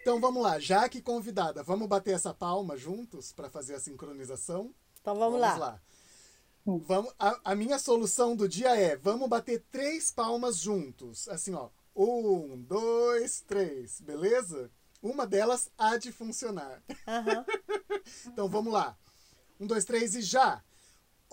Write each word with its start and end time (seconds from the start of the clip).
então 0.00 0.20
vamos 0.20 0.42
lá, 0.42 0.58
já 0.58 0.88
que 0.88 1.00
convidada, 1.00 1.62
vamos 1.62 1.88
bater 1.88 2.14
essa 2.14 2.32
palma 2.34 2.76
juntos 2.76 3.32
para 3.32 3.50
fazer 3.50 3.74
a 3.74 3.80
sincronização? 3.80 4.74
Então 5.00 5.14
vamos, 5.14 5.40
vamos 5.40 5.58
lá. 5.58 5.66
lá. 5.66 5.80
Vamos, 6.64 7.12
a, 7.18 7.40
a, 7.44 7.54
minha 7.54 7.78
solução 7.78 8.36
do 8.36 8.48
dia 8.48 8.76
é: 8.76 8.96
vamos 8.96 9.28
bater 9.28 9.64
três 9.70 10.10
palmas 10.10 10.58
juntos. 10.58 11.28
Assim, 11.28 11.54
ó. 11.54 11.70
Um, 11.96 12.60
dois, 12.62 13.40
três. 13.40 14.00
Beleza? 14.00 14.70
Uma 15.02 15.26
delas 15.26 15.70
há 15.76 15.96
de 15.96 16.12
funcionar. 16.12 16.82
Uhum. 16.88 17.44
então 18.26 18.48
vamos 18.48 18.72
lá. 18.72 18.96
Um, 19.58 19.66
dois, 19.66 19.84
três 19.84 20.14
e 20.14 20.22
já! 20.22 20.62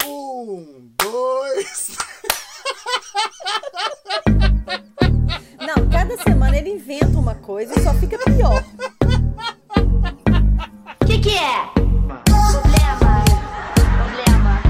Um, 0.06 0.92
dois. 0.98 1.98
Não, 5.60 5.90
cada 5.90 6.16
semana 6.18 6.56
ele 6.58 6.70
inventa 6.70 7.18
uma 7.18 7.34
coisa 7.34 7.74
e 7.78 7.84
só 7.84 7.94
fica 7.96 8.18
pior. 8.20 8.64
O 11.02 11.06
que, 11.06 11.20
que 11.20 11.38
é? 11.38 11.66
Problema. 12.26 13.24
Problema. 13.98 14.62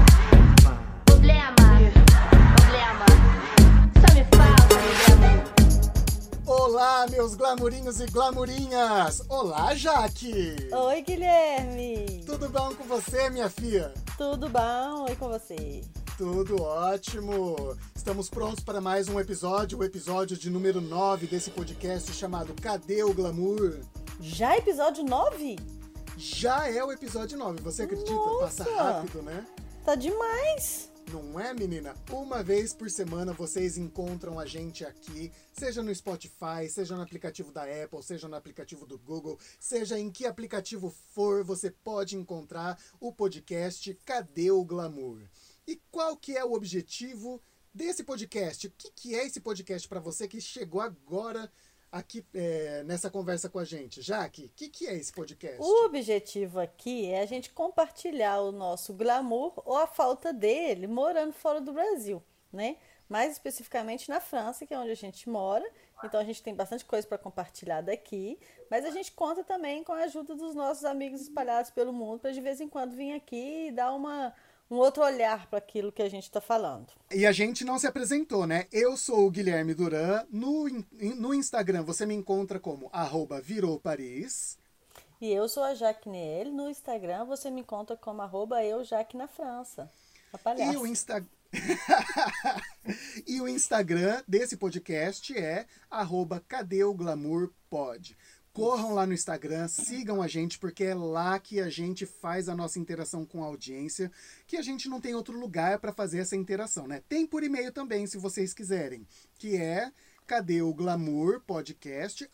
Problema. 1.04 1.54
Problema. 2.56 3.06
Só 4.00 4.14
me 4.14 4.24
fala, 4.34 4.56
Olá, 6.46 7.06
meus 7.10 7.34
glamurinhos 7.34 8.00
e 8.00 8.06
glamurinhas! 8.06 9.22
Olá, 9.28 9.74
Jaque! 9.74 10.56
Oi, 10.72 11.02
Guilherme! 11.02 12.24
Tudo 12.24 12.48
bom 12.48 12.74
com 12.74 12.84
você, 12.84 13.28
minha 13.28 13.50
filha? 13.50 13.92
Tudo 14.16 14.48
bom? 14.48 15.06
E 15.10 15.16
com 15.16 15.28
você? 15.28 15.82
Tudo 16.18 16.60
ótimo! 16.60 17.78
Estamos 17.94 18.28
prontos 18.28 18.64
para 18.64 18.80
mais 18.80 19.08
um 19.08 19.20
episódio, 19.20 19.78
o 19.78 19.84
episódio 19.84 20.36
de 20.36 20.50
número 20.50 20.80
9 20.80 21.28
desse 21.28 21.48
podcast 21.48 22.12
chamado 22.12 22.60
Cadê 22.60 23.04
o 23.04 23.14
Glamour? 23.14 23.78
Já 24.20 24.58
episódio 24.58 25.04
9? 25.04 25.54
Já 26.16 26.68
é 26.68 26.82
o 26.82 26.90
episódio 26.90 27.38
9, 27.38 27.62
você 27.62 27.84
acredita? 27.84 28.10
Nossa. 28.10 28.64
Passa 28.64 28.82
rápido, 28.82 29.22
né? 29.22 29.46
Tá 29.84 29.94
demais! 29.94 30.90
Não 31.12 31.38
é, 31.38 31.54
menina? 31.54 31.94
Uma 32.10 32.42
vez 32.42 32.74
por 32.74 32.90
semana 32.90 33.32
vocês 33.32 33.78
encontram 33.78 34.40
a 34.40 34.44
gente 34.44 34.84
aqui, 34.84 35.30
seja 35.52 35.84
no 35.84 35.94
Spotify, 35.94 36.68
seja 36.68 36.96
no 36.96 37.02
aplicativo 37.02 37.52
da 37.52 37.62
Apple, 37.62 38.02
seja 38.02 38.26
no 38.26 38.34
aplicativo 38.34 38.84
do 38.84 38.98
Google, 38.98 39.38
seja 39.60 39.96
em 39.96 40.10
que 40.10 40.26
aplicativo 40.26 40.92
for, 41.14 41.44
você 41.44 41.70
pode 41.70 42.16
encontrar 42.16 42.76
o 42.98 43.12
podcast 43.12 43.96
Cadê 44.04 44.50
o 44.50 44.64
Glamour? 44.64 45.20
E 45.68 45.76
qual 45.90 46.16
que 46.16 46.34
é 46.34 46.42
o 46.42 46.54
objetivo 46.54 47.42
desse 47.74 48.02
podcast? 48.02 48.68
O 48.68 48.70
que, 48.70 48.90
que 48.90 49.14
é 49.14 49.26
esse 49.26 49.38
podcast 49.38 49.86
para 49.86 50.00
você 50.00 50.26
que 50.26 50.40
chegou 50.40 50.80
agora 50.80 51.52
aqui 51.92 52.24
é, 52.32 52.82
nessa 52.84 53.10
conversa 53.10 53.50
com 53.50 53.58
a 53.58 53.66
gente? 53.66 54.00
Jaque, 54.00 54.46
o 54.46 54.50
que, 54.56 54.70
que 54.70 54.86
é 54.86 54.94
esse 54.94 55.12
podcast? 55.12 55.60
O 55.60 55.84
objetivo 55.84 56.58
aqui 56.58 57.10
é 57.10 57.20
a 57.20 57.26
gente 57.26 57.50
compartilhar 57.50 58.40
o 58.40 58.50
nosso 58.50 58.94
glamour 58.94 59.62
ou 59.62 59.76
a 59.76 59.86
falta 59.86 60.32
dele 60.32 60.86
morando 60.86 61.34
fora 61.34 61.60
do 61.60 61.74
Brasil, 61.74 62.22
né? 62.50 62.78
Mais 63.06 63.32
especificamente 63.32 64.08
na 64.08 64.20
França, 64.20 64.64
que 64.64 64.72
é 64.72 64.78
onde 64.78 64.92
a 64.92 64.96
gente 64.96 65.28
mora. 65.28 65.70
Então 66.02 66.18
a 66.18 66.24
gente 66.24 66.42
tem 66.42 66.54
bastante 66.54 66.86
coisa 66.86 67.06
para 67.06 67.18
compartilhar 67.18 67.82
daqui, 67.82 68.38
mas 68.70 68.86
a 68.86 68.90
gente 68.90 69.12
conta 69.12 69.44
também 69.44 69.84
com 69.84 69.92
a 69.92 70.04
ajuda 70.04 70.34
dos 70.34 70.54
nossos 70.54 70.86
amigos 70.86 71.20
espalhados 71.20 71.70
pelo 71.70 71.92
mundo 71.92 72.20
para 72.20 72.32
de 72.32 72.40
vez 72.40 72.58
em 72.58 72.70
quando 72.70 72.96
vir 72.96 73.12
aqui 73.12 73.66
e 73.66 73.70
dar 73.70 73.92
uma 73.92 74.34
um 74.70 74.76
outro 74.76 75.02
olhar 75.02 75.46
para 75.46 75.58
aquilo 75.58 75.90
que 75.90 76.02
a 76.02 76.08
gente 76.08 76.24
está 76.24 76.40
falando. 76.40 76.88
E 77.10 77.26
a 77.26 77.32
gente 77.32 77.64
não 77.64 77.78
se 77.78 77.86
apresentou, 77.86 78.46
né? 78.46 78.66
Eu 78.70 78.96
sou 78.96 79.26
o 79.26 79.30
Guilherme 79.30 79.74
Duran. 79.74 80.26
No, 80.30 80.68
no 81.16 81.34
Instagram 81.34 81.82
você 81.82 82.04
me 82.04 82.14
encontra 82.14 82.60
como 82.60 82.90
arroba 82.92 83.40
virou 83.40 83.80
Paris. 83.80 84.58
E 85.20 85.32
eu 85.32 85.48
sou 85.48 85.64
a 85.64 85.74
Jaque 85.74 86.08
Neel. 86.08 86.52
No 86.52 86.68
Instagram 86.68 87.24
você 87.24 87.50
me 87.50 87.62
encontra 87.62 87.96
como 87.96 88.22
arroba 88.22 88.62
eu 88.62 88.84
Jaque 88.84 89.16
na 89.16 89.26
França. 89.26 89.90
E 90.58 90.76
o, 90.76 90.86
Insta... 90.86 91.26
e 93.26 93.40
o 93.40 93.48
Instagram 93.48 94.22
desse 94.28 94.58
podcast 94.58 95.36
é 95.36 95.66
arroba 95.90 96.44
cadê 96.46 96.84
o 96.84 96.92
glamour 96.92 97.50
pod. 97.70 98.16
Corram 98.58 98.92
lá 98.92 99.06
no 99.06 99.14
Instagram, 99.14 99.68
sigam 99.68 100.20
a 100.20 100.26
gente, 100.26 100.58
porque 100.58 100.82
é 100.82 100.92
lá 100.92 101.38
que 101.38 101.60
a 101.60 101.70
gente 101.70 102.04
faz 102.04 102.48
a 102.48 102.56
nossa 102.56 102.76
interação 102.76 103.24
com 103.24 103.44
a 103.44 103.46
audiência, 103.46 104.10
que 104.48 104.56
a 104.56 104.62
gente 104.62 104.88
não 104.88 105.00
tem 105.00 105.14
outro 105.14 105.38
lugar 105.38 105.78
para 105.78 105.92
fazer 105.92 106.18
essa 106.18 106.34
interação, 106.34 106.88
né? 106.88 107.00
Tem 107.08 107.24
por 107.24 107.44
e-mail 107.44 107.70
também, 107.70 108.04
se 108.08 108.18
vocês 108.18 108.52
quiserem, 108.52 109.06
que 109.38 109.56
é 109.56 109.92
cadê 110.26 110.60
o 110.60 110.74
glamour 110.74 111.40
podcast 111.40 112.28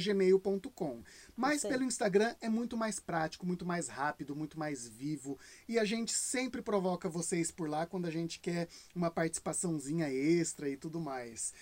gmail.com 0.00 1.02
mas 1.34 1.62
pelo 1.62 1.82
Instagram 1.82 2.32
é 2.40 2.48
muito 2.48 2.76
mais 2.76 3.00
prático 3.00 3.44
muito 3.44 3.66
mais 3.66 3.88
rápido 3.88 4.36
muito 4.36 4.56
mais 4.56 4.86
vivo 4.86 5.36
e 5.68 5.76
a 5.76 5.84
gente 5.84 6.12
sempre 6.12 6.62
provoca 6.62 7.08
vocês 7.08 7.50
por 7.50 7.68
lá 7.68 7.86
quando 7.86 8.06
a 8.06 8.10
gente 8.10 8.38
quer 8.38 8.68
uma 8.94 9.10
participaçãozinha 9.10 10.08
extra 10.08 10.68
e 10.68 10.76
tudo 10.76 11.00
mais 11.00 11.52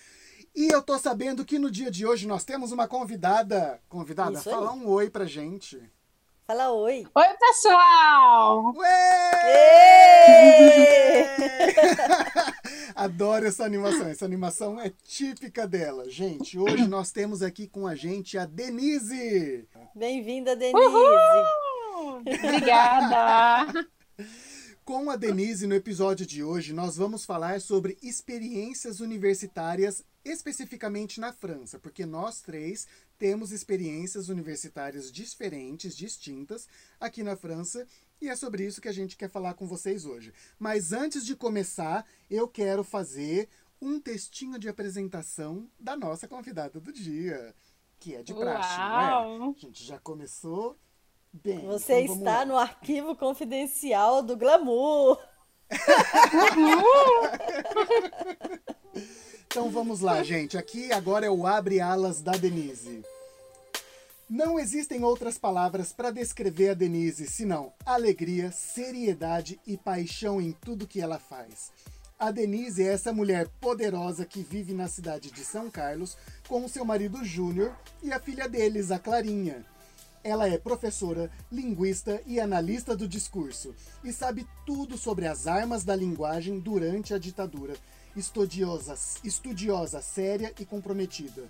e 0.55 0.67
eu 0.69 0.81
tô 0.81 0.97
sabendo 0.97 1.45
que 1.45 1.59
no 1.59 1.69
dia 1.71 1.91
de 1.91 2.05
hoje 2.05 2.27
nós 2.27 2.43
temos 2.43 2.71
uma 2.71 2.87
convidada. 2.87 3.79
Convidada, 3.87 4.33
Isso 4.33 4.49
fala 4.49 4.73
aí. 4.73 4.79
um 4.79 4.87
oi 4.87 5.09
pra 5.09 5.25
gente. 5.25 5.81
Fala 6.45 6.71
oi. 6.71 7.05
Oi, 7.13 7.27
pessoal! 7.39 8.73
Adoro 12.95 13.45
essa 13.45 13.63
animação. 13.63 14.07
Essa 14.07 14.25
animação 14.25 14.81
é 14.81 14.91
típica 15.03 15.67
dela. 15.67 16.09
Gente, 16.09 16.57
hoje 16.57 16.87
nós 16.87 17.11
temos 17.11 17.43
aqui 17.43 17.67
com 17.67 17.85
a 17.85 17.93
gente 17.95 18.37
a 18.37 18.45
Denise. 18.45 19.67
Bem-vinda, 19.93 20.55
Denise. 20.55 20.87
Uhul! 20.87 22.21
Obrigada. 22.21 23.85
Com 24.89 25.07
a 25.11 25.15
Denise, 25.15 25.67
no 25.67 25.75
episódio 25.75 26.25
de 26.25 26.43
hoje, 26.43 26.73
nós 26.73 26.97
vamos 26.97 27.23
falar 27.23 27.61
sobre 27.61 27.95
experiências 28.01 28.99
universitárias 28.99 30.03
especificamente 30.25 31.19
na 31.19 31.31
França, 31.31 31.77
porque 31.77 32.07
nós 32.07 32.41
três 32.41 32.87
temos 33.15 33.51
experiências 33.51 34.29
universitárias 34.29 35.11
diferentes, 35.11 35.95
distintas, 35.95 36.67
aqui 36.99 37.21
na 37.21 37.35
França, 37.35 37.85
e 38.19 38.29
é 38.29 38.35
sobre 38.35 38.65
isso 38.65 38.81
que 38.81 38.87
a 38.87 38.91
gente 38.91 39.15
quer 39.15 39.29
falar 39.29 39.53
com 39.53 39.67
vocês 39.67 40.05
hoje. 40.05 40.33
Mas 40.57 40.91
antes 40.91 41.23
de 41.23 41.35
começar, 41.35 42.03
eu 42.27 42.47
quero 42.47 42.83
fazer 42.83 43.47
um 43.79 43.99
textinho 43.99 44.57
de 44.57 44.67
apresentação 44.67 45.69
da 45.79 45.95
nossa 45.95 46.27
convidada 46.27 46.79
do 46.79 46.91
dia, 46.91 47.53
que 47.99 48.15
é 48.15 48.23
de 48.23 48.33
praxe, 48.33 48.79
Uau. 48.79 49.37
não 49.37 49.49
é? 49.49 49.49
A 49.49 49.59
gente 49.59 49.83
já 49.83 49.99
começou 49.99 50.75
bem. 51.31 51.65
Você 51.65 52.01
então 52.01 52.17
está 52.17 52.39
lá. 52.39 52.45
no 52.45 52.57
arquivo 52.57 53.15
confidencial 53.15 54.21
do 54.21 54.37
glamour. 54.37 55.17
Então 59.51 59.71
vamos 59.71 60.01
lá, 60.01 60.21
gente. 60.21 60.59
Aqui 60.59 60.91
agora 60.91 61.25
é 61.25 61.29
o 61.29 61.47
abre 61.47 61.81
alas 61.81 62.21
da 62.21 62.33
Denise. 62.33 63.03
Não 64.29 64.59
existem 64.59 65.03
outras 65.03 65.39
palavras 65.39 65.91
para 65.91 66.11
descrever 66.11 66.69
a 66.69 66.73
Denise 66.75 67.25
senão 67.25 67.73
alegria, 67.83 68.51
seriedade 68.51 69.59
e 69.65 69.75
paixão 69.75 70.39
em 70.39 70.51
tudo 70.51 70.85
que 70.85 71.01
ela 71.01 71.17
faz. 71.17 71.71
A 72.19 72.29
Denise 72.29 72.83
é 72.83 72.93
essa 72.93 73.11
mulher 73.11 73.47
poderosa 73.59 74.23
que 74.23 74.43
vive 74.43 74.71
na 74.71 74.87
cidade 74.87 75.31
de 75.31 75.43
São 75.43 75.67
Carlos 75.67 76.15
com 76.47 76.67
seu 76.67 76.85
marido 76.85 77.25
Júnior 77.25 77.75
e 78.03 78.13
a 78.13 78.19
filha 78.19 78.47
deles, 78.47 78.91
a 78.91 78.99
Clarinha. 78.99 79.65
Ela 80.23 80.47
é 80.47 80.57
professora, 80.57 81.31
linguista 81.51 82.21
e 82.25 82.39
analista 82.39 82.95
do 82.95 83.07
discurso 83.07 83.73
e 84.03 84.11
sabe 84.11 84.45
tudo 84.65 84.97
sobre 84.97 85.25
as 85.25 85.47
armas 85.47 85.83
da 85.83 85.95
linguagem 85.95 86.59
durante 86.59 87.13
a 87.13 87.17
ditadura 87.17 87.75
estudiosa, 88.15 88.95
estudiosa, 89.23 90.01
séria 90.01 90.53
e 90.59 90.65
comprometida. 90.65 91.49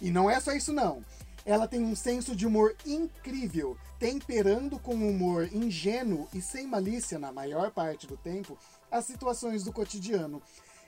E 0.00 0.10
não 0.10 0.28
é 0.28 0.40
só 0.40 0.52
isso 0.52 0.72
não. 0.72 1.04
Ela 1.44 1.66
tem 1.66 1.82
um 1.82 1.96
senso 1.96 2.36
de 2.36 2.46
humor 2.46 2.76
incrível, 2.84 3.76
temperando 3.98 4.78
com 4.78 4.94
humor 4.94 5.48
ingênuo 5.52 6.28
e 6.34 6.42
sem 6.42 6.66
malícia 6.66 7.18
na 7.18 7.32
maior 7.32 7.70
parte 7.70 8.06
do 8.06 8.16
tempo 8.16 8.58
as 8.90 9.06
situações 9.06 9.64
do 9.64 9.72
cotidiano. 9.72 10.42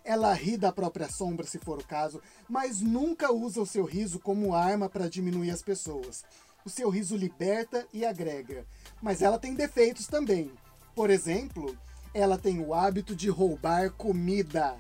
Ela 0.05 0.33
ri 0.33 0.56
da 0.56 0.73
própria 0.73 1.09
sombra, 1.09 1.47
se 1.47 1.59
for 1.59 1.79
o 1.79 1.87
caso, 1.87 2.23
mas 2.49 2.81
nunca 2.81 3.33
usa 3.33 3.61
o 3.61 3.67
seu 3.67 3.85
riso 3.85 4.19
como 4.19 4.55
arma 4.55 4.88
para 4.88 5.09
diminuir 5.09 5.50
as 5.50 5.62
pessoas. 5.62 6.25
O 6.65 6.71
seu 6.71 6.91
riso 6.91 7.17
liberta 7.17 7.87
e 7.93 8.05
agrega, 8.05 8.67
mas 9.01 9.23
ela 9.23 9.39
tem 9.39 9.55
defeitos 9.55 10.07
também. 10.07 10.53
Por 10.95 11.11
exemplo, 11.11 11.77
ela 12.12 12.37
tem 12.37 12.61
o 12.61 12.75
hábito 12.75 13.15
de 13.15 13.29
roubar 13.29 13.91
comida. 13.93 14.77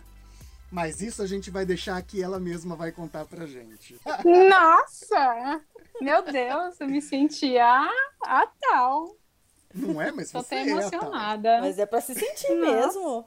Mas 0.70 1.00
isso 1.00 1.22
a 1.22 1.26
gente 1.26 1.50
vai 1.50 1.66
deixar 1.66 2.00
que 2.02 2.22
ela 2.22 2.38
mesma 2.38 2.76
vai 2.76 2.92
contar 2.92 3.24
pra 3.24 3.46
gente. 3.46 3.98
Nossa! 4.24 5.60
Meu 6.00 6.22
Deus, 6.22 6.80
eu 6.80 6.86
me 6.86 7.02
sentia 7.02 7.66
a, 7.66 7.90
a 8.24 8.46
tal. 8.46 9.16
Não 9.74 10.00
é? 10.00 10.12
Mas 10.12 10.30
Tô 10.30 10.42
você 10.42 10.56
até 10.56 10.68
emocionada. 10.68 11.48
É 11.48 11.60
Mas 11.60 11.78
é 11.78 11.86
pra 11.86 12.00
se 12.00 12.14
sentir 12.14 12.54
Nossa. 12.54 12.76
mesmo. 12.76 13.26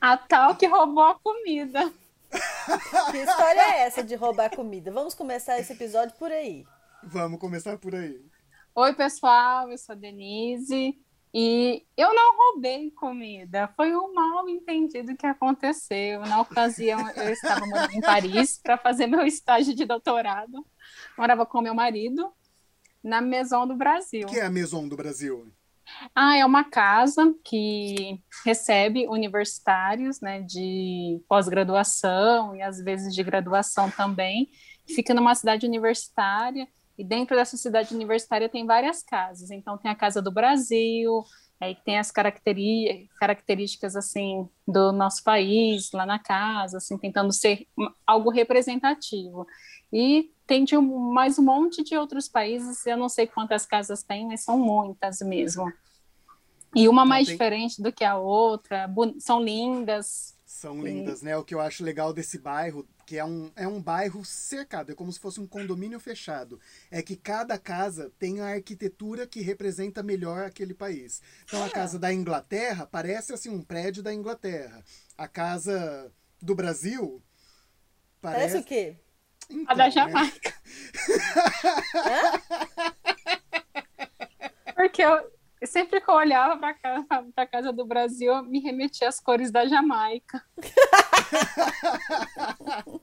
a 0.00 0.16
tal 0.16 0.56
que 0.56 0.66
roubou 0.66 1.04
a 1.04 1.18
comida. 1.18 1.92
Que 3.10 3.18
história 3.18 3.60
é 3.60 3.80
essa 3.80 4.02
de 4.02 4.14
roubar 4.14 4.54
comida? 4.54 4.90
Vamos 4.92 5.14
começar 5.14 5.58
esse 5.58 5.72
episódio 5.72 6.14
por 6.16 6.30
aí. 6.30 6.64
Vamos 7.02 7.40
começar 7.40 7.78
por 7.78 7.94
aí. 7.94 8.20
Oi, 8.74 8.94
pessoal, 8.94 9.70
eu 9.70 9.76
sou 9.76 9.94
a 9.94 9.96
Denise 9.96 10.96
e 11.34 11.84
eu 11.96 12.14
não 12.14 12.36
roubei 12.36 12.90
comida. 12.92 13.68
Foi 13.76 13.94
um 13.94 14.12
mal 14.12 14.48
entendido 14.48 15.16
que 15.16 15.26
aconteceu. 15.26 16.20
Na 16.20 16.40
ocasião, 16.40 17.08
eu 17.10 17.30
estava 17.30 17.66
morando 17.66 17.92
em 17.92 18.00
Paris 18.00 18.58
para 18.62 18.76
fazer 18.78 19.06
meu 19.06 19.26
estágio 19.26 19.74
de 19.74 19.84
doutorado. 19.84 20.64
Morava 21.16 21.44
com 21.44 21.60
meu 21.60 21.74
marido 21.74 22.32
na 23.02 23.20
Maison 23.20 23.66
do 23.66 23.74
Brasil. 23.74 24.26
O 24.26 24.30
que 24.30 24.38
é 24.38 24.44
a 24.44 24.50
Maison 24.50 24.86
do 24.86 24.96
Brasil? 24.96 25.50
Ah, 26.14 26.36
é 26.36 26.44
uma 26.44 26.64
casa 26.64 27.34
que 27.44 28.20
recebe 28.44 29.06
universitários, 29.08 30.20
né, 30.20 30.42
de 30.42 31.20
pós-graduação 31.28 32.54
e 32.56 32.62
às 32.62 32.82
vezes 32.82 33.14
de 33.14 33.22
graduação 33.22 33.90
também. 33.90 34.48
Fica 34.86 35.14
numa 35.14 35.34
cidade 35.34 35.66
universitária 35.66 36.66
e 36.98 37.04
dentro 37.04 37.34
dessa 37.36 37.56
cidade 37.56 37.94
universitária 37.94 38.48
tem 38.48 38.66
várias 38.66 39.02
casas. 39.02 39.50
Então 39.50 39.78
tem 39.78 39.90
a 39.90 39.94
Casa 39.94 40.20
do 40.20 40.30
Brasil, 40.30 41.24
aí 41.60 41.74
tem 41.74 41.98
as 41.98 42.10
características 42.10 43.96
assim 43.96 44.48
do 44.66 44.92
nosso 44.92 45.22
país 45.22 45.90
lá 45.92 46.04
na 46.04 46.18
casa, 46.18 46.76
assim 46.78 46.98
tentando 46.98 47.32
ser 47.32 47.66
algo 48.06 48.30
representativo. 48.30 49.46
E 49.92 50.30
tem 50.46 50.64
de 50.64 50.76
mais 50.76 51.38
um 51.38 51.44
monte 51.44 51.82
de 51.82 51.96
outros 51.96 52.28
países, 52.28 52.84
eu 52.84 52.96
não 52.96 53.08
sei 53.08 53.26
quantas 53.26 53.64
casas 53.64 54.02
tem, 54.02 54.26
mas 54.26 54.44
são 54.44 54.58
muitas 54.58 55.20
mesmo. 55.20 55.72
E 56.74 56.88
uma 56.88 57.04
mais 57.04 57.26
tem... 57.26 57.34
diferente 57.34 57.82
do 57.82 57.92
que 57.92 58.04
a 58.04 58.16
outra, 58.16 58.88
são 59.18 59.42
lindas. 59.42 60.34
São 60.46 60.80
lindas, 60.82 61.22
e... 61.22 61.24
né? 61.24 61.36
O 61.36 61.44
que 61.44 61.54
eu 61.54 61.60
acho 61.60 61.82
legal 61.82 62.12
desse 62.12 62.38
bairro, 62.38 62.86
que 63.06 63.16
é 63.16 63.24
um, 63.24 63.50
é 63.56 63.66
um 63.66 63.82
bairro 63.82 64.24
cercado, 64.24 64.92
é 64.92 64.94
como 64.94 65.12
se 65.12 65.18
fosse 65.18 65.40
um 65.40 65.46
condomínio 65.46 65.98
fechado. 65.98 66.60
É 66.90 67.02
que 67.02 67.16
cada 67.16 67.58
casa 67.58 68.12
tem 68.18 68.40
a 68.40 68.46
arquitetura 68.46 69.26
que 69.26 69.40
representa 69.40 70.02
melhor 70.02 70.44
aquele 70.44 70.74
país. 70.74 71.22
Então, 71.44 71.62
a 71.62 71.66
ah. 71.66 71.70
casa 71.70 71.98
da 71.98 72.12
Inglaterra 72.12 72.86
parece 72.86 73.32
assim 73.32 73.48
um 73.48 73.62
prédio 73.62 74.02
da 74.02 74.14
Inglaterra. 74.14 74.84
A 75.16 75.26
casa 75.26 76.12
do 76.40 76.54
Brasil 76.54 77.22
parece, 78.20 78.40
parece 78.40 78.58
o 78.58 78.64
quê? 78.64 78.96
Então, 79.48 79.64
a 79.66 79.74
da 79.74 79.84
né? 79.84 79.90
Jamaica. 79.90 80.54
Porque 84.76 85.02
eu, 85.02 85.30
sempre 85.66 86.00
que 86.00 86.10
eu 86.10 86.14
olhava 86.14 86.58
para 86.58 86.74
casa, 86.74 87.06
a 87.36 87.46
casa 87.46 87.72
do 87.72 87.84
Brasil, 87.84 88.32
eu 88.32 88.42
me 88.42 88.60
remetia 88.60 89.08
às 89.08 89.20
cores 89.20 89.50
da 89.50 89.66
Jamaica. 89.66 90.42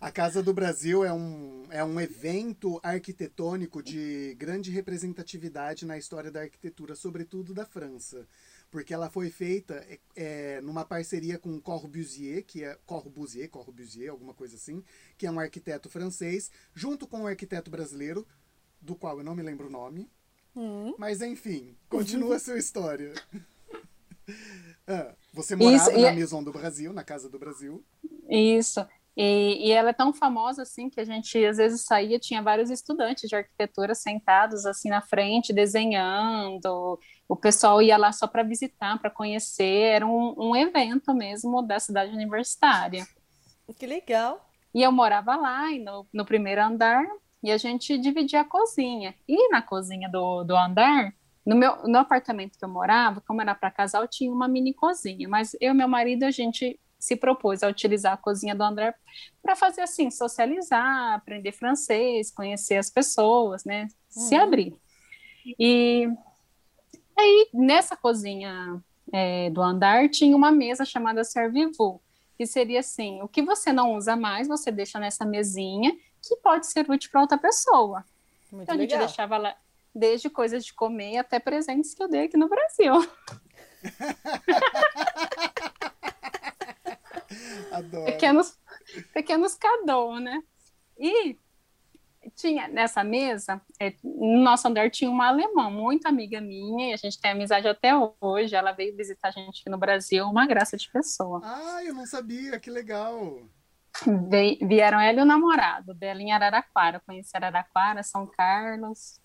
A 0.00 0.12
Casa 0.12 0.42
do 0.42 0.54
Brasil 0.54 1.04
é 1.04 1.12
um, 1.12 1.66
é 1.70 1.82
um 1.82 2.00
evento 2.00 2.78
arquitetônico 2.82 3.82
de 3.82 4.34
grande 4.38 4.70
representatividade 4.70 5.84
na 5.84 5.98
história 5.98 6.30
da 6.30 6.40
arquitetura, 6.40 6.94
sobretudo 6.94 7.52
da 7.52 7.64
França 7.64 8.26
porque 8.70 8.92
ela 8.92 9.08
foi 9.08 9.30
feita 9.30 9.74
é, 9.88 9.98
é, 10.14 10.60
numa 10.60 10.84
parceria 10.84 11.38
com 11.38 11.60
Corbusier, 11.60 12.44
que 12.44 12.64
é 12.64 12.78
Corbusier, 12.86 13.48
Corbusier, 13.48 14.10
alguma 14.10 14.34
coisa 14.34 14.56
assim, 14.56 14.84
que 15.16 15.26
é 15.26 15.30
um 15.30 15.40
arquiteto 15.40 15.88
francês, 15.88 16.50
junto 16.74 17.06
com 17.06 17.22
um 17.22 17.26
arquiteto 17.26 17.70
brasileiro, 17.70 18.26
do 18.80 18.94
qual 18.94 19.18
eu 19.18 19.24
não 19.24 19.34
me 19.34 19.42
lembro 19.42 19.66
o 19.66 19.70
nome. 19.70 20.10
Hum. 20.58 20.92
Mas 20.98 21.22
enfim, 21.22 21.76
continua 21.88 22.34
a 22.34 22.38
sua 22.40 22.58
história. 22.58 23.14
ah, 24.88 25.14
você 25.32 25.54
morava 25.54 25.76
Isso, 25.76 25.92
na 25.92 26.08
é... 26.08 26.12
Maison 26.12 26.42
do 26.42 26.50
Brasil, 26.50 26.92
na 26.92 27.04
Casa 27.04 27.30
do 27.30 27.38
Brasil. 27.38 27.84
Isso. 28.28 28.84
E, 29.16 29.68
e, 29.68 29.70
ela 29.70 29.90
é 29.90 29.92
tão 29.92 30.12
famosa 30.12 30.62
assim 30.62 30.90
que 30.90 31.00
a 31.00 31.04
gente 31.04 31.44
às 31.44 31.58
vezes 31.58 31.82
saía, 31.82 32.18
tinha 32.18 32.42
vários 32.42 32.70
estudantes 32.70 33.28
de 33.28 33.36
arquitetura 33.36 33.94
sentados 33.94 34.66
assim 34.66 34.88
na 34.88 35.00
frente, 35.00 35.52
desenhando. 35.52 36.98
O 37.28 37.36
pessoal 37.36 37.80
ia 37.80 37.96
lá 37.96 38.10
só 38.10 38.26
para 38.26 38.42
visitar, 38.42 38.98
para 38.98 39.10
conhecer. 39.10 39.92
Era 39.92 40.06
um, 40.06 40.34
um, 40.36 40.56
evento 40.56 41.14
mesmo 41.14 41.62
da 41.62 41.78
cidade 41.78 42.12
universitária. 42.12 43.06
Que 43.76 43.86
legal! 43.86 44.44
E 44.74 44.82
eu 44.82 44.90
morava 44.90 45.36
lá, 45.36 45.70
no, 45.70 46.06
no 46.12 46.24
primeiro 46.24 46.62
andar, 46.62 47.04
e 47.42 47.50
a 47.50 47.56
gente 47.56 47.96
dividia 47.98 48.40
a 48.40 48.44
cozinha. 48.44 49.14
E 49.26 49.48
na 49.50 49.62
cozinha 49.62 50.08
do, 50.08 50.44
do 50.44 50.56
andar, 50.56 51.14
no 51.46 51.56
meu 51.56 51.86
no 51.86 51.98
apartamento 51.98 52.58
que 52.58 52.64
eu 52.64 52.68
morava, 52.68 53.20
como 53.20 53.40
era 53.40 53.54
para 53.54 53.70
casal, 53.70 54.06
tinha 54.06 54.32
uma 54.32 54.48
mini 54.48 54.74
cozinha. 54.74 55.28
Mas 55.28 55.56
eu 55.60 55.72
e 55.72 55.74
meu 55.74 55.88
marido, 55.88 56.24
a 56.24 56.30
gente 56.30 56.78
se 56.98 57.14
propôs 57.14 57.62
a 57.62 57.68
utilizar 57.68 58.12
a 58.12 58.16
cozinha 58.16 58.54
do 58.54 58.64
André 58.64 58.92
para 59.40 59.54
fazer 59.54 59.82
assim, 59.82 60.10
socializar, 60.10 61.14
aprender 61.14 61.52
francês, 61.52 62.30
conhecer 62.30 62.76
as 62.76 62.90
pessoas, 62.90 63.64
né? 63.64 63.82
Uhum. 63.82 64.22
Se 64.22 64.34
abrir. 64.34 64.76
E 65.58 66.08
aí, 67.16 67.48
nessa 67.54 67.96
cozinha 67.96 68.82
é, 69.12 69.48
do 69.50 69.62
andar, 69.62 70.08
tinha 70.08 70.36
uma 70.36 70.50
mesa 70.50 70.84
chamada 70.84 71.24
Servivu, 71.24 72.02
que 72.36 72.46
seria 72.46 72.80
assim: 72.80 73.22
o 73.22 73.28
que 73.28 73.42
você 73.42 73.72
não 73.72 73.94
usa 73.94 74.16
mais, 74.16 74.48
você 74.48 74.70
deixa 74.70 74.98
nessa 74.98 75.24
mesinha, 75.24 75.96
que 76.22 76.36
pode 76.36 76.66
ser 76.66 76.90
útil 76.90 77.10
para 77.10 77.20
outra 77.20 77.38
pessoa. 77.38 78.04
Muito 78.50 78.64
então, 78.64 78.74
a 78.74 78.78
gente 78.78 78.96
deixava 78.96 79.36
lá, 79.36 79.56
desde 79.94 80.30
coisas 80.30 80.64
de 80.64 80.72
comer 80.72 81.18
até 81.18 81.38
presentes 81.38 81.94
que 81.94 82.02
eu 82.02 82.08
dei 82.08 82.24
aqui 82.24 82.36
no 82.36 82.48
Brasil. 82.48 82.94
Adoro. 87.72 88.06
Pequenos, 88.06 88.58
pequenos 89.12 89.54
cadô, 89.54 90.18
né? 90.18 90.42
E 90.98 91.38
tinha 92.34 92.68
nessa 92.68 93.04
mesa, 93.04 93.60
é, 93.80 93.94
no 94.02 94.42
nosso 94.42 94.68
andar 94.68 94.90
tinha 94.90 95.10
uma 95.10 95.28
alemã, 95.28 95.70
muito 95.70 96.06
amiga 96.06 96.40
minha, 96.40 96.90
e 96.90 96.92
a 96.92 96.96
gente 96.96 97.20
tem 97.20 97.30
amizade 97.30 97.68
até 97.68 97.92
hoje. 98.20 98.54
Ela 98.54 98.72
veio 98.72 98.96
visitar 98.96 99.28
a 99.28 99.30
gente 99.30 99.60
aqui 99.60 99.70
no 99.70 99.78
Brasil, 99.78 100.24
uma 100.24 100.46
graça 100.46 100.76
de 100.76 100.90
pessoa. 100.90 101.40
Ah, 101.44 101.84
eu 101.84 101.94
não 101.94 102.06
sabia, 102.06 102.58
que 102.58 102.70
legal. 102.70 103.42
Vieram 104.62 105.00
ela 105.00 105.20
e 105.20 105.22
o 105.22 105.26
namorado 105.26 105.94
dela 105.94 106.22
em 106.22 106.32
Araraquara. 106.32 107.00
Conheci 107.06 107.36
Araraquara, 107.36 108.02
São 108.02 108.26
Carlos. 108.26 109.20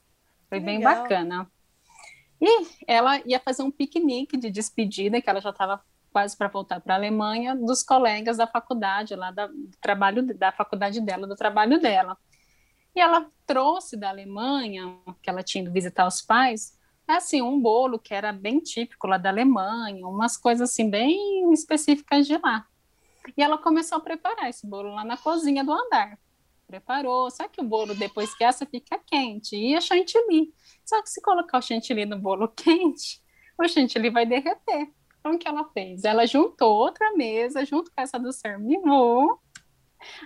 Foi 0.49 0.59
bem 0.59 0.79
bacana. 0.81 1.47
E 2.41 2.67
ela 2.87 3.21
ia 3.25 3.39
fazer 3.39 3.63
um 3.63 3.71
piquenique 3.71 4.37
de 4.37 4.49
despedida, 4.49 5.21
que 5.21 5.29
ela 5.29 5.39
já 5.39 5.51
estava 5.51 5.81
quase 6.11 6.37
para 6.37 6.47
voltar 6.47 6.79
para 6.79 6.93
a 6.93 6.97
Alemanha, 6.97 7.55
dos 7.55 7.81
colegas 7.81 8.37
da 8.37 8.45
faculdade, 8.45 9.15
lá 9.15 9.31
da, 9.31 9.47
do 9.47 9.71
trabalho, 9.81 10.21
da 10.37 10.51
faculdade 10.51 11.01
dela, 11.01 11.25
do 11.25 11.35
trabalho 11.35 11.79
dela. 11.79 12.17
E 12.95 13.01
ela 13.01 13.27
trouxe 13.47 13.97
da 13.97 14.09
Alemanha, 14.09 14.95
que 15.21 15.29
ela 15.29 15.41
tinha 15.41 15.63
ido 15.63 15.73
visitar 15.73 16.05
os 16.05 16.21
pais, 16.21 16.77
assim, 17.07 17.41
um 17.41 17.59
bolo 17.59 17.97
que 17.97 18.13
era 18.13 18.31
bem 18.31 18.59
típico 18.59 19.07
lá 19.07 19.17
da 19.17 19.29
Alemanha, 19.29 20.05
umas 20.07 20.37
coisas 20.37 20.69
assim 20.69 20.89
bem 20.89 21.51
específicas 21.51 22.27
de 22.27 22.37
lá. 22.37 22.67
E 23.37 23.41
ela 23.41 23.57
começou 23.57 23.97
a 23.97 24.01
preparar 24.01 24.49
esse 24.49 24.65
bolo 24.65 24.93
lá 24.93 25.03
na 25.03 25.17
cozinha 25.17 25.63
do 25.63 25.71
andar. 25.71 26.19
Preparou, 26.67 27.29
só 27.29 27.47
que 27.47 27.61
o 27.61 27.63
bolo 27.63 27.93
depois 27.93 28.33
que 28.35 28.43
essa 28.43 28.65
fica 28.65 28.99
quente, 29.05 29.55
e 29.55 29.75
a 29.75 29.81
chantilly. 29.81 30.53
Só 30.85 31.01
que 31.01 31.09
se 31.09 31.21
colocar 31.21 31.59
o 31.59 31.61
chantilly 31.61 32.05
no 32.05 32.17
bolo 32.17 32.47
quente, 32.55 33.21
o 33.57 33.67
chantilly 33.67 34.09
vai 34.09 34.25
derreter. 34.25 34.91
Então, 35.19 35.35
o 35.35 35.39
que 35.39 35.47
ela 35.47 35.63
fez? 35.69 36.03
Ela 36.03 36.25
juntou 36.25 36.73
outra 36.73 37.13
mesa, 37.13 37.63
junto 37.63 37.91
com 37.91 38.01
essa 38.01 38.19
do 38.19 38.33
Sermivô, 38.33 39.39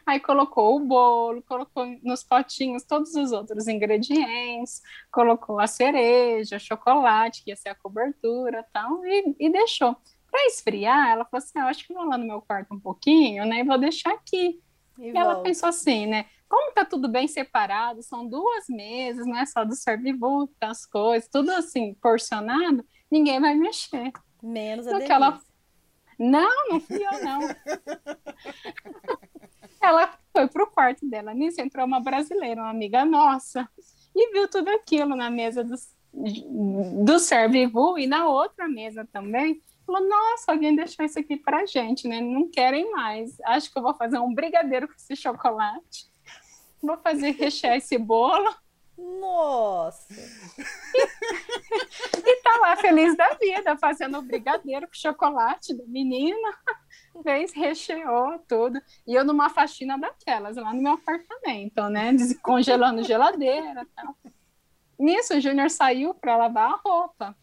aí 0.05 0.19
colocou 0.19 0.75
o 0.75 0.79
bolo, 0.79 1.41
colocou 1.43 1.85
nos 2.03 2.23
potinhos 2.23 2.83
todos 2.83 3.13
os 3.15 3.31
outros 3.31 3.67
ingredientes, 3.67 4.81
colocou 5.11 5.59
a 5.59 5.67
cereja, 5.67 6.59
chocolate, 6.59 7.43
que 7.43 7.51
ia 7.51 7.55
ser 7.55 7.69
a 7.69 7.75
cobertura 7.75 8.65
tal, 8.73 9.05
e, 9.05 9.35
e 9.39 9.49
deixou. 9.51 9.95
Para 10.37 10.45
esfriar, 10.45 11.09
ela 11.09 11.25
falou 11.25 11.43
assim: 11.43 11.57
ah, 11.57 11.65
acho 11.65 11.87
que 11.87 11.91
vou 11.91 12.05
lá 12.05 12.15
no 12.15 12.27
meu 12.27 12.39
quarto 12.39 12.71
um 12.71 12.79
pouquinho, 12.79 13.43
né? 13.43 13.61
E 13.61 13.63
vou 13.63 13.75
deixar 13.75 14.11
aqui. 14.11 14.61
E, 14.99 15.09
e 15.09 15.17
ela 15.17 15.41
pensou 15.41 15.67
assim, 15.67 16.05
né? 16.05 16.27
Como 16.47 16.73
tá 16.73 16.85
tudo 16.85 17.09
bem 17.09 17.27
separado, 17.27 18.03
são 18.03 18.27
duas 18.27 18.65
mesas, 18.69 19.25
não 19.25 19.35
é 19.35 19.47
só 19.47 19.65
do 19.65 19.73
servivô, 19.73 20.47
as 20.61 20.85
coisas, 20.85 21.27
tudo 21.27 21.49
assim, 21.49 21.95
porcionado, 21.95 22.85
ninguém 23.09 23.39
vai 23.39 23.55
mexer. 23.55 24.11
Menos 24.43 24.87
a 24.87 24.91
Denise. 24.91 25.11
Ela... 25.11 25.41
Não, 26.19 26.69
não 26.69 26.79
fui 26.81 27.03
eu, 27.03 27.25
não. 27.25 27.39
ela 29.81 30.19
foi 30.31 30.47
pro 30.47 30.69
quarto 30.69 31.03
dela. 31.09 31.33
Nisso 31.33 31.61
entrou 31.61 31.83
uma 31.83 31.99
brasileira, 31.99 32.61
uma 32.61 32.69
amiga 32.69 33.03
nossa, 33.03 33.67
e 34.15 34.33
viu 34.33 34.47
tudo 34.47 34.69
aquilo 34.69 35.15
na 35.15 35.31
mesa 35.31 35.63
do, 35.63 35.75
do 37.03 37.17
Servivu 37.17 37.97
e 37.97 38.05
na 38.05 38.29
outra 38.29 38.67
mesa 38.67 39.03
também. 39.11 39.63
Falou, 39.87 40.07
nossa, 40.07 40.51
alguém 40.51 40.75
deixou 40.75 41.03
isso 41.03 41.17
aqui 41.17 41.37
pra 41.37 41.65
gente, 41.65 42.07
né? 42.07 42.21
Não 42.21 42.47
querem 42.47 42.91
mais. 42.91 43.39
Acho 43.45 43.71
que 43.71 43.79
eu 43.79 43.81
vou 43.81 43.95
fazer 43.95 44.19
um 44.19 44.33
brigadeiro 44.33 44.87
com 44.87 44.93
esse 44.93 45.15
chocolate. 45.15 46.05
Vou 46.79 46.97
fazer 46.97 47.31
rechear 47.31 47.77
esse 47.77 47.97
bolo 47.97 48.53
nossa! 48.97 50.11
e 52.17 52.41
tá 52.41 52.57
lá 52.59 52.75
feliz 52.77 53.15
da 53.15 53.29
vida, 53.35 53.77
fazendo 53.77 54.17
o 54.17 54.23
brigadeiro 54.23 54.87
com 54.87 54.93
chocolate 54.93 55.75
da 55.75 55.83
menina. 55.85 56.49
fez, 57.21 57.53
recheou 57.53 58.39
tudo. 58.47 58.81
E 59.05 59.13
eu 59.13 59.23
numa 59.23 59.49
faxina 59.49 59.99
daquelas, 59.99 60.57
lá 60.57 60.73
no 60.73 60.81
meu 60.81 60.93
apartamento, 60.93 61.87
né? 61.89 62.11
Descongelando 62.11 63.03
geladeira 63.03 63.83
e 63.83 63.85
tal. 63.85 64.17
Nisso, 64.97 65.35
o 65.35 65.39
Júnior 65.39 65.69
saiu 65.69 66.15
para 66.15 66.35
lavar 66.35 66.71
a 66.71 66.77
roupa. 66.83 67.37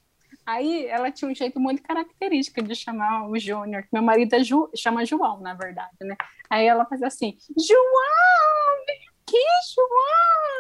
Aí 0.47 0.87
ela 0.87 1.11
tinha 1.11 1.31
um 1.31 1.35
jeito 1.35 1.59
muito 1.59 1.83
característico 1.83 2.63
de 2.63 2.75
chamar 2.75 3.29
o 3.29 3.39
Júnior, 3.39 3.87
meu 3.93 4.03
marido 4.03 4.35
é 4.35 4.45
Ju, 4.45 4.71
chama 4.77 5.05
João, 5.05 5.41
na 5.41 5.55
verdade, 5.55 5.97
né? 6.01 6.17
Aí 6.51 6.67
ela 6.67 6.85
faz 6.85 7.03
assim: 7.03 7.37
João, 7.57 8.85
vem 8.87 9.01
aqui, 9.23 9.45
João! 9.75 10.55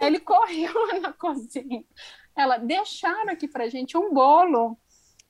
Ele 0.00 0.20
correu 0.20 1.00
na 1.00 1.12
cozinha. 1.12 1.84
Ela, 2.36 2.58
deixaram 2.58 3.32
aqui 3.32 3.48
pra 3.48 3.68
gente 3.68 3.96
um 3.96 4.12
bolo 4.12 4.78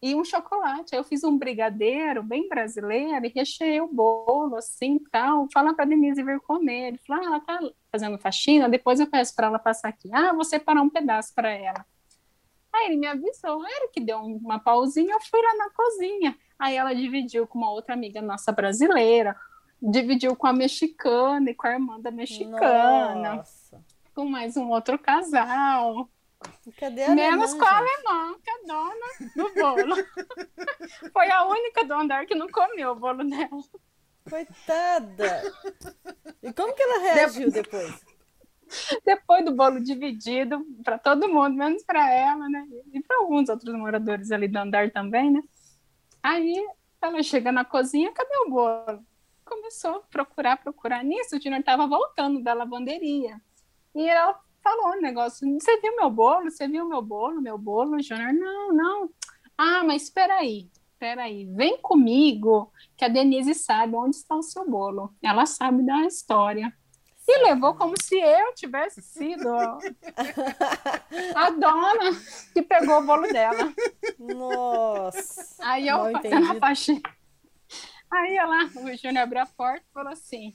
e 0.02 0.14
um 0.14 0.24
chocolate. 0.24 0.94
Aí 0.94 1.00
eu 1.00 1.04
fiz 1.04 1.24
um 1.24 1.38
brigadeiro 1.38 2.22
bem 2.22 2.48
brasileiro 2.48 3.24
e 3.26 3.32
recheei 3.34 3.80
o 3.80 3.88
bolo, 3.88 4.56
assim, 4.56 4.98
tal. 5.10 5.46
Fala 5.52 5.74
pra 5.74 5.84
Denise 5.84 6.22
vir 6.22 6.40
comer. 6.40 6.88
Ele 6.88 6.98
falou, 7.06 7.22
ah, 7.22 7.26
ela 7.26 7.40
tá 7.40 7.60
fazendo 7.90 8.18
faxina, 8.18 8.68
depois 8.68 9.00
eu 9.00 9.06
peço 9.08 9.34
para 9.34 9.46
ela 9.46 9.58
passar 9.58 9.88
aqui. 9.88 10.08
Ah, 10.12 10.32
vou 10.32 10.44
separar 10.44 10.82
um 10.82 10.90
pedaço 10.90 11.32
para 11.34 11.50
ela. 11.50 11.84
Aí 12.76 12.88
ele 12.88 12.96
me 12.96 13.06
avisou, 13.06 13.66
era 13.66 13.88
que 13.88 14.00
deu 14.00 14.18
uma 14.18 14.58
pausinha, 14.58 15.14
eu 15.14 15.20
fui 15.20 15.40
lá 15.40 15.54
na 15.56 15.70
cozinha. 15.70 16.36
Aí 16.58 16.76
ela 16.76 16.94
dividiu 16.94 17.46
com 17.46 17.58
uma 17.58 17.70
outra 17.70 17.94
amiga 17.94 18.20
nossa 18.20 18.52
brasileira, 18.52 19.34
dividiu 19.80 20.36
com 20.36 20.46
a 20.46 20.52
mexicana 20.52 21.50
e 21.50 21.54
com 21.54 21.66
a 21.66 21.72
irmã 21.72 22.00
da 22.00 22.10
mexicana, 22.10 23.36
Nossa. 23.36 23.82
com 24.14 24.26
mais 24.26 24.56
um 24.56 24.68
outro 24.68 24.98
casal. 24.98 26.08
Menos 27.14 27.52
alemã, 27.52 27.58
com 27.58 27.64
a 27.64 27.78
alemã, 27.78 28.38
que 28.42 28.50
é 28.50 28.64
dona 28.66 29.06
do 29.34 29.54
bolo. 29.54 29.96
Foi 31.12 31.30
a 31.30 31.44
única 31.44 31.84
do 31.84 31.94
andar 31.94 32.26
que 32.26 32.34
não 32.34 32.48
comeu 32.48 32.92
o 32.92 32.96
bolo 32.96 33.24
dela. 33.24 33.62
Coitada! 34.28 35.42
E 36.42 36.52
como 36.52 36.74
que 36.74 36.82
ela 36.82 36.98
reagiu 36.98 37.50
depois? 37.50 38.04
Depois 39.04 39.44
do 39.44 39.54
bolo 39.54 39.80
dividido 39.80 40.64
para 40.84 40.98
todo 40.98 41.28
mundo, 41.28 41.54
menos 41.54 41.82
para 41.84 42.10
ela, 42.12 42.48
né? 42.48 42.66
E 42.92 43.00
para 43.02 43.18
alguns 43.18 43.48
outros 43.48 43.74
moradores 43.74 44.30
ali 44.30 44.48
do 44.48 44.58
andar 44.58 44.90
também, 44.90 45.30
né? 45.30 45.42
Aí 46.22 46.54
ela 47.00 47.22
chega 47.22 47.52
na 47.52 47.64
cozinha, 47.64 48.12
cadê 48.12 48.36
o 48.46 48.50
bolo? 48.50 49.04
Começou 49.44 49.96
a 49.96 50.00
procurar, 50.00 50.56
procurar. 50.56 51.04
Nisso, 51.04 51.36
o 51.36 51.40
Junior 51.40 51.60
estava 51.60 51.86
voltando 51.86 52.42
da 52.42 52.52
lavanderia. 52.52 53.40
E 53.94 54.08
ela 54.08 54.38
falou 54.62 54.96
um 54.96 55.00
negócio: 55.00 55.48
Você 55.58 55.80
viu 55.80 55.94
meu 55.94 56.10
bolo? 56.10 56.50
Você 56.50 56.66
viu 56.66 56.88
meu 56.88 57.00
bolo? 57.00 57.40
Meu 57.40 57.56
bolo? 57.56 57.96
O 57.96 58.02
Junior, 58.02 58.32
não, 58.32 58.72
não. 58.72 59.10
Ah, 59.56 59.84
mas 59.84 60.02
espera 60.02 60.38
aí, 60.38 60.68
espera 60.92 61.22
aí. 61.22 61.46
Vem 61.46 61.78
comigo, 61.78 62.72
que 62.96 63.04
a 63.04 63.08
Denise 63.08 63.54
sabe 63.54 63.94
onde 63.94 64.16
está 64.16 64.34
o 64.34 64.42
seu 64.42 64.68
bolo. 64.68 65.14
Ela 65.22 65.46
sabe 65.46 65.84
da 65.84 66.04
história. 66.04 66.74
E 67.28 67.38
levou 67.42 67.74
como 67.74 68.00
se 68.00 68.16
eu 68.16 68.54
tivesse 68.54 69.02
sido 69.02 69.48
a 71.34 71.50
dona 71.50 72.16
que 72.52 72.62
pegou 72.62 72.98
o 72.98 73.06
bolo 73.06 73.26
dela. 73.32 73.74
Nossa. 74.18 75.56
Aí 75.60 75.88
eu 75.88 76.12
fazendo 76.12 76.52
a 76.52 76.54
faxina. 76.60 77.02
Aí 78.10 78.36
ela, 78.36 78.66
o 78.66 78.96
Júnior 78.96 79.24
abriu 79.24 79.42
a 79.42 79.46
porta 79.46 79.84
e 79.88 79.92
falou 79.92 80.12
assim 80.12 80.54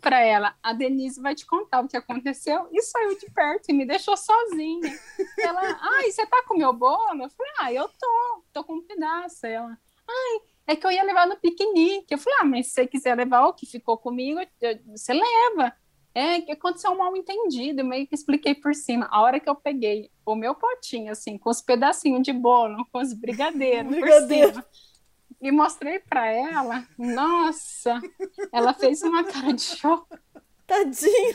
para 0.00 0.20
ela: 0.20 0.54
a 0.62 0.72
Denise 0.72 1.20
vai 1.20 1.34
te 1.34 1.44
contar 1.44 1.80
o 1.80 1.88
que 1.88 1.96
aconteceu. 1.96 2.68
E 2.72 2.80
saiu 2.82 3.18
de 3.18 3.30
perto 3.30 3.68
e 3.68 3.72
me 3.72 3.84
deixou 3.84 4.16
sozinha. 4.16 4.98
Ela, 5.38 5.78
ai, 5.80 6.10
você 6.10 6.26
tá 6.26 6.42
com 6.46 6.56
meu 6.56 6.72
bolo? 6.72 7.24
Eu 7.24 7.30
falei, 7.30 7.52
ah, 7.58 7.72
eu 7.72 7.88
tô, 7.88 8.42
tô 8.52 8.64
com 8.64 8.74
um 8.74 8.82
pedaço. 8.82 9.46
Ela, 9.46 9.76
ai, 10.08 10.40
é 10.68 10.76
que 10.76 10.86
eu 10.86 10.90
ia 10.90 11.02
levar 11.02 11.26
no 11.26 11.36
piquenique. 11.36 12.14
Eu 12.14 12.18
falei, 12.18 12.38
ah, 12.40 12.44
mas 12.44 12.66
se 12.66 12.72
você 12.72 12.86
quiser 12.86 13.16
levar 13.16 13.46
o 13.46 13.54
que 13.54 13.66
ficou 13.66 13.98
comigo, 13.98 14.40
você 14.86 15.12
leva. 15.12 15.74
É 16.14 16.40
que 16.40 16.52
aconteceu 16.52 16.90
um 16.90 16.98
mal 16.98 17.16
entendido, 17.16 17.84
meio 17.84 18.06
que 18.06 18.14
expliquei 18.14 18.54
por 18.54 18.74
cima. 18.74 19.06
A 19.10 19.20
hora 19.20 19.38
que 19.38 19.48
eu 19.48 19.54
peguei 19.54 20.10
o 20.26 20.34
meu 20.34 20.54
potinho, 20.54 21.12
assim, 21.12 21.38
com 21.38 21.50
os 21.50 21.60
pedacinhos 21.60 22.22
de 22.22 22.32
bolo, 22.32 22.86
com 22.92 22.98
os 22.98 23.12
brigadeiros 23.12 23.90
Brigadeiro. 23.90 24.52
por 24.52 24.62
cima, 24.62 24.66
e 25.40 25.52
mostrei 25.52 26.00
para 26.00 26.26
ela, 26.26 26.86
nossa, 26.98 28.00
ela 28.52 28.74
fez 28.74 29.02
uma 29.02 29.22
cara 29.24 29.52
de 29.52 29.62
choque. 29.62 30.18
Tadinha. 30.66 31.34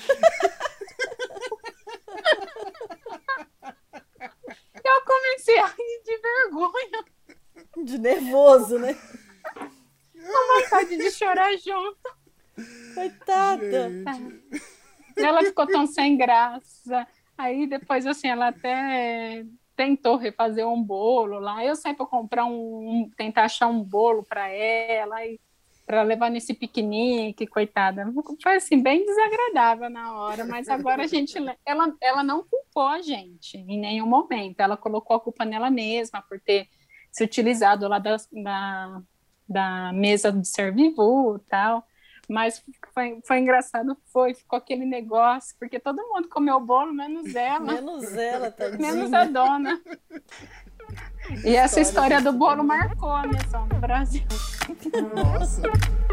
Eu 4.84 5.02
comecei 5.06 5.58
a 5.58 5.66
rir 5.68 6.02
de 6.04 6.18
vergonha. 6.18 7.06
De 7.84 7.98
nervoso, 7.98 8.78
né? 8.78 8.94
Com 10.14 10.62
vontade 10.62 10.98
de 10.98 11.12
chorar 11.12 11.56
junto. 11.58 12.23
Coitada. 12.94 13.92
Ela 15.18 15.44
ficou 15.44 15.68
tão 15.68 15.86
sem 15.86 16.18
graça. 16.18 17.08
Aí 17.38 17.68
depois, 17.68 18.06
assim, 18.06 18.28
ela 18.28 18.50
até 18.50 19.46
tentou 19.76 20.18
refazer 20.18 20.68
um 20.68 20.82
bolo 20.82 21.40
lá. 21.40 21.64
Eu 21.64 21.76
saí 21.76 21.94
para 21.94 22.06
comprar 22.06 22.46
um, 22.46 23.10
tentar 23.18 23.44
achar 23.46 23.68
um 23.68 23.84
bolo 23.84 24.24
para 24.24 24.48
ela 24.50 25.26
e 25.26 25.40
para 25.86 26.02
levar 26.02 26.30
nesse 26.30 26.54
piquenique, 26.54 27.46
coitada. 27.46 28.12
Foi 28.42 28.56
assim 28.56 28.82
bem 28.82 29.06
desagradável 29.06 29.90
na 29.90 30.14
hora, 30.18 30.46
mas 30.46 30.70
agora 30.70 31.04
a 31.04 31.08
gente 31.08 31.38
ela 31.66 31.94
ela 32.02 32.24
não 32.24 32.44
culpou 32.44 32.88
a 32.88 33.02
gente 33.02 33.58
em 33.58 33.80
nenhum 33.80 34.08
momento. 34.08 34.60
Ela 34.60 34.78
colocou 34.78 35.18
a 35.18 35.20
culpa 35.20 35.44
nela 35.44 35.70
mesma 35.70 36.22
por 36.22 36.40
ter 36.40 36.70
se 37.12 37.24
utilizado 37.24 37.88
lá 37.88 38.00
da, 38.00 38.16
da, 38.32 39.02
da 39.48 39.92
mesa 39.94 40.32
de 40.32 40.48
e 41.36 41.40
tal. 41.50 41.86
Mas 42.30 42.64
foi, 42.94 43.20
foi 43.26 43.40
engraçado, 43.40 43.98
foi, 44.06 44.34
ficou 44.34 44.58
aquele 44.58 44.86
negócio, 44.86 45.56
porque 45.60 45.80
todo 45.80 46.08
mundo 46.08 46.30
comeu 46.30 46.56
o 46.56 46.62
bolo, 46.62 46.94
menos 46.94 47.36
ela. 47.36 47.74
menos 47.74 48.14
ela, 48.16 48.50
tadinha. 48.50 48.94
Menos 48.94 49.14
a 49.14 49.26
dona. 49.26 49.82
E 51.44 51.56
essa 51.56 51.82
história 51.82 52.22
do 52.22 52.32
bolo 52.34 52.64
marcou 52.64 53.12
a 53.12 53.24
Maison 53.26 53.68
do 53.68 53.76
Brasil. 53.76 54.24
Nossa, 55.16 55.62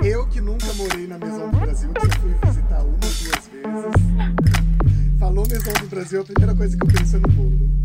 eu 0.02 0.29
que 0.29 0.40
nunca 0.40 0.73
morei 0.75 1.07
na 1.07 1.19
Maison 1.19 1.50
do 1.50 1.59
Brasil, 1.59 1.93
que 1.93 2.00
só 2.00 2.21
fui 2.21 2.35
visitar 2.45 2.81
uma 2.81 2.93
ou 2.93 2.99
duas 2.99 3.19
vezes. 3.19 3.50
Falou 5.19 5.47
Maison 5.49 5.73
do 5.73 5.87
Brasil, 5.88 6.21
a 6.23 6.25
primeira 6.25 6.55
coisa 6.57 6.76
que 6.76 6.83
eu 6.83 6.88
penso 6.88 7.17
é 7.17 7.19
no 7.21 7.29
bolo. 7.29 7.79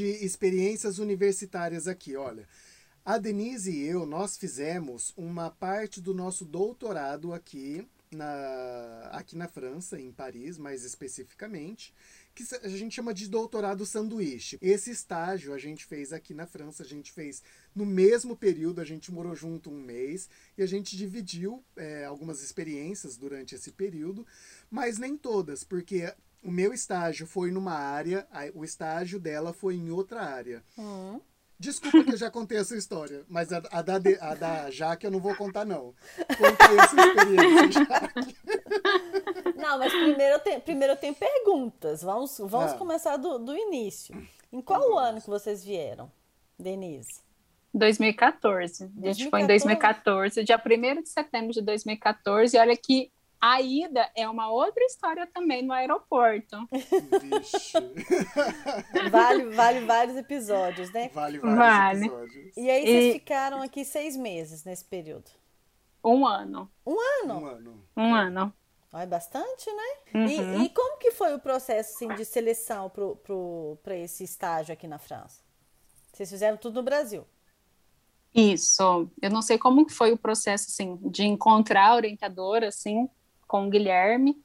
De 0.00 0.24
experiências 0.24 0.98
universitárias 0.98 1.86
aqui, 1.86 2.16
olha. 2.16 2.48
A 3.04 3.18
Denise 3.18 3.70
e 3.70 3.84
eu, 3.84 4.06
nós 4.06 4.34
fizemos 4.34 5.12
uma 5.14 5.50
parte 5.50 6.00
do 6.00 6.14
nosso 6.14 6.42
doutorado 6.42 7.34
aqui 7.34 7.86
na, 8.10 9.10
aqui 9.12 9.36
na 9.36 9.46
França, 9.46 10.00
em 10.00 10.10
Paris, 10.10 10.56
mais 10.56 10.84
especificamente, 10.84 11.92
que 12.34 12.42
a 12.62 12.68
gente 12.68 12.94
chama 12.94 13.12
de 13.12 13.28
doutorado 13.28 13.84
sanduíche. 13.84 14.58
Esse 14.62 14.90
estágio 14.90 15.52
a 15.52 15.58
gente 15.58 15.84
fez 15.84 16.14
aqui 16.14 16.32
na 16.32 16.46
França, 16.46 16.82
a 16.82 16.86
gente 16.86 17.12
fez 17.12 17.42
no 17.74 17.84
mesmo 17.84 18.34
período, 18.34 18.80
a 18.80 18.86
gente 18.86 19.12
morou 19.12 19.34
junto 19.34 19.70
um 19.70 19.82
mês 19.82 20.30
e 20.56 20.62
a 20.62 20.66
gente 20.66 20.96
dividiu 20.96 21.62
é, 21.76 22.06
algumas 22.06 22.42
experiências 22.42 23.18
durante 23.18 23.54
esse 23.54 23.70
período, 23.70 24.26
mas 24.70 24.96
nem 24.96 25.14
todas, 25.14 25.62
porque 25.62 26.10
o 26.42 26.50
meu 26.50 26.72
estágio 26.72 27.26
foi 27.26 27.50
numa 27.50 27.74
área, 27.74 28.26
o 28.54 28.64
estágio 28.64 29.18
dela 29.18 29.52
foi 29.52 29.74
em 29.74 29.90
outra 29.90 30.22
área. 30.22 30.62
Uhum. 30.76 31.20
Desculpa 31.58 32.02
que 32.02 32.12
eu 32.12 32.16
já 32.16 32.30
contei 32.30 32.56
essa 32.56 32.74
história, 32.74 33.22
mas 33.28 33.52
a, 33.52 33.58
a, 33.70 33.82
da, 33.82 33.96
a 34.20 34.34
da 34.34 34.70
Jaque 34.70 35.04
eu 35.04 35.10
não 35.10 35.20
vou 35.20 35.34
contar, 35.36 35.66
não. 35.66 35.94
Conta 36.38 36.64
essa 36.64 36.96
experiência, 36.96 37.72
Jaque. 37.72 38.36
Não, 39.56 39.78
mas 39.78 39.92
primeiro 39.92 40.36
eu 40.36 40.38
tenho, 40.38 40.60
primeiro 40.62 40.94
eu 40.94 40.96
tenho 40.96 41.14
perguntas. 41.14 42.00
Vamos, 42.02 42.38
vamos 42.38 42.72
ah. 42.72 42.78
começar 42.78 43.18
do, 43.18 43.38
do 43.38 43.54
início. 43.54 44.16
Em 44.50 44.62
qual 44.62 44.80
vamos. 44.80 45.02
ano 45.02 45.20
que 45.20 45.28
vocês 45.28 45.62
vieram, 45.62 46.10
Denise? 46.58 47.20
2014. 47.74 48.86
2014. 48.86 49.08
A 49.08 49.12
gente 49.12 49.30
foi 49.30 49.40
em 49.42 49.46
2014, 49.46 50.44
dia 50.44 50.56
1 50.58 51.02
de 51.02 51.08
setembro 51.10 51.52
de 51.52 51.60
2014. 51.60 52.56
E 52.56 52.58
olha 52.58 52.76
que 52.76 53.12
a 53.40 53.60
ida 53.60 54.10
é 54.14 54.28
uma 54.28 54.50
outra 54.50 54.84
história 54.84 55.26
também 55.26 55.62
no 55.62 55.72
aeroporto. 55.72 56.68
Vixe. 56.70 57.78
Vale, 59.10 59.44
vale 59.54 59.80
vários 59.86 60.16
episódios, 60.16 60.92
né? 60.92 61.08
Vale 61.08 61.38
vários 61.38 61.58
vale. 61.58 62.06
episódios. 62.06 62.56
E 62.56 62.70
aí 62.70 62.82
vocês 62.82 63.04
e... 63.04 63.12
ficaram 63.18 63.62
aqui 63.62 63.84
seis 63.84 64.16
meses 64.16 64.64
nesse 64.64 64.84
período? 64.84 65.30
Um 66.04 66.26
ano. 66.26 66.70
Um 66.86 66.96
ano? 67.00 67.40
Um 67.40 67.46
ano. 67.46 67.88
Um 67.96 68.14
ano. 68.14 68.54
É 68.92 69.06
bastante, 69.06 69.70
né? 69.72 69.88
Uhum. 70.14 70.26
E, 70.26 70.64
e, 70.64 70.68
como 70.70 70.98
que 70.98 71.12
foi 71.12 71.32
o 71.32 71.38
processo 71.38 71.94
assim, 71.94 72.08
de 72.14 72.24
seleção 72.24 72.90
para 73.82 73.96
esse 73.96 74.24
estágio 74.24 74.72
aqui 74.72 74.88
na 74.88 74.98
França? 74.98 75.42
Vocês 76.12 76.28
fizeram 76.28 76.56
tudo 76.56 76.76
no 76.76 76.82
Brasil? 76.82 77.24
Isso. 78.34 79.08
Eu 79.22 79.30
não 79.30 79.42
sei 79.42 79.58
como 79.58 79.88
foi 79.88 80.12
o 80.12 80.18
processo 80.18 80.66
assim, 80.68 80.96
de 81.08 81.24
encontrar 81.24 81.88
a 81.88 81.94
orientadora, 81.94 82.68
assim, 82.68 83.08
com 83.50 83.66
o 83.66 83.70
Guilherme. 83.70 84.36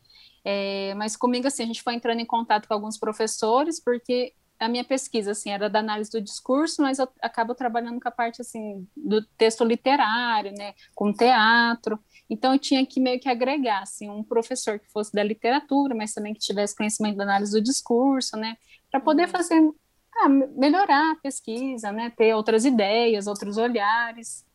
É, 0.44 0.94
mas 0.96 1.16
comigo, 1.16 1.48
assim, 1.48 1.64
a 1.64 1.68
gente 1.68 1.84
foi 1.84 1.94
entrando 1.94 2.20
em 2.20 2.26
contato 2.26 2.68
com 2.68 2.74
alguns 2.74 2.98
professores, 2.98 3.80
porque 3.80 4.34
a 4.60 4.68
minha 4.68 4.84
pesquisa 4.84 5.32
assim 5.32 5.52
era 5.52 5.70
da 5.70 5.80
análise 5.80 6.10
do 6.10 6.22
discurso, 6.22 6.82
mas 6.82 6.98
eu 6.98 7.08
acabo 7.22 7.54
trabalhando 7.54 8.00
com 8.00 8.08
a 8.08 8.12
parte 8.12 8.42
assim 8.42 8.88
do 8.96 9.24
texto 9.38 9.64
literário, 9.64 10.54
né, 10.54 10.74
com 10.94 11.12
teatro. 11.12 12.00
Então 12.30 12.54
eu 12.54 12.60
tinha 12.60 12.86
que 12.86 13.00
meio 13.00 13.20
que 13.20 13.30
agregar 13.30 13.82
assim 13.82 14.10
um 14.10 14.24
professor 14.24 14.80
que 14.80 14.90
fosse 14.90 15.12
da 15.14 15.24
literatura, 15.24 15.94
mas 15.94 16.14
também 16.14 16.34
que 16.34 16.40
tivesse 16.40 16.76
conhecimento 16.76 17.18
da 17.18 17.24
análise 17.24 17.52
do 17.52 17.62
discurso, 17.62 18.38
né, 18.38 18.56
para 18.90 19.00
poder 19.00 19.24
uhum. 19.24 19.30
fazer 19.30 19.74
ah, 20.18 20.30
melhorar 20.30 21.12
a 21.12 21.22
pesquisa, 21.22 21.92
né, 21.92 22.12
ter 22.16 22.34
outras 22.34 22.64
ideias, 22.64 23.28
outros 23.28 23.58
olhares. 23.58 24.46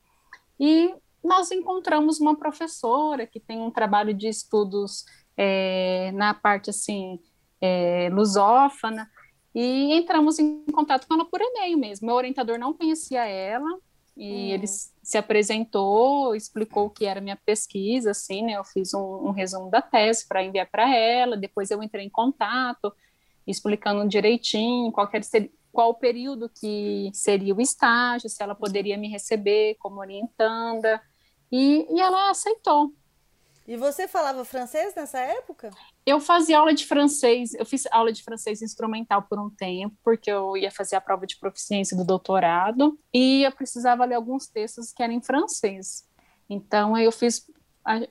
E 0.58 0.94
nós 1.22 1.50
encontramos 1.50 2.20
uma 2.20 2.36
professora 2.36 3.26
que 3.26 3.40
tem 3.40 3.60
um 3.60 3.70
trabalho 3.70 4.14
de 4.14 4.28
estudos 4.28 5.04
é, 5.36 6.12
na 6.12 6.34
parte 6.34 6.70
assim 6.70 7.18
é, 7.60 8.08
lusófona 8.10 9.08
e 9.54 9.92
entramos 9.94 10.38
em 10.38 10.64
contato 10.66 11.06
com 11.06 11.14
ela 11.14 11.24
por 11.24 11.40
e-mail 11.40 11.76
mesmo. 11.76 12.06
Meu 12.06 12.16
orientador 12.16 12.58
não 12.58 12.72
conhecia 12.72 13.26
ela 13.26 13.68
e 14.16 14.32
hum. 14.32 14.54
ele 14.54 14.66
se 14.66 15.18
apresentou, 15.18 16.34
explicou 16.34 16.86
o 16.86 16.90
que 16.90 17.04
era 17.04 17.20
minha 17.20 17.36
pesquisa, 17.36 18.12
assim, 18.12 18.42
né? 18.42 18.52
Eu 18.52 18.64
fiz 18.64 18.94
um, 18.94 19.28
um 19.28 19.30
resumo 19.30 19.70
da 19.70 19.82
tese 19.82 20.26
para 20.28 20.44
enviar 20.44 20.68
para 20.70 20.94
ela. 20.94 21.36
Depois 21.36 21.70
eu 21.70 21.82
entrei 21.82 22.04
em 22.04 22.10
contato, 22.10 22.92
explicando 23.46 24.08
direitinho 24.08 24.92
qual, 24.92 25.08
ser, 25.22 25.50
qual 25.72 25.90
o 25.90 25.94
período 25.94 26.48
que 26.48 27.10
seria 27.12 27.54
o 27.54 27.60
estágio, 27.60 28.28
se 28.28 28.42
ela 28.42 28.54
poderia 28.54 28.96
me 28.96 29.08
receber 29.08 29.76
como 29.78 30.00
orientanda. 30.00 31.00
E, 31.50 31.86
e 31.90 32.00
ela 32.00 32.30
aceitou. 32.30 32.92
E 33.66 33.76
você 33.76 34.08
falava 34.08 34.44
francês 34.44 34.94
nessa 34.96 35.20
época? 35.20 35.70
Eu 36.04 36.18
fazia 36.18 36.58
aula 36.58 36.74
de 36.74 36.84
francês, 36.84 37.54
eu 37.54 37.64
fiz 37.64 37.86
aula 37.92 38.12
de 38.12 38.22
francês 38.22 38.62
instrumental 38.62 39.22
por 39.22 39.38
um 39.38 39.48
tempo, 39.48 39.96
porque 40.02 40.30
eu 40.30 40.56
ia 40.56 40.70
fazer 40.72 40.96
a 40.96 41.00
prova 41.00 41.24
de 41.24 41.38
proficiência 41.38 41.96
do 41.96 42.04
doutorado, 42.04 42.98
e 43.14 43.44
eu 43.44 43.52
precisava 43.52 44.04
ler 44.04 44.16
alguns 44.16 44.48
textos 44.48 44.92
que 44.92 45.02
eram 45.02 45.14
em 45.14 45.22
francês. 45.22 46.04
Então, 46.48 46.98
eu 46.98 47.12
fiz, 47.12 47.48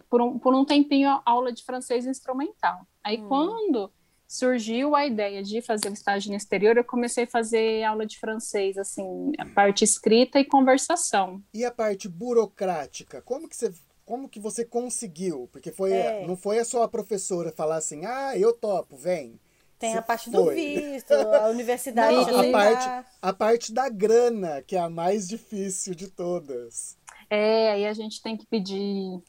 por 0.09 0.21
um, 0.21 0.39
por 0.39 0.55
um 0.55 0.63
tempinho, 0.63 1.21
aula 1.25 1.51
de 1.51 1.63
francês 1.63 2.05
instrumental. 2.05 2.87
Aí, 3.03 3.19
hum. 3.19 3.27
quando 3.27 3.91
surgiu 4.29 4.95
a 4.95 5.07
ideia 5.07 5.41
de 5.41 5.59
fazer 5.59 5.89
um 5.89 5.93
estágio 5.93 6.29
no 6.29 6.37
exterior, 6.37 6.77
eu 6.77 6.83
comecei 6.83 7.23
a 7.23 7.27
fazer 7.27 7.83
aula 7.83 8.05
de 8.05 8.19
francês, 8.19 8.77
assim, 8.77 9.31
a 9.39 9.45
parte 9.47 9.83
escrita 9.83 10.39
e 10.39 10.45
conversação. 10.45 11.41
E 11.51 11.65
a 11.65 11.71
parte 11.71 12.07
burocrática? 12.07 13.23
Como 13.23 13.49
que 13.49 13.55
você 13.55 13.73
como 14.05 14.27
que 14.27 14.39
você 14.39 14.65
conseguiu? 14.65 15.47
Porque 15.51 15.71
foi, 15.71 15.93
é. 15.93 16.25
não 16.25 16.35
foi 16.35 16.57
a 16.57 16.65
sua 16.65 16.87
professora 16.87 17.51
falar 17.51 17.77
assim, 17.77 18.05
ah, 18.05 18.35
eu 18.35 18.53
topo, 18.53 18.97
vem. 18.97 19.39
Tem 19.77 19.91
você 19.91 19.97
a 19.99 20.01
parte 20.01 20.31
foi. 20.31 20.43
do 20.43 20.49
visto, 20.51 21.13
a 21.13 21.49
universidade 21.49 22.31
não, 22.31 22.39
a 22.39 22.51
parte, 22.51 23.07
a 23.21 23.33
parte 23.33 23.71
da 23.71 23.87
grana, 23.87 24.63
que 24.63 24.75
é 24.75 24.79
a 24.79 24.89
mais 24.89 25.27
difícil 25.27 25.93
de 25.93 26.07
todas. 26.09 26.97
É, 27.29 27.71
aí 27.71 27.85
a 27.85 27.93
gente 27.93 28.19
tem 28.21 28.35
que 28.35 28.47
pedir. 28.47 29.21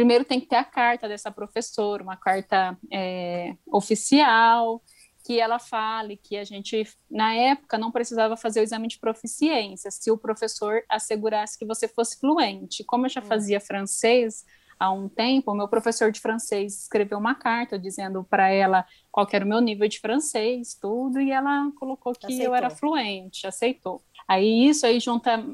Primeiro 0.00 0.24
tem 0.24 0.40
que 0.40 0.46
ter 0.46 0.56
a 0.56 0.64
carta 0.64 1.06
dessa 1.06 1.30
professora, 1.30 2.02
uma 2.02 2.16
carta 2.16 2.74
é, 2.90 3.54
oficial, 3.66 4.82
que 5.22 5.38
ela 5.38 5.58
fale 5.58 6.16
que 6.16 6.38
a 6.38 6.42
gente, 6.42 6.88
na 7.10 7.34
época, 7.34 7.76
não 7.76 7.92
precisava 7.92 8.34
fazer 8.34 8.60
o 8.60 8.62
exame 8.62 8.88
de 8.88 8.98
proficiência, 8.98 9.90
se 9.90 10.10
o 10.10 10.16
professor 10.16 10.82
assegurasse 10.88 11.58
que 11.58 11.66
você 11.66 11.86
fosse 11.86 12.18
fluente. 12.18 12.82
Como 12.82 13.04
eu 13.04 13.10
já 13.10 13.20
hum. 13.20 13.26
fazia 13.26 13.60
francês 13.60 14.42
há 14.78 14.90
um 14.90 15.06
tempo, 15.06 15.52
o 15.52 15.54
meu 15.54 15.68
professor 15.68 16.10
de 16.10 16.18
francês 16.18 16.80
escreveu 16.80 17.18
uma 17.18 17.34
carta 17.34 17.78
dizendo 17.78 18.24
para 18.24 18.48
ela 18.48 18.86
qual 19.12 19.28
era 19.30 19.44
o 19.44 19.48
meu 19.48 19.60
nível 19.60 19.86
de 19.86 20.00
francês, 20.00 20.78
tudo, 20.80 21.20
e 21.20 21.30
ela 21.30 21.70
colocou 21.78 22.14
que 22.14 22.24
aceitou. 22.24 22.46
eu 22.46 22.54
era 22.54 22.70
fluente, 22.70 23.46
aceitou. 23.46 24.02
Aí 24.30 24.68
isso 24.68 24.86
aí 24.86 25.00
junta 25.00 25.44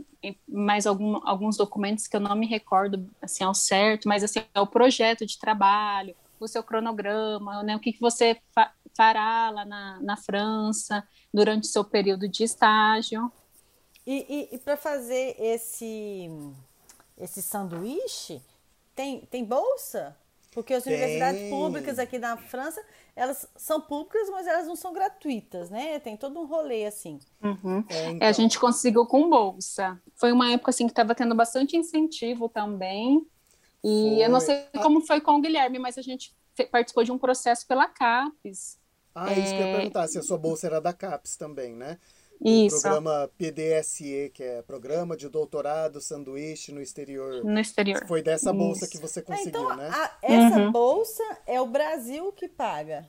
mais 0.46 0.86
algum, 0.86 1.26
alguns 1.26 1.56
documentos 1.56 2.06
que 2.06 2.14
eu 2.14 2.20
não 2.20 2.36
me 2.36 2.46
recordo 2.46 3.08
assim 3.22 3.42
ao 3.42 3.54
certo, 3.54 4.06
mas 4.06 4.22
assim 4.22 4.40
é 4.52 4.60
o 4.60 4.66
projeto 4.66 5.24
de 5.24 5.38
trabalho, 5.38 6.14
o 6.38 6.46
seu 6.46 6.62
cronograma, 6.62 7.62
né, 7.62 7.74
o 7.74 7.80
que, 7.80 7.94
que 7.94 8.00
você 8.00 8.38
fa 8.54 8.70
fará 8.94 9.48
lá 9.48 9.64
na, 9.64 9.98
na 10.02 10.16
França 10.18 11.06
durante 11.32 11.64
o 11.64 11.72
seu 11.72 11.84
período 11.84 12.28
de 12.28 12.44
estágio. 12.44 13.32
E, 14.06 14.26
e, 14.28 14.54
e 14.54 14.58
para 14.58 14.76
fazer 14.76 15.36
esse, 15.38 16.28
esse 17.16 17.42
sanduíche, 17.42 18.42
tem, 18.94 19.20
tem 19.22 19.42
bolsa? 19.42 20.14
Porque 20.56 20.72
as 20.72 20.84
tem. 20.84 20.94
universidades 20.94 21.50
públicas 21.50 21.98
aqui 21.98 22.18
na 22.18 22.34
França, 22.34 22.82
elas 23.14 23.46
são 23.56 23.78
públicas, 23.78 24.30
mas 24.30 24.46
elas 24.46 24.66
não 24.66 24.74
são 24.74 24.90
gratuitas, 24.90 25.68
né? 25.68 25.98
Tem 25.98 26.16
todo 26.16 26.40
um 26.40 26.46
rolê 26.46 26.86
assim. 26.86 27.18
Uhum. 27.42 27.84
É, 27.90 28.10
então... 28.12 28.26
é, 28.26 28.30
a 28.30 28.32
gente 28.32 28.58
conseguiu 28.58 29.04
com 29.04 29.28
bolsa. 29.28 30.00
Foi 30.14 30.32
uma 30.32 30.50
época 30.50 30.70
assim 30.70 30.86
que 30.86 30.92
estava 30.92 31.14
tendo 31.14 31.34
bastante 31.34 31.76
incentivo 31.76 32.48
também. 32.48 33.26
E 33.84 34.14
foi. 34.14 34.24
eu 34.24 34.30
não 34.30 34.40
sei 34.40 34.64
como 34.82 35.02
foi 35.02 35.20
com 35.20 35.32
o 35.32 35.42
Guilherme, 35.42 35.78
mas 35.78 35.98
a 35.98 36.02
gente 36.02 36.34
participou 36.70 37.04
de 37.04 37.12
um 37.12 37.18
processo 37.18 37.66
pela 37.66 37.86
CAPES. 37.86 38.78
Ah, 39.14 39.30
é... 39.34 39.38
isso 39.38 39.54
que 39.54 39.60
eu 39.60 39.66
ia 39.66 39.72
é. 39.72 39.76
perguntar, 39.76 40.08
se 40.08 40.18
a 40.18 40.22
sua 40.22 40.38
bolsa 40.38 40.68
era 40.68 40.80
da 40.80 40.94
CAPES 40.94 41.36
também, 41.36 41.74
né? 41.76 41.98
Isso. 42.44 42.76
O 42.76 42.80
programa 42.80 43.30
PDSE, 43.38 44.30
que 44.34 44.42
é 44.42 44.62
Programa 44.62 45.16
de 45.16 45.28
Doutorado 45.28 46.00
Sanduíche 46.00 46.72
no 46.72 46.80
Exterior. 46.80 47.44
No 47.44 47.58
exterior. 47.58 48.06
Foi 48.06 48.22
dessa 48.22 48.52
bolsa 48.52 48.84
Isso. 48.84 48.92
que 48.92 48.98
você 48.98 49.22
conseguiu, 49.22 49.48
então, 49.48 49.76
né? 49.76 49.88
A, 49.90 50.18
essa 50.22 50.58
uhum. 50.58 50.72
bolsa 50.72 51.22
é 51.46 51.60
o 51.60 51.66
Brasil 51.66 52.32
que 52.32 52.48
paga. 52.48 53.06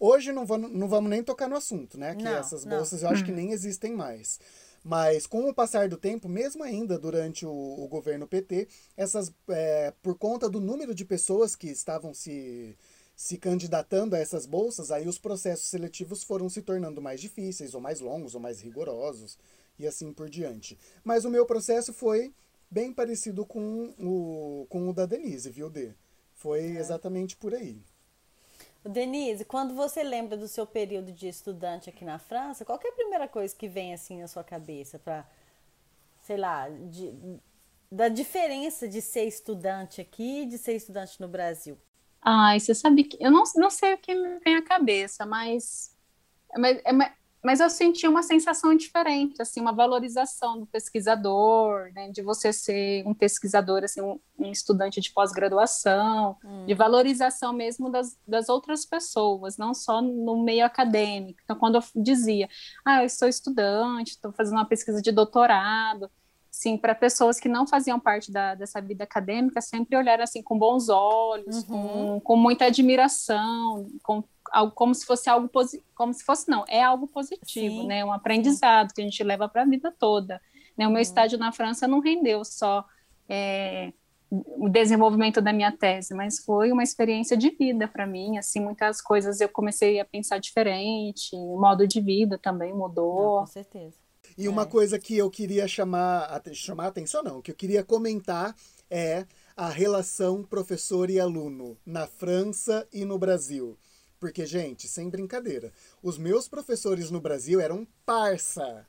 Hoje 0.00 0.30
não 0.32 0.46
vamos, 0.46 0.70
não 0.70 0.88
vamos 0.88 1.10
nem 1.10 1.22
tocar 1.22 1.48
no 1.48 1.56
assunto, 1.56 1.98
né? 1.98 2.14
Que 2.14 2.22
não, 2.22 2.36
essas 2.36 2.64
bolsas 2.64 3.02
não. 3.02 3.08
eu 3.08 3.14
acho 3.14 3.24
que 3.24 3.32
nem 3.32 3.50
existem 3.50 3.92
mais. 3.92 4.38
Mas 4.84 5.26
com 5.26 5.48
o 5.48 5.54
passar 5.54 5.88
do 5.88 5.96
tempo, 5.96 6.28
mesmo 6.28 6.62
ainda 6.62 6.98
durante 6.98 7.44
o, 7.44 7.50
o 7.50 7.88
governo 7.88 8.28
PT, 8.28 8.68
essas, 8.96 9.32
é, 9.48 9.92
por 10.02 10.16
conta 10.16 10.48
do 10.48 10.60
número 10.60 10.94
de 10.94 11.04
pessoas 11.04 11.56
que 11.56 11.68
estavam 11.68 12.14
se 12.14 12.76
se 13.18 13.36
candidatando 13.36 14.14
a 14.14 14.18
essas 14.20 14.46
bolsas, 14.46 14.92
aí 14.92 15.08
os 15.08 15.18
processos 15.18 15.66
seletivos 15.66 16.22
foram 16.22 16.48
se 16.48 16.62
tornando 16.62 17.02
mais 17.02 17.20
difíceis, 17.20 17.74
ou 17.74 17.80
mais 17.80 17.98
longos, 17.98 18.36
ou 18.36 18.40
mais 18.40 18.60
rigorosos, 18.60 19.36
e 19.76 19.88
assim 19.88 20.12
por 20.12 20.30
diante. 20.30 20.78
Mas 21.02 21.24
o 21.24 21.30
meu 21.30 21.44
processo 21.44 21.92
foi 21.92 22.32
bem 22.70 22.92
parecido 22.92 23.44
com 23.44 23.92
o, 23.98 24.66
com 24.68 24.88
o 24.88 24.92
da 24.92 25.04
Denise, 25.04 25.50
viu, 25.50 25.68
Dê? 25.68 25.94
Foi 26.32 26.60
é. 26.60 26.78
exatamente 26.78 27.36
por 27.36 27.52
aí. 27.52 27.82
Denise, 28.84 29.44
quando 29.44 29.74
você 29.74 30.04
lembra 30.04 30.36
do 30.36 30.46
seu 30.46 30.64
período 30.64 31.10
de 31.10 31.26
estudante 31.26 31.90
aqui 31.90 32.04
na 32.04 32.20
França, 32.20 32.64
qual 32.64 32.78
é 32.84 32.88
a 32.88 32.92
primeira 32.92 33.26
coisa 33.26 33.52
que 33.52 33.66
vem 33.66 33.92
assim 33.92 34.20
na 34.20 34.28
sua 34.28 34.44
cabeça 34.44 34.96
para, 34.96 35.28
sei 36.22 36.36
lá, 36.36 36.68
de, 36.68 37.12
da 37.90 38.08
diferença 38.08 38.86
de 38.86 39.02
ser 39.02 39.24
estudante 39.24 40.00
aqui 40.00 40.42
e 40.42 40.46
de 40.46 40.56
ser 40.56 40.76
estudante 40.76 41.20
no 41.20 41.26
Brasil? 41.26 41.76
Ai, 42.22 42.60
você 42.60 42.74
sabe 42.74 43.04
que 43.04 43.16
eu 43.20 43.30
não, 43.30 43.44
não 43.56 43.70
sei 43.70 43.94
o 43.94 43.98
que 43.98 44.14
me 44.14 44.38
vem 44.40 44.56
à 44.56 44.62
cabeça, 44.62 45.24
mas, 45.24 45.96
mas, 46.56 46.78
é, 46.78 46.92
mas 47.42 47.60
eu 47.60 47.70
senti 47.70 48.06
uma 48.06 48.22
sensação 48.22 48.76
diferente, 48.76 49.40
assim, 49.40 49.60
uma 49.60 49.72
valorização 49.72 50.58
do 50.58 50.66
pesquisador, 50.66 51.92
né, 51.94 52.10
de 52.10 52.20
você 52.20 52.52
ser 52.52 53.06
um 53.06 53.14
pesquisador, 53.14 53.84
assim, 53.84 54.00
um, 54.00 54.18
um 54.38 54.50
estudante 54.50 55.00
de 55.00 55.12
pós-graduação, 55.12 56.36
hum. 56.44 56.66
de 56.66 56.74
valorização 56.74 57.52
mesmo 57.52 57.90
das, 57.90 58.18
das 58.26 58.48
outras 58.48 58.84
pessoas, 58.84 59.56
não 59.56 59.72
só 59.72 60.02
no 60.02 60.42
meio 60.42 60.66
acadêmico. 60.66 61.40
Então, 61.44 61.56
quando 61.56 61.76
eu 61.76 61.82
dizia, 62.02 62.48
ah, 62.84 63.04
eu 63.04 63.08
sou 63.08 63.28
estudante, 63.28 64.10
estou 64.10 64.32
fazendo 64.32 64.58
uma 64.58 64.68
pesquisa 64.68 65.00
de 65.00 65.12
doutorado, 65.12 66.10
sim, 66.58 66.76
para 66.76 66.92
pessoas 66.92 67.38
que 67.38 67.48
não 67.48 67.68
faziam 67.68 68.00
parte 68.00 68.32
da, 68.32 68.56
dessa 68.56 68.80
vida 68.80 69.04
acadêmica, 69.04 69.60
sempre 69.60 69.96
olharam 69.96 70.24
assim 70.24 70.42
com 70.42 70.58
bons 70.58 70.88
olhos, 70.88 71.58
uhum. 71.58 72.18
com, 72.18 72.20
com 72.20 72.36
muita 72.36 72.64
admiração, 72.64 73.86
com 74.02 74.24
algo 74.50 74.72
como 74.72 74.92
se 74.92 75.06
fosse 75.06 75.30
algo 75.30 75.48
positivo, 75.48 75.84
como 75.94 76.12
se 76.12 76.24
fosse 76.24 76.50
não, 76.50 76.64
é 76.66 76.82
algo 76.82 77.06
positivo, 77.06 77.82
sim. 77.82 77.86
né? 77.86 78.04
Um 78.04 78.12
aprendizado 78.12 78.92
que 78.92 79.00
a 79.00 79.04
gente 79.04 79.22
leva 79.22 79.48
para 79.48 79.62
a 79.62 79.64
vida 79.64 79.94
toda. 79.96 80.42
Né? 80.76 80.84
O 80.88 80.90
meu 80.90 80.96
uhum. 80.96 81.02
estágio 81.02 81.38
na 81.38 81.52
França 81.52 81.86
não 81.86 82.00
rendeu 82.00 82.44
só 82.44 82.84
é, 83.28 83.92
o 84.28 84.68
desenvolvimento 84.68 85.40
da 85.40 85.52
minha 85.52 85.70
tese, 85.70 86.12
mas 86.12 86.40
foi 86.40 86.72
uma 86.72 86.82
experiência 86.82 87.36
de 87.36 87.50
vida 87.50 87.86
para 87.86 88.04
mim, 88.04 88.36
assim, 88.36 88.58
muitas 88.58 89.00
coisas 89.00 89.40
eu 89.40 89.48
comecei 89.48 90.00
a 90.00 90.04
pensar 90.04 90.38
diferente, 90.38 91.36
o 91.36 91.56
modo 91.60 91.86
de 91.86 92.00
vida 92.00 92.36
também 92.36 92.74
mudou. 92.74 93.36
Não, 93.36 93.40
com 93.42 93.46
certeza. 93.46 94.07
E 94.38 94.48
uma 94.48 94.62
é. 94.62 94.66
coisa 94.66 95.00
que 95.00 95.18
eu 95.18 95.28
queria 95.28 95.66
chamar, 95.66 96.40
chamar 96.52 96.84
a 96.84 96.88
atenção, 96.88 97.24
não, 97.24 97.42
que 97.42 97.50
eu 97.50 97.56
queria 97.56 97.82
comentar 97.82 98.54
é 98.88 99.26
a 99.56 99.68
relação 99.68 100.44
professor 100.44 101.10
e 101.10 101.18
aluno 101.18 101.76
na 101.84 102.06
França 102.06 102.86
e 102.92 103.04
no 103.04 103.18
Brasil. 103.18 103.76
Porque, 104.20 104.46
gente, 104.46 104.86
sem 104.86 105.10
brincadeira, 105.10 105.72
os 106.00 106.16
meus 106.16 106.48
professores 106.48 107.10
no 107.10 107.20
Brasil 107.20 107.60
eram 107.60 107.84
parça. 108.06 108.86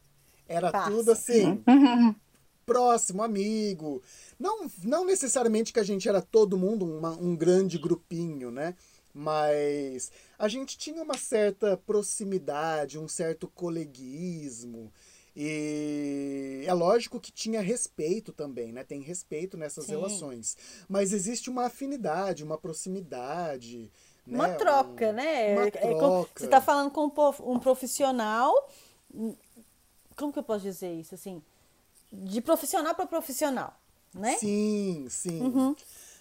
Era 0.48 0.72
parça. 0.72 0.92
tudo 0.92 1.12
assim, 1.12 1.64
próximo, 2.64 3.24
amigo. 3.24 4.04
Não, 4.38 4.70
não 4.84 5.04
necessariamente 5.04 5.74
que 5.74 5.80
a 5.80 5.84
gente 5.84 6.08
era 6.08 6.22
todo 6.22 6.60
mundo 6.60 6.86
uma, 6.86 7.12
um 7.18 7.36
grande 7.36 7.80
grupinho, 7.80 8.52
né? 8.52 8.76
Mas 9.12 10.12
a 10.38 10.48
gente 10.48 10.78
tinha 10.78 11.02
uma 11.02 11.18
certa 11.18 11.76
proximidade, 11.76 13.00
um 13.00 13.08
certo 13.08 13.48
coleguismo. 13.48 14.94
E 15.42 16.66
é 16.68 16.74
lógico 16.74 17.18
que 17.18 17.32
tinha 17.32 17.62
respeito 17.62 18.34
também, 18.34 18.74
né? 18.74 18.84
Tem 18.84 19.00
respeito 19.02 19.56
nessas 19.56 19.86
Sim. 19.86 19.92
relações. 19.92 20.58
Mas 20.90 21.14
existe 21.14 21.50
uma 21.50 21.68
afinidade, 21.68 22.44
uma 22.44 22.58
proximidade. 22.58 23.90
Uma 24.28 24.50
né? 24.50 24.56
troca, 24.56 25.10
Um- 25.10 25.14
né? 25.14 25.54
Uma 25.56 25.68
É 25.68 25.72
como- 25.72 25.98
troca. 25.98 26.32
Você 26.40 26.46
está 26.46 26.60
falando 26.60 26.92
com 26.92 27.06
um 27.06 27.54
um 27.54 27.58
profissional. 27.58 28.54
Como 30.18 30.34
que 30.34 30.40
eu 30.40 30.44
posso 30.44 30.64
dizer 30.64 30.92
isso? 30.94 31.16
Assim, 31.16 31.42
de 32.12 32.42
profissional 32.42 32.94
para 32.94 33.08
profissional, 33.08 33.74
né? 34.14 34.36
Sim, 34.38 35.08
sim. 35.10 35.42
Uhum. 35.42 35.74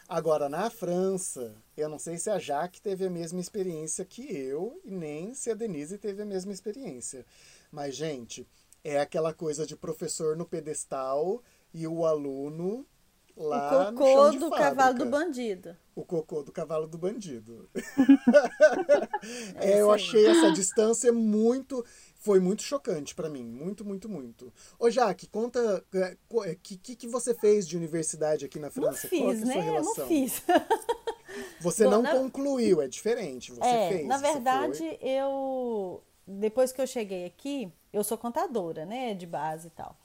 Agora, 0.09 0.48
na 0.48 0.70
França, 0.70 1.54
eu 1.76 1.88
não 1.88 1.98
sei 1.98 2.16
se 2.18 2.31
a 2.31 2.38
Jaque 2.38 2.81
teve 2.81 3.04
a 3.04 3.11
mesma 3.11 3.40
experiência 3.40 4.04
que 4.04 4.22
eu, 4.22 4.81
e 4.85 4.92
nem 4.92 5.35
se 5.35 5.50
a 5.50 5.54
Denise 5.54 5.98
teve 5.98 6.22
a 6.22 6.24
mesma 6.24 6.52
experiência. 6.52 7.26
Mas, 7.70 7.94
gente, 7.96 8.46
é 8.88 9.01
aquela 9.01 9.33
coisa 9.33 9.66
de 9.66 9.77
professor 9.77 10.37
no 10.37 10.46
pedestal 10.46 11.42
e 11.72 11.87
o 11.87 12.05
aluno 12.07 12.87
lá 13.37 13.88
o 13.88 13.92
no 13.92 13.98
cocô 13.98 14.12
chão 14.12 14.31
de 14.31 14.38
do 14.38 14.48
fábrica. 14.48 14.68
cavalo 14.70 14.98
do 14.98 15.07
bandido. 15.07 15.77
O 15.94 16.05
cocô 16.05 16.42
do 16.42 16.53
cavalo 16.53 16.87
do 16.88 16.98
bandido. 16.98 17.68
É 19.61 19.72
É, 19.77 19.81
eu 19.81 19.90
aí. 19.90 19.96
achei 20.01 20.27
essa 20.27 20.51
distância 20.53 21.12
muito. 21.12 21.85
Foi 22.20 22.40
muito 22.40 22.62
chocante 22.62 23.14
pra 23.14 23.29
mim. 23.29 23.44
Muito, 23.44 23.85
muito, 23.85 24.09
muito. 24.09 24.53
Ô, 24.79 24.90
Jaque, 24.90 25.27
conta. 25.29 25.85
O 26.31 26.42
que, 26.62 26.77
que, 26.77 26.96
que 26.96 27.09
você 27.09 27.33
fez 27.35 27.66
de 27.66 27.77
universidade 27.77 28.44
aqui 28.44 28.59
na 28.59 28.66
Não 28.68 28.72
França? 28.72 29.09
Qual 29.09 29.31
fiz, 29.33 29.42
que 29.42 29.48
é 29.51 29.53
a 29.53 29.53
sua 29.53 29.55
né? 29.55 29.59
Eu 29.68 29.72
relação? 29.72 29.94
não 29.98 30.07
fiz. 30.09 30.42
Você 31.61 31.85
Bom, 31.85 31.90
não 31.90 32.03
na- 32.03 32.12
concluiu, 32.12 32.81
é 32.83 32.88
diferente. 32.88 33.53
Você 33.53 33.61
é, 33.64 33.88
fez. 33.88 34.07
na 34.07 34.16
verdade, 34.18 34.98
eu 35.01 36.03
depois 36.29 36.73
que 36.73 36.81
eu 36.81 36.87
cheguei 36.87 37.25
aqui, 37.25 37.73
eu 37.91 38.05
sou 38.05 38.19
contadora, 38.19 38.85
né, 38.85 39.14
de 39.14 39.27
base 39.27 39.69
e 39.69 39.71
tal. 39.71 39.97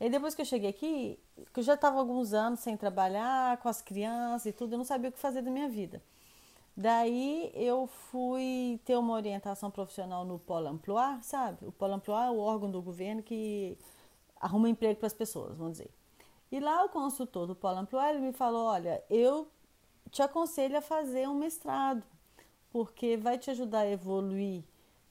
E 0.00 0.08
depois 0.10 0.34
que 0.34 0.42
eu 0.42 0.46
cheguei 0.46 0.70
aqui, 0.70 1.18
que 1.52 1.60
eu 1.60 1.64
já 1.64 1.74
estava 1.74 1.98
alguns 1.98 2.32
anos 2.32 2.60
sem 2.60 2.76
trabalhar 2.76 3.58
com 3.58 3.68
as 3.68 3.80
crianças 3.80 4.46
e 4.46 4.52
tudo, 4.52 4.72
eu 4.74 4.78
não 4.78 4.84
sabia 4.84 5.10
o 5.10 5.12
que 5.12 5.18
fazer 5.18 5.42
da 5.42 5.50
minha 5.50 5.68
vida. 5.68 6.02
Daí 6.76 7.52
eu 7.54 7.86
fui 7.86 8.80
ter 8.84 8.96
uma 8.96 9.12
orientação 9.12 9.70
profissional 9.70 10.24
no 10.24 10.38
Pôle 10.38 10.68
Emploi, 10.68 11.18
sabe? 11.22 11.66
O 11.66 11.72
Pôle 11.72 11.94
Emploi 11.94 12.26
é 12.26 12.30
o 12.30 12.38
órgão 12.38 12.70
do 12.70 12.80
governo 12.80 13.22
que 13.22 13.76
arruma 14.40 14.68
emprego 14.68 14.98
para 14.98 15.06
as 15.06 15.12
pessoas, 15.12 15.56
vamos 15.56 15.72
dizer. 15.72 15.90
E 16.50 16.58
lá 16.58 16.84
o 16.84 16.88
consultor 16.88 17.46
do 17.46 17.54
Pôle 17.54 17.80
Emploi 17.80 18.10
ele 18.10 18.20
me 18.20 18.32
falou, 18.32 18.66
olha, 18.66 19.04
eu 19.08 19.46
te 20.10 20.22
aconselho 20.22 20.78
a 20.78 20.80
fazer 20.80 21.28
um 21.28 21.34
mestrado, 21.34 22.02
porque 22.72 23.16
vai 23.16 23.38
te 23.38 23.50
ajudar 23.50 23.80
a 23.80 23.90
evoluir 23.90 24.64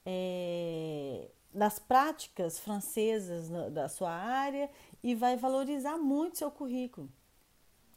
eh, 0.05 1.29
nas 1.53 1.79
práticas 1.79 2.59
francesas 2.59 3.49
na- 3.49 3.69
da 3.69 3.87
sua 3.89 4.11
área 4.11 4.69
e 5.03 5.15
vai 5.15 5.35
valorizar 5.35 5.97
muito 5.97 6.37
seu 6.37 6.51
currículo. 6.51 7.09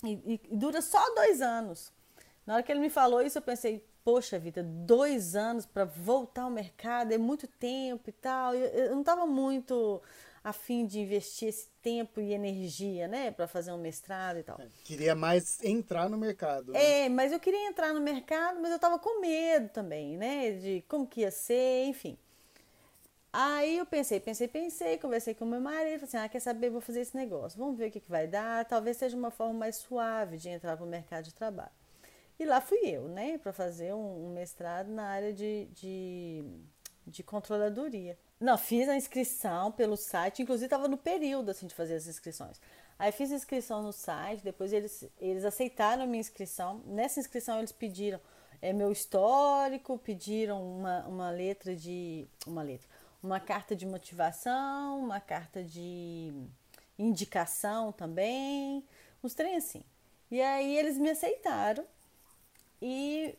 E, 0.04 0.12
e- 0.12 0.40
e 0.50 0.56
dura 0.56 0.80
só 0.82 1.02
dois 1.14 1.40
anos. 1.40 1.92
Na 2.46 2.54
hora 2.54 2.62
que 2.62 2.72
ele 2.72 2.80
me 2.80 2.90
falou 2.90 3.22
isso, 3.22 3.38
eu 3.38 3.42
pensei, 3.42 3.84
poxa 4.04 4.38
vida, 4.38 4.62
dois 4.62 5.36
anos 5.36 5.64
para 5.64 5.84
voltar 5.84 6.42
ao 6.42 6.50
mercado 6.50 7.12
é 7.12 7.18
muito 7.18 7.46
tempo 7.46 8.08
e 8.08 8.12
tal. 8.12 8.54
Eu, 8.54 8.66
eu 8.66 8.90
não 8.92 9.00
estava 9.00 9.26
muito 9.26 10.02
afim 10.44 10.86
de 10.86 11.00
investir 11.00 11.48
esse 11.48 11.68
tempo 11.80 12.20
e 12.20 12.32
energia, 12.32 13.06
né, 13.06 13.30
para 13.30 13.46
fazer 13.46 13.72
um 13.72 13.78
mestrado 13.78 14.38
e 14.38 14.42
tal. 14.42 14.60
Queria 14.84 15.14
mais 15.14 15.62
entrar 15.62 16.08
no 16.08 16.18
mercado. 16.18 16.72
né? 16.72 17.04
É, 17.04 17.08
mas 17.08 17.32
eu 17.32 17.38
queria 17.38 17.68
entrar 17.68 17.92
no 17.92 18.00
mercado, 18.00 18.60
mas 18.60 18.72
eu 18.72 18.78
tava 18.78 18.98
com 18.98 19.20
medo 19.20 19.68
também, 19.68 20.16
né? 20.16 20.52
De 20.52 20.84
como 20.88 21.06
que 21.06 21.20
ia 21.20 21.30
ser, 21.30 21.84
enfim. 21.86 22.18
Aí 23.32 23.78
eu 23.78 23.86
pensei, 23.86 24.20
pensei, 24.20 24.46
pensei, 24.46 24.98
conversei 24.98 25.34
com 25.34 25.46
meu 25.46 25.60
marido, 25.60 26.00
falei 26.00 26.04
assim, 26.04 26.16
ah, 26.18 26.28
quer 26.28 26.40
saber, 26.40 26.68
vou 26.68 26.82
fazer 26.82 27.00
esse 27.00 27.16
negócio, 27.16 27.58
vamos 27.58 27.78
ver 27.78 27.88
o 27.88 27.90
que, 27.90 27.98
que 28.00 28.10
vai 28.10 28.26
dar, 28.26 28.66
talvez 28.66 28.98
seja 28.98 29.16
uma 29.16 29.30
forma 29.30 29.54
mais 29.54 29.76
suave 29.76 30.36
de 30.36 30.50
entrar 30.50 30.76
para 30.76 30.84
o 30.84 30.88
mercado 30.88 31.24
de 31.24 31.34
trabalho. 31.34 31.70
E 32.38 32.44
lá 32.44 32.60
fui 32.60 32.78
eu, 32.84 33.08
né, 33.08 33.38
para 33.38 33.52
fazer 33.52 33.94
um, 33.94 34.26
um 34.26 34.34
mestrado 34.34 34.88
na 34.88 35.04
área 35.04 35.32
de, 35.32 35.66
de, 35.72 36.44
de 37.06 37.22
controladoria. 37.22 38.18
Não, 38.38 38.56
fiz 38.58 38.88
a 38.88 38.96
inscrição 38.96 39.72
pelo 39.72 39.96
site, 39.96 40.42
inclusive 40.42 40.66
estava 40.66 40.88
no 40.88 40.96
período 40.96 41.50
assim 41.50 41.66
de 41.66 41.74
fazer 41.74 41.94
as 41.94 42.06
inscrições. 42.06 42.60
Aí 42.98 43.10
fiz 43.10 43.32
a 43.32 43.36
inscrição 43.36 43.82
no 43.82 43.92
site, 43.92 44.44
depois 44.44 44.72
eles, 44.72 45.08
eles 45.20 45.44
aceitaram 45.44 46.04
a 46.04 46.06
minha 46.06 46.20
inscrição. 46.20 46.82
Nessa 46.86 47.20
inscrição 47.20 47.58
eles 47.58 47.72
pediram 47.72 48.20
é, 48.60 48.72
meu 48.72 48.92
histórico, 48.92 49.98
pediram 49.98 50.62
uma, 50.64 51.06
uma 51.08 51.30
letra 51.30 51.74
de. 51.74 52.28
Uma 52.46 52.62
letra. 52.62 52.88
Uma 53.20 53.40
carta 53.40 53.74
de 53.74 53.84
motivação, 53.84 55.00
uma 55.00 55.20
carta 55.20 55.62
de 55.64 56.32
indicação 56.98 57.92
também, 57.92 58.84
uns 59.22 59.34
trem 59.34 59.56
assim. 59.56 59.82
E 60.30 60.40
aí 60.40 60.76
eles 60.76 60.96
me 60.96 61.10
aceitaram 61.10 61.84
e 62.80 63.36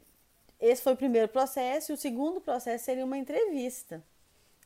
esse 0.60 0.82
foi 0.82 0.94
o 0.94 0.98
primeiro 0.98 1.28
processo 1.28 1.92
e 1.92 1.96
o 1.96 1.98
segundo 1.98 2.42
processo 2.42 2.86
seria 2.86 3.06
uma 3.06 3.18
entrevista. 3.18 4.04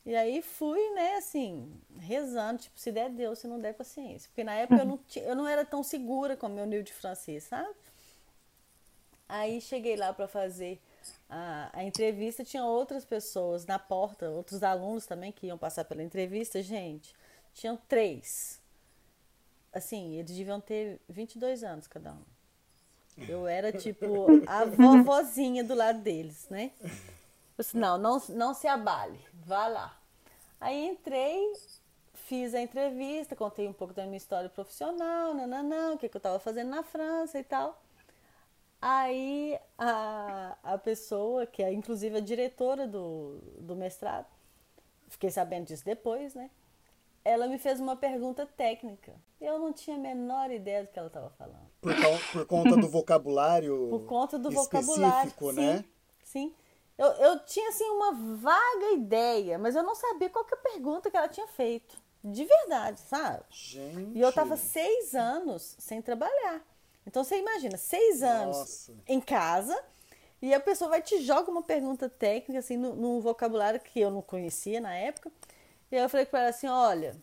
E 0.06 0.16
aí 0.16 0.42
fui, 0.42 0.80
né, 0.92 1.16
assim, 1.18 1.70
rezando, 2.00 2.62
tipo, 2.64 2.80
se 2.80 2.92
der 2.92 3.10
Deus, 3.10 3.40
se 3.40 3.48
não 3.48 3.60
der 3.60 3.74
paciência. 3.74 4.30
Porque 4.30 4.44
na 4.44 4.54
época 4.54 4.82
eu 4.82 4.86
não, 4.86 4.98
ti- 5.00 5.20
eu 5.20 5.36
não 5.36 5.48
era 5.48 5.66
tão 5.66 5.84
segura 5.84 6.38
com 6.38 6.48
o 6.48 6.50
meu 6.50 6.66
nível 6.66 6.84
de 6.84 6.94
francês, 6.94 7.44
sabe? 7.46 7.70
Aí 9.28 9.60
cheguei 9.60 9.96
lá 9.96 10.14
para 10.14 10.28
fazer 10.28 10.80
a, 11.30 11.70
a 11.74 11.84
entrevista, 11.84 12.44
tinha 12.46 12.64
outras 12.64 13.04
pessoas 13.04 13.66
na 13.66 13.78
porta, 13.78 14.30
outros 14.30 14.64
alunos 14.64 15.06
também 15.06 15.32
que 15.32 15.48
iam 15.48 15.58
passar 15.58 15.84
pela 15.86 16.02
entrevista. 16.04 16.62
Gente, 16.64 17.14
tinham 17.54 17.78
três. 17.90 18.62
Assim, 19.74 20.16
eles 20.16 20.32
deviam 20.36 20.60
ter 20.62 21.00
22 21.10 21.64
anos 21.64 21.88
cada 21.88 22.14
um. 22.14 22.37
Eu 23.28 23.48
era 23.48 23.72
tipo 23.72 24.28
a 24.46 24.66
vovozinha 24.66 25.64
do 25.64 25.74
lado 25.74 26.00
deles, 26.00 26.48
né? 26.50 26.72
Eu 26.82 27.64
disse, 27.64 27.78
não, 27.78 27.98
não, 27.98 28.22
não 28.30 28.54
se 28.54 28.68
abale, 28.68 29.20
vá 29.34 29.68
lá. 29.68 30.00
Aí 30.60 30.88
entrei, 30.88 31.54
fiz 32.14 32.54
a 32.54 32.62
entrevista, 32.62 33.36
contei 33.36 33.68
um 33.68 33.74
pouco 33.74 33.94
da 33.94 34.04
minha 34.06 34.18
história 34.18 34.50
profissional, 34.50 35.34
nananã, 35.34 35.94
o 35.94 35.98
que, 35.98 36.10
que 36.10 36.16
eu 36.16 36.20
estava 36.20 36.40
fazendo 36.40 36.70
na 36.70 36.84
França 36.84 37.40
e 37.40 37.44
tal. 37.44 37.82
Aí 38.80 39.58
a, 39.78 40.56
a 40.64 40.78
pessoa, 40.78 41.48
que 41.48 41.64
é 41.64 41.74
inclusive 41.74 42.18
a 42.18 42.22
diretora 42.22 42.88
do, 42.88 43.40
do 43.60 43.76
mestrado, 43.76 44.28
fiquei 45.10 45.32
sabendo 45.32 45.66
disso 45.66 45.84
depois, 45.84 46.36
né? 46.36 46.52
Ela 47.28 47.46
me 47.48 47.58
fez 47.58 47.80
uma 47.82 47.96
pergunta 47.96 48.46
técnica. 48.46 49.14
Eu 49.42 49.60
não 49.60 49.74
tinha 49.74 49.98
a 49.98 50.00
menor 50.00 50.50
ideia 50.50 50.84
do 50.84 50.88
que 50.90 50.98
ela 50.98 51.10
estava 51.10 51.30
falando. 51.32 51.68
Por, 51.82 51.94
por 52.32 52.46
conta 52.46 52.78
do 52.78 52.88
vocabulário 52.88 53.88
Por 53.92 54.06
conta 54.06 54.40
do 54.40 54.50
específico, 54.50 55.46
vocabulário. 55.46 55.54
né? 55.54 55.86
Sim, 56.24 56.50
sim. 56.50 56.56
Eu, 56.98 57.08
eu 57.08 57.40
tinha 57.46 57.68
assim 57.70 57.84
uma 57.90 58.14
vaga 58.14 58.94
ideia, 58.94 59.60
mas 59.60 59.76
eu 59.76 59.84
não 59.84 59.94
sabia 59.94 60.30
qual 60.30 60.46
que 60.46 60.56
é 60.56 60.58
a 60.58 60.62
pergunta 60.62 61.12
que 61.12 61.18
ela 61.18 61.28
tinha 61.28 61.48
feito. 61.48 61.98
De 62.24 62.46
verdade, 62.46 63.02
sabe? 63.02 63.44
Gente. 63.50 64.18
E 64.18 64.22
eu 64.22 64.32
tava 64.32 64.56
seis 64.56 65.14
anos 65.14 65.76
sem 65.78 66.02
trabalhar. 66.02 66.66
Então 67.06 67.24
você 67.24 67.38
imagina, 67.38 67.78
seis 67.78 68.24
anos 68.24 68.58
Nossa. 68.58 68.94
em 69.06 69.20
casa 69.20 69.78
e 70.42 70.54
a 70.54 70.60
pessoa 70.60 70.90
vai 70.90 71.02
te 71.02 71.22
joga 71.22 71.52
uma 71.52 71.62
pergunta 71.62 72.10
técnica, 72.10 72.60
assim, 72.60 72.78
num 72.78 72.96
num 72.96 73.20
vocabulário 73.20 73.80
que 73.80 74.00
eu 74.00 74.10
não 74.10 74.22
conhecia 74.22 74.80
na 74.80 74.94
época. 74.94 75.30
E 75.92 75.96
aí 75.96 76.02
eu 76.02 76.10
falei 76.10 76.26
para 76.26 76.40
ela 76.40 76.50
assim: 76.50 76.68
olha, 76.68 77.16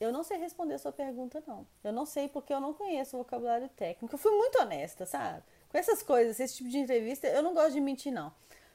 eu 0.00 0.10
não 0.12 0.22
sei 0.22 0.38
responder 0.38 0.74
a 0.74 0.78
sua 0.78 0.92
pergunta, 0.92 1.42
não. 1.46 1.66
Eu 1.84 1.92
não 1.92 2.06
sei 2.06 2.28
porque 2.28 2.52
eu 2.52 2.60
não 2.60 2.72
conheço 2.72 3.16
o 3.16 3.18
vocabulário 3.18 3.68
técnico. 3.70 4.14
Eu 4.14 4.18
fui 4.18 4.32
muito 4.32 4.58
honesta, 4.58 5.04
sabe? 5.04 5.42
Com 5.68 5.78
essas 5.78 6.02
coisas, 6.02 6.40
esse 6.40 6.56
tipo 6.56 6.70
de 6.70 6.78
entrevista, 6.78 7.28
eu 7.28 7.42
não 7.42 7.54
gosto 7.54 7.72
de 7.72 7.80
mentir, 7.80 8.12
não. 8.12 8.32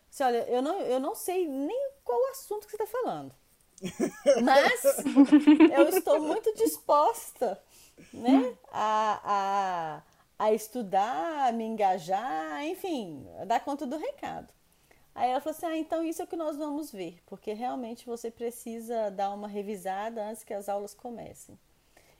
Assim, 0.09 0.23
olha, 0.23 0.47
eu 0.49 0.61
não, 0.61 0.79
eu 0.81 0.99
não 0.99 1.15
sei 1.15 1.47
nem 1.47 1.91
qual 2.03 2.19
o 2.19 2.27
assunto 2.27 2.65
que 2.65 2.71
você 2.77 2.83
está 2.83 2.99
falando. 3.01 3.33
Mas 4.43 4.83
eu 5.75 5.89
estou 5.89 6.21
muito 6.21 6.53
disposta 6.55 7.61
né, 8.13 8.55
a, 8.71 10.01
a, 10.39 10.45
a 10.45 10.53
estudar, 10.53 11.49
a 11.49 11.51
me 11.51 11.65
engajar, 11.65 12.63
enfim, 12.65 13.27
a 13.41 13.45
dar 13.45 13.59
conta 13.59 13.85
do 13.85 13.97
recado. 13.97 14.53
Aí 15.15 15.31
ela 15.31 15.41
falou 15.41 15.57
assim: 15.57 15.65
ah, 15.67 15.77
então 15.77 16.03
isso 16.03 16.21
é 16.21 16.25
o 16.25 16.27
que 16.27 16.35
nós 16.35 16.57
vamos 16.57 16.91
ver, 16.91 17.19
porque 17.25 17.53
realmente 17.53 18.05
você 18.05 18.29
precisa 18.31 19.09
dar 19.11 19.31
uma 19.33 19.47
revisada 19.47 20.23
antes 20.25 20.43
que 20.43 20.53
as 20.53 20.69
aulas 20.69 20.93
comecem. 20.93 21.57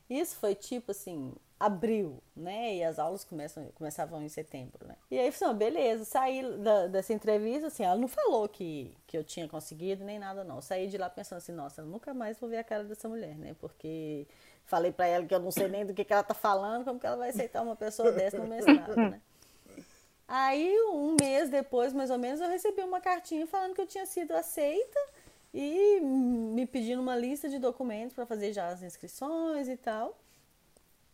Isso 0.09 0.35
foi 0.37 0.53
tipo 0.55 0.91
assim, 0.91 1.33
abril, 1.59 2.21
né? 2.35 2.75
E 2.75 2.83
as 2.83 2.99
aulas 2.99 3.23
começam, 3.23 3.65
começavam 3.75 4.21
em 4.21 4.29
setembro, 4.29 4.85
né? 4.87 4.95
E 5.09 5.17
aí, 5.17 5.27
assim, 5.29 5.51
beleza, 5.55 6.05
saí 6.05 6.43
da- 6.59 6.87
dessa 6.87 7.13
entrevista, 7.13 7.67
assim, 7.67 7.83
ela 7.83 7.95
não 7.97 8.07
falou 8.07 8.47
que, 8.47 8.95
que 9.07 9.17
eu 9.17 9.23
tinha 9.23 9.47
conseguido 9.47 10.03
nem 10.03 10.19
nada, 10.19 10.43
não. 10.43 10.61
Saí 10.61 10.87
de 10.87 10.97
lá 10.97 11.09
pensando 11.09 11.39
assim, 11.39 11.51
nossa, 11.53 11.81
eu 11.81 11.85
nunca 11.87 12.13
mais 12.13 12.37
vou 12.39 12.49
ver 12.49 12.57
a 12.57 12.63
cara 12.63 12.83
dessa 12.83 13.09
mulher, 13.09 13.35
né? 13.37 13.55
Porque 13.59 14.27
falei 14.65 14.91
pra 14.91 15.07
ela 15.07 15.25
que 15.25 15.33
eu 15.33 15.39
não 15.39 15.51
sei 15.51 15.67
nem 15.67 15.85
do 15.85 15.93
que, 15.93 16.03
que 16.05 16.13
ela 16.13 16.23
tá 16.23 16.33
falando, 16.35 16.85
como 16.85 16.99
que 16.99 17.07
ela 17.07 17.17
vai 17.17 17.29
aceitar 17.29 17.63
uma 17.63 17.75
pessoa 17.75 18.11
dessa 18.11 18.39
no 18.39 18.47
mestrado, 18.47 19.07
né? 19.07 19.21
Aí, 20.27 20.75
um 20.91 21.15
mês 21.19 21.49
depois, 21.49 21.93
mais 21.93 22.09
ou 22.09 22.17
menos, 22.17 22.41
eu 22.41 22.49
recebi 22.49 22.81
uma 22.81 22.99
cartinha 22.99 23.45
falando 23.45 23.75
que 23.75 23.81
eu 23.81 23.87
tinha 23.87 24.05
sido 24.05 24.31
aceita 24.31 24.99
e 25.53 25.99
me 26.01 26.65
pedindo 26.65 27.01
uma 27.01 27.15
lista 27.15 27.47
de 27.47 27.59
documentos 27.59 28.15
para 28.15 28.25
fazer 28.25 28.51
já 28.51 28.67
as 28.67 28.81
inscrições 28.81 29.67
e 29.67 29.77
tal. 29.77 30.17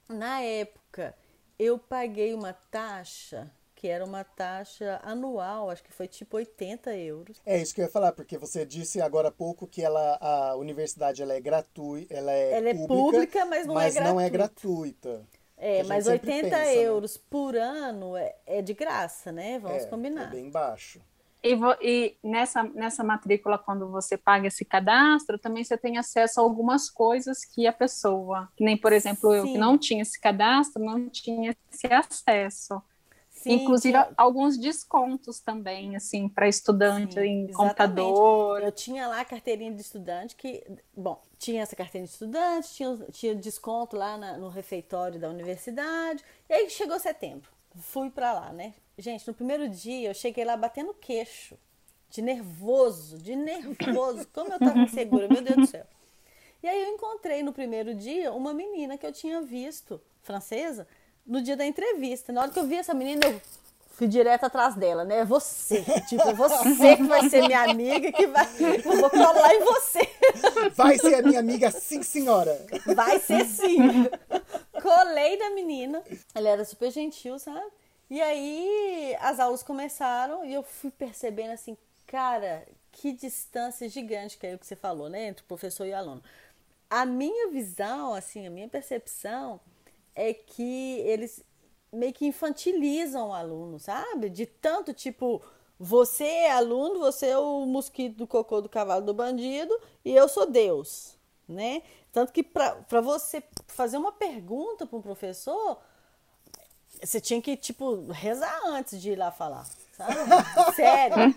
Na 0.07 0.41
época, 0.41 1.15
eu 1.59 1.77
paguei 1.77 2.33
uma 2.33 2.53
taxa 2.53 3.51
que 3.81 3.87
era 3.87 4.05
uma 4.05 4.23
taxa 4.23 5.01
anual, 5.03 5.71
acho 5.71 5.83
que 5.83 5.91
foi 5.91 6.07
tipo 6.07 6.37
80 6.37 6.95
euros. 6.97 7.41
É 7.43 7.59
isso 7.59 7.73
que 7.73 7.81
eu 7.81 7.85
ia 7.85 7.91
falar, 7.91 8.11
porque 8.11 8.37
você 8.37 8.63
disse 8.63 9.01
agora 9.01 9.29
há 9.29 9.31
pouco 9.31 9.65
que 9.65 9.81
ela, 9.81 10.19
a 10.21 10.55
universidade 10.55 11.23
ela 11.23 11.33
é 11.33 11.41
gratuita, 11.41 12.13
ela 12.13 12.31
é 12.31 12.51
ela 12.51 12.75
pública, 12.75 12.83
é 12.83 12.87
pública, 12.87 13.45
mas 13.47 13.65
não 13.65 13.73
mas 13.73 13.95
é 13.95 13.99
gratuita. 13.99 14.13
não 14.13 14.21
é 14.21 14.29
gratuita. 14.29 15.27
É, 15.63 15.83
mas 15.83 16.07
80 16.07 16.25
pensa, 16.25 16.57
né? 16.57 16.75
euros 16.75 17.17
né? 17.17 17.21
por 17.29 17.55
ano 17.55 18.17
é, 18.17 18.35
é, 18.47 18.61
de 18.63 18.73
graça, 18.73 19.31
né? 19.31 19.59
Vamos 19.59 19.83
é, 19.83 19.85
combinar. 19.85 20.23
É 20.23 20.31
bem 20.31 20.49
baixo. 20.49 20.99
E, 21.43 21.55
e, 21.81 22.17
nessa, 22.23 22.63
nessa 22.63 23.03
matrícula, 23.03 23.59
quando 23.59 23.87
você 23.91 24.17
paga 24.17 24.47
esse 24.47 24.65
cadastro, 24.65 25.37
também 25.37 25.63
você 25.63 25.77
tem 25.77 25.99
acesso 25.99 26.39
a 26.39 26.43
algumas 26.43 26.89
coisas 26.89 27.45
que 27.45 27.67
a 27.67 27.73
pessoa, 27.73 28.49
que 28.57 28.63
nem, 28.63 28.75
por 28.75 28.91
exemplo, 28.91 29.31
Sim. 29.31 29.37
eu 29.37 29.43
que 29.45 29.57
não 29.57 29.77
tinha 29.77 30.01
esse 30.01 30.19
cadastro, 30.19 30.83
não 30.83 31.07
tinha 31.07 31.55
esse 31.71 31.87
acesso. 31.93 32.81
Sim, 33.41 33.53
Inclusive 33.53 33.97
que... 33.97 34.13
alguns 34.15 34.55
descontos 34.55 35.39
também, 35.39 35.95
assim, 35.95 36.29
para 36.29 36.47
estudante 36.47 37.15
Sim, 37.15 37.21
em 37.21 37.49
exatamente. 37.49 37.55
computador. 37.55 38.61
Eu 38.61 38.71
tinha 38.71 39.07
lá 39.07 39.21
a 39.21 39.25
carteirinha 39.25 39.73
de 39.73 39.81
estudante 39.81 40.35
que, 40.35 40.63
bom, 40.95 41.19
tinha 41.39 41.63
essa 41.63 41.75
carteirinha 41.75 42.05
de 42.05 42.13
estudante, 42.13 42.71
tinha, 42.75 42.97
tinha 43.11 43.35
desconto 43.35 43.97
lá 43.97 44.15
na, 44.15 44.37
no 44.37 44.47
refeitório 44.47 45.19
da 45.19 45.27
universidade. 45.27 46.23
E 46.47 46.53
aí 46.53 46.69
chegou 46.69 46.99
setembro, 46.99 47.49
fui 47.79 48.11
para 48.11 48.31
lá, 48.31 48.53
né? 48.53 48.75
Gente, 48.95 49.27
no 49.27 49.33
primeiro 49.33 49.67
dia 49.67 50.09
eu 50.09 50.13
cheguei 50.13 50.45
lá 50.45 50.55
batendo 50.55 50.93
queixo, 50.93 51.57
de 52.11 52.21
nervoso, 52.21 53.17
de 53.17 53.35
nervoso, 53.35 54.27
como 54.31 54.53
eu 54.53 54.59
tava 54.59 54.77
insegura, 54.81 55.27
meu 55.27 55.41
Deus 55.41 55.57
do 55.57 55.65
céu. 55.65 55.87
E 56.61 56.67
aí 56.67 56.83
eu 56.83 56.89
encontrei 56.89 57.41
no 57.41 57.51
primeiro 57.51 57.95
dia 57.95 58.31
uma 58.31 58.53
menina 58.53 58.99
que 58.99 59.05
eu 59.07 59.11
tinha 59.11 59.41
visto, 59.41 59.99
francesa, 60.21 60.87
no 61.25 61.41
dia 61.41 61.55
da 61.55 61.65
entrevista. 61.65 62.31
Na 62.31 62.41
hora 62.41 62.51
que 62.51 62.59
eu 62.59 62.65
vi 62.65 62.75
essa 62.75 62.93
menina, 62.93 63.25
eu 63.25 63.41
fui 63.91 64.07
direto 64.07 64.45
atrás 64.45 64.75
dela, 64.75 65.03
né? 65.03 65.19
É 65.19 65.25
você, 65.25 65.83
tipo, 66.07 66.27
é 66.27 66.33
você 66.33 66.95
que 66.97 67.03
vai 67.03 67.29
ser 67.29 67.43
minha 67.43 67.63
amiga, 67.63 68.11
que 68.11 68.27
vai. 68.27 68.47
Eu 68.83 68.99
vou 68.99 69.09
colar 69.09 69.53
em 69.53 69.63
você. 69.63 70.09
Vai 70.75 70.97
ser 70.97 71.15
a 71.15 71.21
minha 71.21 71.39
amiga, 71.39 71.69
sim, 71.69 72.01
senhora. 72.01 72.65
Vai 72.95 73.19
ser 73.19 73.45
sim. 73.45 73.77
Colei 74.81 75.37
da 75.37 75.51
menina. 75.51 76.01
Ela 76.33 76.49
era 76.49 76.65
super 76.65 76.91
gentil, 76.91 77.37
sabe? 77.37 77.65
E 78.09 78.21
aí 78.21 79.15
as 79.21 79.39
aulas 79.39 79.63
começaram 79.63 80.43
e 80.43 80.53
eu 80.53 80.63
fui 80.63 80.91
percebendo 80.91 81.51
assim, 81.51 81.77
cara, 82.07 82.65
que 82.91 83.13
distância 83.13 83.87
gigante 83.87 84.37
que 84.37 84.45
é 84.45 84.55
o 84.55 84.59
que 84.59 84.65
você 84.65 84.75
falou, 84.75 85.09
né? 85.09 85.27
Entre 85.27 85.43
o 85.43 85.47
professor 85.47 85.85
e 85.85 85.91
o 85.91 85.95
aluno. 85.95 86.23
A 86.89 87.05
minha 87.05 87.49
visão, 87.49 88.13
assim, 88.13 88.45
a 88.45 88.49
minha 88.49 88.67
percepção 88.67 89.61
é 90.15 90.33
que 90.33 90.99
eles 90.99 91.43
meio 91.91 92.13
que 92.13 92.25
infantilizam 92.25 93.29
o 93.29 93.33
aluno, 93.33 93.79
sabe? 93.79 94.29
De 94.29 94.45
tanto 94.45 94.93
tipo, 94.93 95.41
você 95.79 96.23
é 96.23 96.51
aluno, 96.51 96.99
você 96.99 97.27
é 97.27 97.37
o 97.37 97.65
mosquito 97.65 98.17
do 98.17 98.27
cocô 98.27 98.61
do 98.61 98.69
cavalo 98.69 99.05
do 99.05 99.13
bandido 99.13 99.77
e 100.05 100.15
eu 100.15 100.27
sou 100.29 100.45
Deus, 100.45 101.17
né? 101.47 101.81
Tanto 102.11 102.31
que 102.31 102.43
para 102.43 103.01
você 103.01 103.43
fazer 103.67 103.97
uma 103.97 104.11
pergunta 104.11 104.85
para 104.85 104.97
um 104.97 105.01
professor, 105.01 105.79
você 107.01 107.19
tinha 107.19 107.41
que, 107.41 107.57
tipo, 107.57 108.11
rezar 108.11 108.61
antes 108.67 109.01
de 109.01 109.11
ir 109.11 109.15
lá 109.15 109.31
falar, 109.31 109.65
sabe? 109.93 110.13
Sério. 110.75 111.33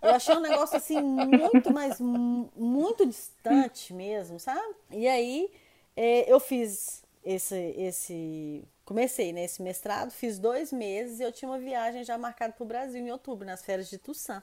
Eu 0.00 0.10
achei 0.10 0.34
um 0.34 0.40
negócio 0.40 0.76
assim 0.76 1.00
muito, 1.00 1.72
mas 1.72 2.00
muito 2.00 3.04
distante 3.04 3.92
mesmo, 3.92 4.38
sabe? 4.38 4.74
E 4.90 5.06
aí 5.06 5.50
é, 5.96 6.32
eu 6.32 6.40
fiz 6.40 7.01
esse, 7.24 7.56
esse 7.76 8.64
comecei 8.84 9.32
nesse 9.32 9.62
né, 9.62 9.68
mestrado, 9.68 10.10
fiz 10.10 10.38
dois 10.38 10.72
meses 10.72 11.20
e 11.20 11.22
eu 11.22 11.32
tinha 11.32 11.50
uma 11.50 11.58
viagem 11.58 12.04
já 12.04 12.18
marcada 12.18 12.52
para 12.52 12.64
o 12.64 12.66
Brasil 12.66 13.00
em 13.00 13.10
outubro, 13.10 13.46
nas 13.46 13.64
férias 13.64 13.88
de 13.88 13.98
Toussaint. 13.98 14.42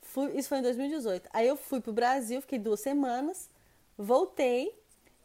Fui, 0.00 0.36
isso 0.36 0.48
foi 0.48 0.58
em 0.58 0.62
2018. 0.62 1.28
Aí 1.32 1.46
eu 1.46 1.56
fui 1.56 1.80
para 1.80 1.90
o 1.90 1.94
Brasil, 1.94 2.40
fiquei 2.40 2.58
duas 2.58 2.80
semanas, 2.80 3.50
voltei 3.96 4.74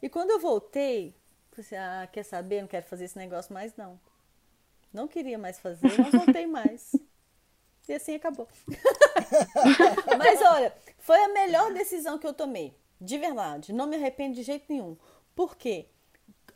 e 0.02 0.08
quando 0.08 0.30
eu 0.30 0.40
voltei, 0.40 1.14
pensei, 1.54 1.76
ah, 1.76 2.08
quer 2.10 2.22
saber? 2.22 2.62
Não 2.62 2.68
quero 2.68 2.86
fazer 2.86 3.04
esse 3.04 3.18
negócio 3.18 3.52
mais 3.52 3.74
não. 3.76 4.00
Não 4.92 5.06
queria 5.06 5.38
mais 5.38 5.58
fazer, 5.58 5.86
não 5.98 6.10
voltei 6.10 6.46
mais. 6.46 6.92
E 7.88 7.94
assim 7.94 8.14
acabou. 8.14 8.48
Mas 10.18 10.40
olha, 10.42 10.72
foi 10.98 11.18
a 11.24 11.28
melhor 11.28 11.72
decisão 11.72 12.18
que 12.18 12.26
eu 12.26 12.32
tomei. 12.32 12.74
De 13.00 13.18
verdade. 13.18 13.72
Não 13.72 13.86
me 13.86 13.96
arrependo 13.96 14.34
de 14.34 14.42
jeito 14.42 14.66
nenhum. 14.68 14.96
Por 15.34 15.56
quê? 15.56 15.86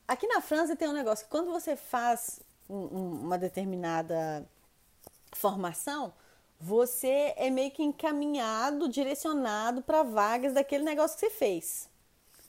Aqui 0.07 0.27
na 0.27 0.40
França 0.40 0.77
tem 0.77 0.88
um 0.88 0.93
negócio 0.93 1.25
que 1.25 1.31
quando 1.31 1.51
você 1.51 1.77
faz 1.77 2.40
um, 2.69 2.77
um, 2.77 3.11
uma 3.23 3.38
determinada 3.38 4.47
formação, 5.33 6.12
você 6.61 7.35
é 7.37 7.51
meio 7.51 7.71
que 7.71 7.83
encaminhado, 7.83 8.88
direcionado 8.88 9.83
para 9.83 10.03
vagas 10.03 10.53
daquele 10.53 10.85
negócio 10.85 11.17
que 11.17 11.27
você 11.27 11.31
fez. 11.31 11.88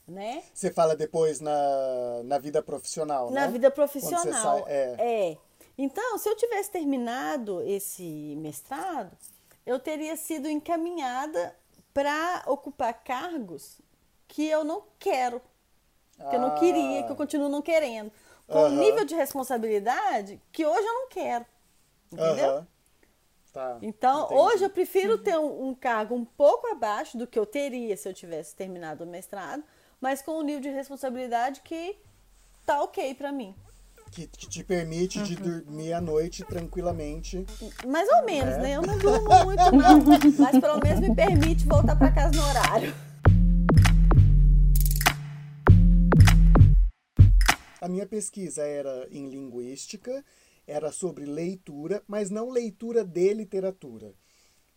Né? 0.08 0.44
Você 0.54 0.72
fala 0.72 0.96
depois 0.96 1.40
na, 1.40 2.24
na 2.24 2.38
vida 2.38 2.62
profissional, 2.62 3.32
Na 3.32 3.48
né? 3.48 3.52
vida 3.52 3.72
profissional. 3.72 4.64
Sai, 4.64 4.64
é. 4.68 5.32
é. 5.32 5.38
Então, 5.78 6.18
se 6.18 6.30
eu 6.30 6.36
tivesse 6.36 6.72
terminado 6.72 7.62
esse 7.62 8.36
mestrado, 8.38 9.18
eu 9.66 9.80
teria 9.80 10.16
sido 10.16 10.48
encaminhada 10.48 11.56
para 11.94 12.44
ocupar 12.48 12.94
cargos 13.04 13.80
que 14.28 14.46
eu 14.46 14.64
não 14.64 14.84
quero 15.00 15.42
que 16.18 16.36
eu 16.36 16.40
não 16.40 16.56
queria, 16.56 17.04
que 17.04 17.12
eu 17.12 17.16
continuo 17.16 17.50
não 17.50 17.62
querendo. 17.62 18.12
Com 18.48 18.66
um 18.66 18.78
nível 18.78 19.06
de 19.06 19.16
responsabilidade 19.16 20.40
que 20.52 20.66
hoje 20.66 20.86
eu 20.86 20.94
não 20.94 21.10
quero. 21.10 21.46
Entendeu? 22.12 22.66
Tá, 23.52 23.78
então, 23.82 24.26
entendi. 24.26 24.42
hoje 24.42 24.64
eu 24.66 24.70
prefiro 24.70 25.18
ter 25.18 25.38
um, 25.38 25.70
um, 25.70 25.74
cargo 25.74 26.14
um 26.14 26.26
pouco 26.26 26.68
abaixo 26.68 27.18
do 27.18 27.26
que 27.26 27.40
eu 27.40 27.46
teria 27.46 27.96
se 27.96 28.08
eu 28.08 28.14
tivesse 28.14 28.54
terminado 28.54 29.06
o 29.06 29.08
mestrado, 29.08 29.64
mas 30.00 30.22
com 30.22 30.40
um 30.40 30.42
nível 30.42 30.62
de 30.62 30.70
responsabilidade 30.70 31.62
que 31.62 31.98
tá 32.66 32.82
ok 32.84 33.16
para 33.16 33.32
mim. 33.32 33.56
Que, 34.12 34.28
que, 34.28 34.48
te 34.48 34.64
permite 34.64 35.20
uhum. 35.20 35.26
de 35.26 35.36
dormir 35.38 35.94
à 35.94 36.02
noite 36.02 36.44
tranquilamente. 36.44 37.46
Mais 37.88 38.08
ou 38.10 38.26
menos, 38.26 38.56
é. 38.56 38.58
né? 38.60 38.72
Eu 38.76 38.82
não 38.82 38.98
durmo 38.98 39.46
muito, 39.46 39.72
não. 39.72 40.00
mas 40.38 40.60
pelo 40.60 40.80
menos 40.80 41.00
me 41.00 41.16
permite 41.16 41.66
voltar 41.66 41.96
para 41.98 42.12
casa 42.12 42.38
no 42.38 42.48
horário. 42.48 42.94
A 47.86 47.88
minha 47.88 48.08
pesquisa 48.08 48.64
era 48.64 49.08
em 49.12 49.30
linguística, 49.30 50.26
era 50.66 50.92
sobre 50.92 51.24
leitura, 51.24 52.04
mas 52.08 52.32
não 52.32 52.50
leitura 52.50 53.04
de 53.04 53.32
literatura. 53.32 54.12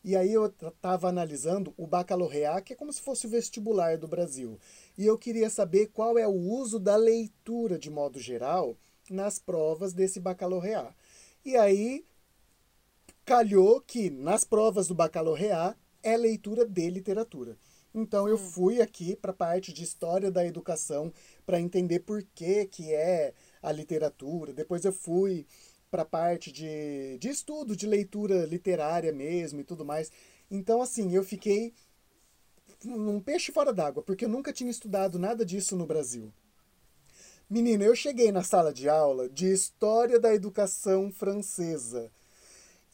E 0.05 0.15
aí 0.15 0.31
eu 0.31 0.45
estava 0.45 1.09
analisando 1.09 1.73
o 1.79 1.87
bacalaureat, 1.87 2.63
que 2.65 2.75
é 2.75 2.77
como 2.77 2.93
se 2.93 3.01
fosse 3.01 3.27
o 3.27 3.31
vestibular 3.31 3.97
do 3.97 4.07
Brasil. 4.07 4.61
E 4.99 5.07
eu 5.07 5.17
queria 5.17 5.49
saber 5.49 5.87
qual 5.87 6.19
é 6.19 6.29
o 6.29 6.39
uso 6.39 6.79
da 6.79 6.97
leitura, 6.97 7.79
de 7.79 7.89
modo 7.89 8.19
geral, 8.21 8.77
nas 9.09 9.39
provas 9.39 9.95
desse 9.95 10.21
bacalaureat. 10.21 10.95
E 11.47 11.57
aí 11.57 12.05
calhou 13.25 13.81
que 13.81 14.11
nas 14.11 14.45
provas 14.45 14.87
do 14.87 14.95
bacalaureat 14.95 15.75
é 16.03 16.15
leitura 16.15 16.67
de 16.67 16.91
literatura. 16.91 17.57
Então 17.95 18.29
eu 18.29 18.37
hum. 18.37 18.39
fui 18.39 18.81
aqui 18.81 19.17
para 19.17 19.31
a 19.31 19.35
parte 19.35 19.73
de 19.73 19.83
história 19.83 20.31
da 20.31 20.45
educação 20.47 21.13
para 21.47 21.61
entender 21.61 22.01
por 22.01 22.23
que, 22.35 22.67
que 22.67 22.93
é 22.93 23.33
a 23.63 23.73
literatura. 23.73 24.53
Depois 24.53 24.85
eu 24.85 24.93
fui 24.93 25.47
para 25.91 26.03
a 26.03 26.07
parte 26.07 26.53
de, 26.53 27.19
de 27.19 27.29
estudo, 27.29 27.75
de 27.75 27.87
leitura 27.87 28.45
literária 28.45 29.13
mesmo 29.13 29.61
e 29.61 29.65
tudo 29.65 29.85
mais. 29.85 30.11
Então, 30.51 30.83
assim, 30.83 31.15
eu 31.15 31.25
fiquei 31.25 31.75
um 32.85 33.21
peixe 33.21 33.51
fora 33.53 33.73
d'água, 33.73 34.03
porque 34.03 34.25
eu 34.25 34.29
nunca 34.29 34.53
tinha 34.53 34.71
estudado 34.71 35.19
nada 35.19 35.45
disso 35.45 35.77
no 35.77 35.87
Brasil. 35.87 36.33
Menina, 37.51 37.85
eu 37.85 37.97
cheguei 37.97 38.31
na 38.31 38.43
sala 38.43 38.73
de 38.73 38.89
aula 38.89 39.29
de 39.29 39.51
História 39.51 40.21
da 40.21 40.35
Educação 40.35 41.11
Francesa. 41.11 42.11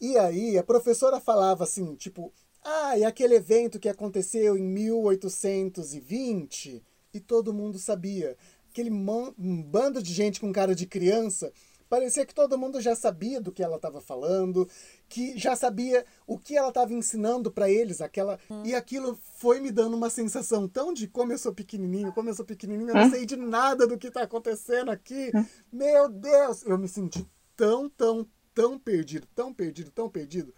E 0.00 0.16
aí 0.16 0.56
a 0.56 0.62
professora 0.62 1.20
falava 1.20 1.64
assim, 1.64 1.94
tipo, 1.96 2.32
ah, 2.64 2.96
e 2.96 3.04
aquele 3.04 3.34
evento 3.34 3.78
que 3.78 3.90
aconteceu 3.90 4.56
em 4.56 4.62
1820 4.62 6.82
e 7.12 7.20
todo 7.20 7.52
mundo 7.52 7.78
sabia. 7.78 8.38
Aquele 8.70 8.90
um 8.90 9.62
bando 9.62 10.02
de 10.02 10.10
gente 10.12 10.40
com 10.40 10.50
cara 10.50 10.74
de 10.74 10.86
criança. 10.86 11.52
Parecia 11.88 12.26
que 12.26 12.34
todo 12.34 12.58
mundo 12.58 12.80
já 12.80 12.96
sabia 12.96 13.40
do 13.40 13.52
que 13.52 13.62
ela 13.62 13.76
estava 13.76 14.00
falando, 14.00 14.68
que 15.08 15.38
já 15.38 15.54
sabia 15.54 16.04
o 16.26 16.36
que 16.38 16.56
ela 16.56 16.68
estava 16.68 16.92
ensinando 16.92 17.52
para 17.52 17.70
eles, 17.70 18.00
aquela 18.00 18.40
hum. 18.50 18.62
e 18.64 18.74
aquilo 18.74 19.16
foi 19.36 19.60
me 19.60 19.70
dando 19.70 19.94
uma 19.94 20.10
sensação 20.10 20.66
tão 20.66 20.92
de 20.92 21.06
como 21.06 21.32
eu 21.32 21.38
sou 21.38 21.54
pequenininho, 21.54 22.12
como 22.12 22.28
eu 22.30 22.34
sou 22.34 22.44
pequenininho, 22.44 22.90
eu 22.90 22.94
não 22.94 23.10
sei 23.10 23.24
de 23.26 23.36
nada 23.36 23.86
do 23.86 23.98
que 23.98 24.08
está 24.08 24.22
acontecendo 24.22 24.90
aqui. 24.90 25.30
Meu 25.70 26.08
Deus, 26.08 26.64
eu 26.64 26.78
me 26.78 26.88
senti 26.88 27.24
tão, 27.54 27.88
tão, 27.90 28.26
tão 28.54 28.78
perdido, 28.78 29.26
tão 29.34 29.52
perdido, 29.52 29.90
tão 29.90 30.08
perdido, 30.08 30.54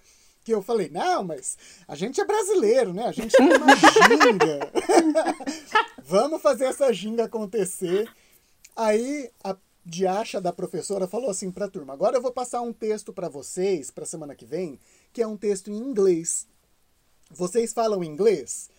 que 0.46 0.54
eu 0.54 0.62
falei, 0.62 0.88
não, 0.88 1.24
mas 1.24 1.58
a 1.88 1.96
gente 1.96 2.20
é 2.20 2.24
brasileiro, 2.24 2.92
né? 2.92 3.06
A 3.06 3.10
gente 3.10 3.36
tem 3.36 3.48
uma 3.52 3.74
ginga. 3.74 4.72
Vamos 6.04 6.40
fazer 6.40 6.66
essa 6.66 6.92
ginga 6.92 7.24
acontecer. 7.24 8.08
Aí 8.76 9.28
a 9.42 9.56
diacha 9.84 10.40
da 10.40 10.52
professora 10.52 11.08
falou 11.08 11.30
assim 11.30 11.50
para 11.50 11.64
a 11.64 11.68
turma: 11.68 11.92
agora 11.92 12.16
eu 12.16 12.22
vou 12.22 12.30
passar 12.30 12.60
um 12.60 12.72
texto 12.72 13.12
para 13.12 13.28
vocês 13.28 13.90
para 13.90 14.06
semana 14.06 14.36
que 14.36 14.46
vem, 14.46 14.78
que 15.12 15.20
é 15.20 15.26
um 15.26 15.36
texto 15.36 15.68
em 15.68 15.76
inglês. 15.76 16.46
Vocês 17.28 17.72
falam 17.72 18.04
inglês? 18.04 18.70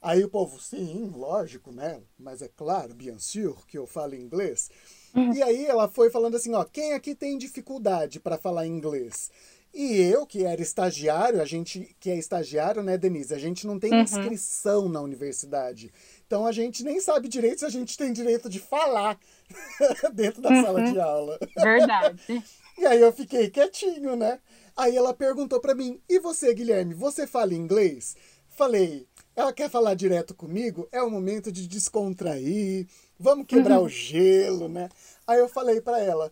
Aí 0.00 0.24
o 0.24 0.28
povo, 0.28 0.60
sim, 0.60 1.12
lógico, 1.14 1.70
né? 1.70 2.02
Mas 2.18 2.42
é 2.42 2.48
claro, 2.48 2.92
bien 2.96 3.20
sûr, 3.20 3.64
que 3.68 3.78
eu 3.78 3.86
falo 3.86 4.16
inglês. 4.16 4.68
Uhum. 5.14 5.32
E 5.32 5.40
aí 5.40 5.66
ela 5.66 5.86
foi 5.86 6.10
falando 6.10 6.36
assim, 6.36 6.52
ó, 6.52 6.64
quem 6.64 6.94
aqui 6.94 7.14
tem 7.14 7.38
dificuldade 7.38 8.18
para 8.18 8.36
falar 8.36 8.66
inglês? 8.66 9.30
E 9.74 9.98
eu, 10.02 10.26
que 10.26 10.44
era 10.44 10.60
estagiário, 10.60 11.40
a 11.40 11.46
gente 11.46 11.96
que 11.98 12.10
é 12.10 12.18
estagiário, 12.18 12.82
né, 12.82 12.98
Denise? 12.98 13.34
A 13.34 13.38
gente 13.38 13.66
não 13.66 13.78
tem 13.78 13.90
uhum. 13.90 14.02
inscrição 14.02 14.86
na 14.86 15.00
universidade. 15.00 15.90
Então 16.26 16.46
a 16.46 16.52
gente 16.52 16.84
nem 16.84 17.00
sabe 17.00 17.26
direito 17.26 17.60
se 17.60 17.64
a 17.64 17.70
gente 17.70 17.96
tem 17.96 18.12
direito 18.12 18.50
de 18.50 18.58
falar 18.58 19.18
dentro 20.12 20.42
da 20.42 20.50
uhum. 20.50 20.62
sala 20.62 20.82
de 20.82 21.00
aula. 21.00 21.38
Verdade. 21.56 22.22
e 22.76 22.84
aí 22.84 23.00
eu 23.00 23.12
fiquei 23.12 23.48
quietinho, 23.48 24.14
né? 24.14 24.40
Aí 24.76 24.94
ela 24.94 25.14
perguntou 25.14 25.58
para 25.58 25.74
mim: 25.74 25.98
"E 26.06 26.18
você, 26.18 26.52
Guilherme, 26.52 26.92
você 26.92 27.26
fala 27.26 27.54
inglês?" 27.54 28.14
Falei: 28.50 29.06
"Ela 29.34 29.54
quer 29.54 29.70
falar 29.70 29.94
direto 29.94 30.34
comigo? 30.34 30.86
É 30.92 31.02
o 31.02 31.10
momento 31.10 31.50
de 31.50 31.66
descontrair. 31.66 32.86
Vamos 33.18 33.46
quebrar 33.46 33.78
uhum. 33.78 33.86
o 33.86 33.88
gelo, 33.88 34.68
né?" 34.68 34.90
Aí 35.26 35.38
eu 35.38 35.48
falei 35.48 35.80
para 35.80 35.98
ela: 35.98 36.30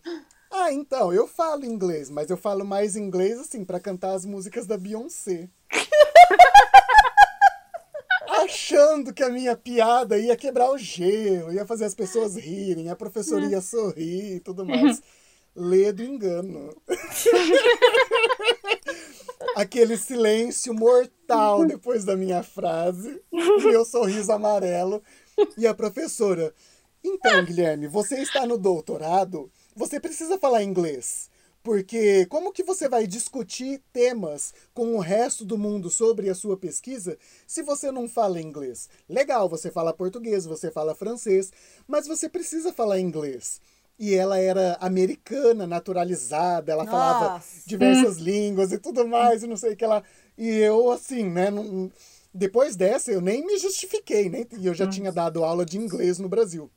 ah, 0.51 0.73
então, 0.73 1.13
eu 1.13 1.29
falo 1.29 1.65
inglês, 1.65 2.11
mas 2.11 2.29
eu 2.29 2.37
falo 2.37 2.65
mais 2.65 2.97
inglês 2.97 3.39
assim 3.39 3.65
para 3.65 3.79
cantar 3.79 4.15
as 4.15 4.25
músicas 4.25 4.67
da 4.67 4.77
Beyoncé. 4.77 5.49
Achando 8.29 9.15
que 9.15 9.23
a 9.23 9.29
minha 9.29 9.57
piada 9.57 10.19
ia 10.19 10.37
quebrar 10.37 10.71
o 10.71 10.79
gelo, 10.79 11.53
ia 11.53 11.65
fazer 11.65 11.85
as 11.85 11.95
pessoas 11.95 12.35
rirem, 12.37 12.91
a 12.91 12.97
professora 12.97 13.47
ia 13.47 13.61
sorrir 13.61 14.37
e 14.37 14.41
tudo 14.41 14.67
mais. 14.67 15.01
Lê 15.55 15.93
do 15.93 16.03
engano. 16.03 16.75
Aquele 19.55 19.97
silêncio 19.97 20.75
mortal 20.75 21.65
depois 21.65 22.05
da 22.05 22.17
minha 22.17 22.43
frase, 22.43 23.23
o 23.31 23.61
meu 23.61 23.85
sorriso 23.85 24.33
amarelo. 24.33 25.01
E 25.57 25.67
a 25.67 25.75
professora, 25.75 26.53
então, 27.05 27.45
Guilherme, 27.45 27.87
você 27.87 28.21
está 28.21 28.47
no 28.47 28.59
doutorado 28.59 29.51
você 29.75 30.01
precisa 30.01 30.39
falar 30.39 30.63
inglês. 30.63 31.31
Porque 31.63 32.25
como 32.27 32.53
que 32.53 32.63
você 32.63 32.89
vai 32.89 33.07
discutir 33.07 33.83
temas 33.93 34.55
com 34.73 34.95
o 34.95 35.01
resto 35.01 35.45
do 35.45 35.59
mundo 35.59 35.91
sobre 35.91 36.31
a 36.31 36.35
sua 36.35 36.57
pesquisa 36.57 37.19
se 37.47 37.63
você 37.63 37.93
não 37.93 38.09
fala 38.09 38.41
inglês? 38.41 38.89
Legal, 39.07 39.49
você 39.49 39.71
fala 39.71 39.93
português, 39.93 40.47
você 40.47 40.71
fala 40.71 40.95
francês, 40.95 41.53
mas 41.87 42.07
você 42.07 42.31
precisa 42.31 42.73
falar 42.73 42.99
inglês. 42.99 43.61
E 43.99 44.15
ela 44.15 44.39
era 44.39 44.79
americana, 44.81 45.67
naturalizada, 45.67 46.73
ela 46.73 46.85
Nossa. 46.85 46.97
falava 46.97 47.45
diversas 47.67 48.17
línguas 48.17 48.73
e 48.73 48.79
tudo 48.79 49.07
mais, 49.07 49.43
e 49.43 49.47
não 49.47 49.59
sei 49.59 49.75
o 49.75 49.77
que 49.77 49.85
ela. 49.85 50.03
E 50.39 50.49
eu, 50.49 50.91
assim, 50.91 51.29
né? 51.29 51.51
Não... 51.51 51.93
Depois 52.33 52.77
dessa, 52.77 53.13
eu 53.13 53.21
nem 53.21 53.45
me 53.45 53.59
justifiquei, 53.59 54.31
né? 54.31 54.47
E 54.59 54.67
eu 54.67 54.73
já 54.73 54.89
tinha 54.89 55.13
dado 55.13 55.45
aula 55.45 55.67
de 55.67 55.77
inglês 55.77 56.19
no 56.19 56.31
Brasil. 56.31 56.71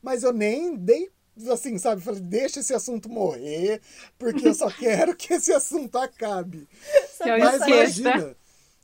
Mas 0.00 0.22
eu 0.22 0.32
nem 0.32 0.74
dei 0.74 1.10
assim, 1.48 1.78
sabe? 1.78 2.02
Falei, 2.02 2.20
deixa 2.20 2.60
esse 2.60 2.74
assunto 2.74 3.08
morrer, 3.08 3.80
porque 4.18 4.48
eu 4.48 4.54
só 4.54 4.68
quero 4.72 5.14
que 5.14 5.34
esse 5.34 5.52
assunto 5.52 5.96
acabe. 5.96 6.68
Mas 7.38 7.66
imagina, 7.66 8.36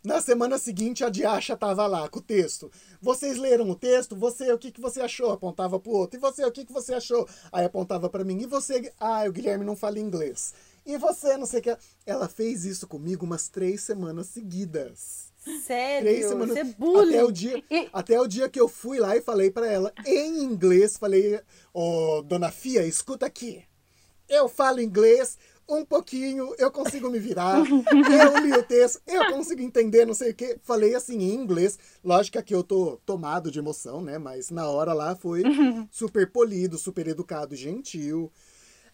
na 0.07 0.21
semana 0.21 0.57
seguinte 0.57 1.05
a 1.05 1.09
Diacha 1.09 1.57
tava 1.57 1.87
lá 1.87 2.09
com 2.09 2.21
o 2.21 2.23
texto. 2.23 2.71
Vocês 3.03 3.37
leram 3.37 3.69
o 3.69 3.75
texto? 3.75 4.15
Você, 4.15 4.53
o 4.53 4.59
que, 4.59 4.71
que 4.71 4.81
você 4.81 5.01
achou? 5.01 5.33
Apontava 5.33 5.81
pro 5.81 5.91
outro. 5.91 6.17
E 6.17 6.21
você, 6.21 6.45
o 6.45 6.53
que, 6.53 6.65
que 6.65 6.73
você 6.73 6.95
achou? 6.95 7.29
Aí 7.51 7.65
apontava 7.65 8.09
para 8.09 8.23
mim. 8.23 8.41
E 8.41 8.47
você? 8.47 8.93
Ah, 9.01 9.25
o 9.27 9.33
Guilherme 9.33 9.65
não 9.65 9.75
fala 9.75 9.99
inglês. 9.99 10.55
E 10.87 10.97
você, 10.97 11.37
não 11.37 11.47
sei 11.47 11.59
o 11.59 11.63
que. 11.65 11.77
Ela 12.07 12.29
fez 12.29 12.65
isso 12.65 12.87
comigo 12.87 13.27
umas 13.27 13.49
três 13.49 13.81
semanas 13.81 14.29
seguidas. 14.29 15.26
Sério? 15.65 16.09
Três 16.09 16.27
semanas. 16.27 16.57
Isso 16.57 16.67
é 16.67 16.75
bullying. 16.79 17.15
Até 17.15 17.25
o 17.25 17.33
dia, 17.33 17.65
e... 17.71 17.89
até 17.93 18.21
o 18.21 18.27
dia 18.27 18.49
que 18.49 18.61
eu 18.61 18.69
fui 18.69 18.99
lá 18.99 19.17
e 19.17 19.23
falei 19.23 19.51
para 19.51 19.67
ela 19.67 19.93
em 20.05 20.43
inglês, 20.43 20.97
falei, 20.97 21.41
ô, 21.73 22.19
oh, 22.19 22.23
dona 22.23 22.51
Fia, 22.51 22.85
escuta 22.85 23.27
aqui. 23.27 23.63
Eu 24.29 24.49
falo 24.49 24.81
inglês 24.81 25.39
um 25.69 25.85
pouquinho, 25.85 26.55
eu 26.59 26.71
consigo 26.71 27.11
me 27.11 27.19
virar. 27.19 27.59
eu 27.59 28.39
li 28.39 28.53
o 28.53 28.63
texto, 28.63 29.01
eu 29.07 29.33
consigo 29.33 29.63
entender, 29.63 30.05
não 30.05 30.15
sei 30.15 30.31
o 30.31 30.35
quê. 30.35 30.59
Falei 30.63 30.95
assim 30.95 31.19
em 31.19 31.35
inglês. 31.35 31.79
Lógico 32.05 32.43
que 32.43 32.55
eu 32.55 32.63
tô 32.63 33.01
tomado 33.05 33.51
de 33.51 33.59
emoção, 33.59 34.01
né? 34.01 34.19
Mas 34.19 34.51
na 34.51 34.69
hora 34.69 34.93
lá 34.93 35.15
foi 35.15 35.43
super 35.91 36.31
polido, 36.31 36.79
super 36.79 37.07
educado, 37.07 37.57
gentil. 37.57 38.33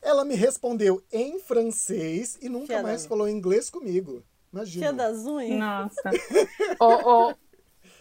Ela 0.01 0.25
me 0.25 0.35
respondeu 0.35 1.03
em 1.12 1.38
francês 1.38 2.38
e 2.41 2.49
nunca 2.49 2.83
mais 2.83 3.07
falou 3.07 3.29
inglês 3.29 3.71
comigo. 3.71 4.23
Imagina. 4.53 4.87
Tia 4.87 4.93
das 4.93 5.27
unhas. 5.27 5.59
Nossa. 5.59 6.11
o, 6.79 7.31
o, 7.31 7.35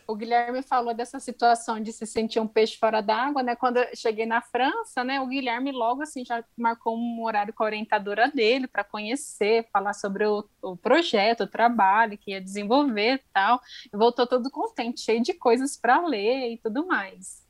o, 0.07 0.15
Guilherme 0.15 0.61
falou 0.61 0.93
dessa 0.93 1.19
situação 1.19 1.79
de 1.79 1.93
se 1.93 2.05
sentir 2.05 2.39
um 2.41 2.47
peixe 2.47 2.77
fora 2.77 2.99
d'água, 2.99 3.41
né? 3.41 3.55
Quando 3.55 3.77
eu 3.77 3.95
cheguei 3.95 4.25
na 4.25 4.41
França, 4.41 5.03
né? 5.03 5.21
O 5.21 5.27
Guilherme 5.27 5.71
logo 5.71 6.01
assim 6.01 6.25
já 6.25 6.43
marcou 6.57 6.97
um 6.97 7.23
horário 7.23 7.53
com 7.53 7.63
a 7.63 7.67
orientadora 7.67 8.29
dele 8.29 8.67
para 8.67 8.83
conhecer, 8.83 9.69
falar 9.71 9.93
sobre 9.93 10.25
o, 10.25 10.43
o, 10.61 10.75
projeto, 10.75 11.45
o 11.45 11.47
trabalho 11.47 12.17
que 12.17 12.31
ia 12.31 12.41
desenvolver 12.41 13.15
e 13.15 13.23
tal. 13.33 13.61
E 13.93 13.97
voltou 13.97 14.27
todo 14.27 14.51
contente, 14.51 15.01
cheio 15.01 15.21
de 15.21 15.33
coisas 15.33 15.77
para 15.77 16.05
ler 16.05 16.51
e 16.51 16.57
tudo 16.57 16.85
mais. 16.85 17.41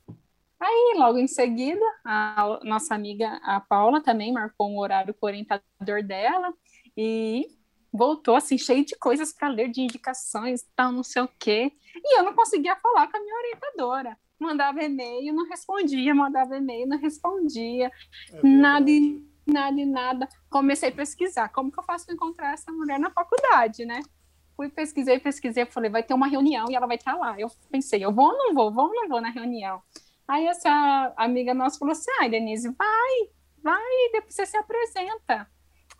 Aí, 0.60 0.94
logo 0.96 1.18
em 1.18 1.26
seguida, 1.26 1.84
a 2.04 2.60
nossa 2.62 2.94
amiga, 2.94 3.40
a 3.42 3.58
Paula, 3.58 4.00
também 4.00 4.32
marcou 4.32 4.70
um 4.70 4.78
horário 4.78 5.12
com 5.12 5.26
o 5.26 5.28
orientador 5.28 6.04
dela 6.04 6.54
e 6.96 7.48
voltou 7.92 8.34
assim 8.34 8.56
cheio 8.56 8.84
de 8.84 8.96
coisas 8.96 9.32
para 9.32 9.48
ler, 9.48 9.68
de 9.68 9.82
indicações, 9.82 10.64
tal, 10.74 10.90
não 10.90 11.02
sei 11.02 11.22
o 11.22 11.28
quê. 11.38 11.72
E 11.94 12.18
eu 12.18 12.24
não 12.24 12.34
conseguia 12.34 12.74
falar 12.76 13.08
com 13.08 13.16
a 13.16 13.20
minha 13.20 13.36
orientadora. 13.36 14.16
Mandava 14.38 14.82
e-mail, 14.82 15.34
não 15.34 15.48
respondia, 15.48 16.14
mandava 16.14 16.56
e-mail, 16.56 16.88
não 16.88 16.98
respondia. 16.98 17.92
É 18.32 18.40
nada 18.42 18.90
e 18.90 19.22
nada 19.46 19.80
e 19.80 19.84
nada. 19.84 20.28
Comecei 20.48 20.88
a 20.88 20.92
pesquisar. 20.92 21.48
Como 21.50 21.70
que 21.70 21.78
eu 21.78 21.84
faço 21.84 22.06
para 22.06 22.14
encontrar 22.14 22.54
essa 22.54 22.72
mulher 22.72 22.98
na 22.98 23.10
faculdade, 23.10 23.84
né? 23.84 24.00
Fui, 24.56 24.68
pesquisei, 24.68 25.18
pesquisei, 25.18 25.64
falei, 25.66 25.90
vai 25.90 26.02
ter 26.02 26.14
uma 26.14 26.26
reunião 26.26 26.70
e 26.70 26.74
ela 26.74 26.86
vai 26.86 26.96
estar 26.96 27.16
lá. 27.16 27.38
Eu 27.38 27.48
pensei, 27.70 28.04
eu 28.04 28.12
vou 28.12 28.26
ou 28.26 28.36
não 28.36 28.54
vou? 28.54 28.72
Vou 28.72 28.86
ou 28.86 28.94
não 28.94 29.08
vou 29.08 29.20
na 29.20 29.30
reunião? 29.30 29.82
Aí 30.26 30.46
essa 30.46 31.12
amiga 31.16 31.54
nossa 31.54 31.78
falou 31.78 31.92
assim, 31.92 32.10
ai, 32.20 32.28
Denise, 32.28 32.68
vai, 32.76 33.28
vai, 33.62 34.10
depois 34.12 34.34
você 34.34 34.46
se 34.46 34.56
apresenta. 34.56 35.48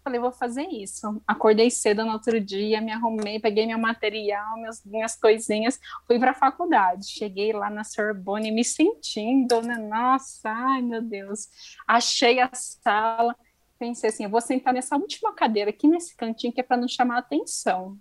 Falei, 0.05 0.19
vou 0.19 0.33
fazer 0.33 0.67
isso. 0.69 1.23
Acordei 1.27 1.71
cedo 1.71 2.05
no 2.05 2.12
outro 2.12 2.41
dia, 2.41 2.81
me 2.81 2.91
arrumei, 2.91 3.38
peguei 3.38 3.67
meu 3.67 3.79
material, 3.79 4.57
minhas, 4.57 4.85
minhas 4.85 5.15
coisinhas, 5.15 5.79
fui 6.07 6.19
para 6.19 6.33
a 6.33 6.35
faculdade. 6.35 7.07
Cheguei 7.09 7.53
lá 7.53 7.71
na 7.71 7.85
Sorbonne 7.85 8.51
me 8.51 8.65
sentindo, 8.65 9.62
né? 9.62 9.77
Nossa, 9.77 10.51
ai 10.51 10.83
meu 10.83 11.01
Deus. 11.01 11.49
Achei 11.87 12.41
a 12.41 12.51
sala, 12.53 13.37
pensei 13.79 14.11
assim, 14.11 14.25
eu 14.25 14.31
vou 14.31 14.41
sentar 14.41 14.75
nessa 14.75 14.97
última 14.97 15.33
cadeira 15.33 15.71
aqui 15.71 15.87
nesse 15.87 16.17
cantinho 16.17 16.53
que 16.53 16.61
é 16.61 16.65
para 16.65 16.77
não 16.77 16.88
chamar 16.88 17.19
atenção. 17.19 17.97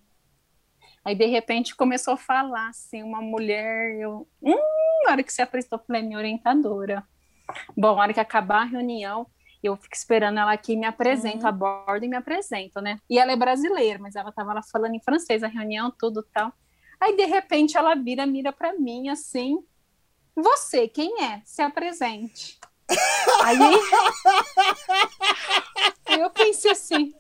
Aí, 1.03 1.15
de 1.15 1.25
repente, 1.25 1.75
começou 1.75 2.13
a 2.13 2.17
falar, 2.17 2.69
assim, 2.69 3.01
uma 3.01 3.21
mulher, 3.21 3.95
eu, 3.99 4.27
hum, 4.41 4.55
na 5.03 5.11
hora 5.11 5.23
que 5.23 5.33
se 5.33 5.41
apresentou, 5.41 5.79
falei, 5.79 6.03
minha 6.03 6.17
orientadora. 6.17 7.03
Bom, 7.75 7.95
na 7.95 8.03
hora 8.03 8.13
que 8.13 8.19
acabar 8.19 8.61
a 8.61 8.65
reunião, 8.65 9.25
eu 9.67 9.75
fico 9.77 9.95
esperando 9.95 10.39
ela 10.39 10.51
aqui, 10.53 10.75
me 10.75 10.85
apresento, 10.85 11.41
uhum. 11.41 11.47
abordo 11.47 12.03
e 12.03 12.07
me 12.07 12.15
apresento, 12.15 12.81
né? 12.81 12.99
E 13.09 13.19
ela 13.19 13.31
é 13.31 13.35
brasileira, 13.35 13.99
mas 13.99 14.15
ela 14.15 14.31
tava 14.31 14.53
lá 14.53 14.61
falando 14.63 14.95
em 14.95 15.01
francês, 15.01 15.43
a 15.43 15.47
reunião, 15.47 15.93
tudo 15.97 16.23
tal. 16.33 16.51
Aí, 16.99 17.15
de 17.15 17.25
repente, 17.25 17.77
ela 17.77 17.95
vira, 17.95 18.25
mira 18.25 18.51
para 18.51 18.73
mim, 18.73 19.09
assim, 19.09 19.63
você, 20.35 20.87
quem 20.87 21.23
é? 21.23 21.41
Se 21.45 21.61
apresente. 21.61 22.59
Aí, 23.43 23.57
eu 26.19 26.29
pensei 26.33 26.71
assim, 26.71 27.13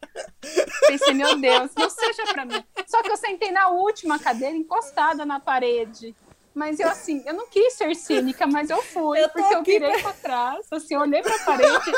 pensei, 0.87 1.13
meu 1.13 1.39
Deus, 1.39 1.71
não 1.75 1.89
seja 1.89 2.23
para 2.31 2.45
mim. 2.45 2.63
Só 2.87 3.01
que 3.01 3.09
eu 3.09 3.17
sentei 3.17 3.51
na 3.51 3.69
última 3.69 4.19
cadeira, 4.19 4.55
encostada 4.55 5.25
na 5.25 5.39
parede. 5.39 6.15
Mas 6.53 6.79
eu, 6.79 6.89
assim, 6.89 7.23
eu 7.25 7.33
não 7.33 7.47
quis 7.47 7.73
ser 7.73 7.95
cínica, 7.95 8.45
mas 8.45 8.69
eu 8.69 8.81
fui, 8.81 9.23
eu 9.23 9.29
porque 9.29 9.55
eu 9.55 9.63
virei 9.63 9.91
pra... 9.93 10.01
pra 10.01 10.13
trás, 10.13 10.67
assim, 10.71 10.97
olhei 10.97 11.21
pra 11.21 11.39
parede 11.39 11.91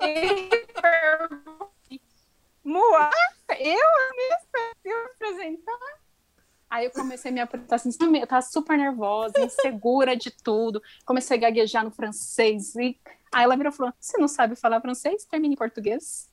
e 0.00 0.48
perguntei, 0.80 2.00
Moa, 2.62 3.10
eu 3.58 3.78
me 4.84 4.92
apresentar? 4.92 6.04
Aí 6.70 6.86
eu 6.86 6.90
comecei 6.92 7.30
a 7.30 7.34
me 7.34 7.40
apresentar 7.40 7.76
assim, 7.76 7.90
eu 8.20 8.26
tava 8.26 8.42
super 8.42 8.78
nervosa, 8.78 9.40
insegura 9.40 10.16
de 10.16 10.30
tudo, 10.30 10.80
comecei 11.04 11.36
a 11.36 11.40
gaguejar 11.40 11.84
no 11.84 11.90
francês, 11.90 12.76
e 12.76 12.96
Aí 13.34 13.42
ela 13.42 13.56
virou 13.56 13.72
e 13.72 13.76
falou: 13.76 13.92
Você 13.98 14.16
não 14.16 14.28
sabe 14.28 14.54
falar 14.54 14.80
francês? 14.80 15.24
Termine 15.24 15.54
em 15.54 15.58
português. 15.58 16.30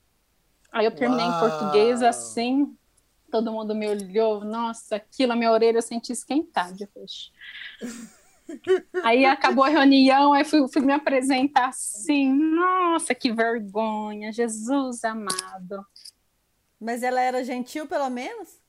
Aí 0.71 0.85
eu 0.85 0.95
terminei 0.95 1.25
Uau. 1.25 1.35
em 1.35 1.39
português 1.39 2.03
assim, 2.03 2.77
todo 3.31 3.51
mundo 3.51 3.73
me 3.73 3.87
olhou, 3.87 4.43
nossa, 4.43 4.97
aquilo, 4.97 5.31
a 5.31 5.35
minha 5.35 5.51
orelha 5.51 5.77
eu 5.77 5.81
senti 5.81 6.11
esquentar 6.11 6.73
de 6.73 6.87
roxo. 6.95 7.31
Aí 9.03 9.25
acabou 9.25 9.63
a 9.63 9.69
reunião, 9.69 10.33
aí 10.33 10.43
fui, 10.43 10.67
fui 10.67 10.81
me 10.81 10.93
apresentar 10.93 11.69
assim, 11.69 12.31
nossa, 12.33 13.15
que 13.15 13.31
vergonha, 13.31 14.31
Jesus 14.31 15.03
amado. 15.03 15.85
Mas 16.79 17.01
ela 17.01 17.21
era 17.21 17.43
gentil, 17.43 17.87
pelo 17.87 18.09
menos? 18.09 18.60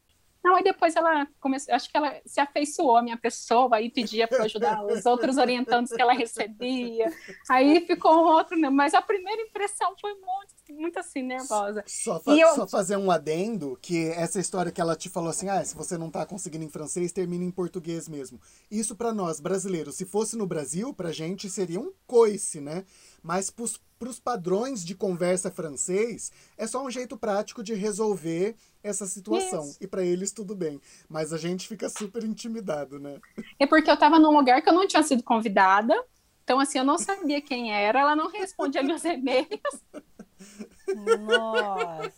Não, 0.45 0.57
aí 0.57 0.65
depois 0.65 0.97
ela 0.97 1.27
começou, 1.41 1.73
acho 1.75 1.89
que 1.91 1.97
ela 1.97 2.21
se 2.27 2.41
afeiçoou 2.41 2.97
à 2.97 3.03
minha 3.03 3.17
pessoa 3.17 3.81
e 3.81 3.89
pedia 3.91 4.27
para 4.27 4.45
ajudar 4.45 4.85
os 4.85 5.07
outros 5.07 5.37
orientantes 5.39 5.93
que 5.93 6.03
ela 6.03 6.13
recebia. 6.13 7.13
Aí 7.49 7.87
ficou 7.87 8.13
um 8.13 8.25
outro, 8.25 8.59
né? 8.59 8.69
mas 8.69 8.93
a 8.95 9.01
primeira 9.03 9.41
impressão 9.43 9.95
foi 10.01 10.13
muito, 10.15 10.55
muito 10.83 10.99
assim, 10.99 11.23
nervosa. 11.23 11.85
Só, 11.87 12.19
fa- 12.19 12.35
eu- 12.37 12.55
só 12.55 12.67
fazer 12.67 12.97
um 12.97 13.11
adendo, 13.11 13.79
que 13.81 14.09
essa 14.11 14.41
história 14.41 14.73
que 14.73 14.81
ela 14.81 14.97
te 14.97 15.09
falou 15.09 15.31
assim, 15.31 15.49
ah, 15.49 15.65
se 15.65 15.77
você 15.77 15.97
não 15.97 16.11
tá 16.11 16.27
conseguindo 16.27 16.65
em 16.65 16.69
francês, 16.69 17.13
termina 17.13 17.45
em 17.45 17.51
português 17.51 18.09
mesmo. 18.09 18.41
Isso 18.71 18.97
pra 18.97 19.13
nós, 19.13 19.39
brasileiros, 19.39 19.95
se 19.97 20.05
fosse 20.05 20.37
no 20.37 20.47
Brasil, 20.47 20.93
pra 20.93 21.13
gente 21.13 21.49
seria 21.49 21.79
um 21.81 21.93
coice, 22.07 22.61
né? 22.61 22.85
Mas 23.23 23.51
pros, 23.51 23.81
pros 24.03 24.19
padrões 24.19 24.85
de 24.85 24.97
conversa 24.97 25.49
francês, 25.49 26.33
é 26.59 26.67
só 26.67 26.85
um 26.85 26.91
jeito 26.91 27.17
prático 27.17 27.63
de 27.63 27.73
resolver 27.73 28.57
essa 28.83 29.07
situação. 29.07 29.63
Isso. 29.63 29.77
E 29.81 29.87
pra 29.87 30.03
eles 30.03 30.33
tudo 30.33 30.57
bem. 30.57 30.81
Mas 31.09 31.33
a 31.33 31.39
gente 31.39 31.69
fica 31.69 31.89
super 31.89 32.25
intimidado, 32.25 32.99
né? 32.99 33.21
É 33.61 33.65
porque 33.65 33.89
eu 33.89 33.95
estava 33.95 34.19
num 34.19 34.37
lugar 34.37 34.61
que 34.61 34.69
eu 34.69 34.73
não 34.73 34.89
tinha 34.89 35.05
sido 35.05 35.23
convidada, 35.23 35.95
então 36.43 36.59
assim, 36.59 36.79
eu 36.79 36.85
não 36.85 36.99
sabia 36.99 37.41
quem 37.41 37.73
era, 37.73 38.01
ela 38.01 38.17
não 38.17 38.29
respondia 38.29 38.83
meus 38.83 39.05
e-mails. 39.05 39.47
Nossa. 41.29 42.13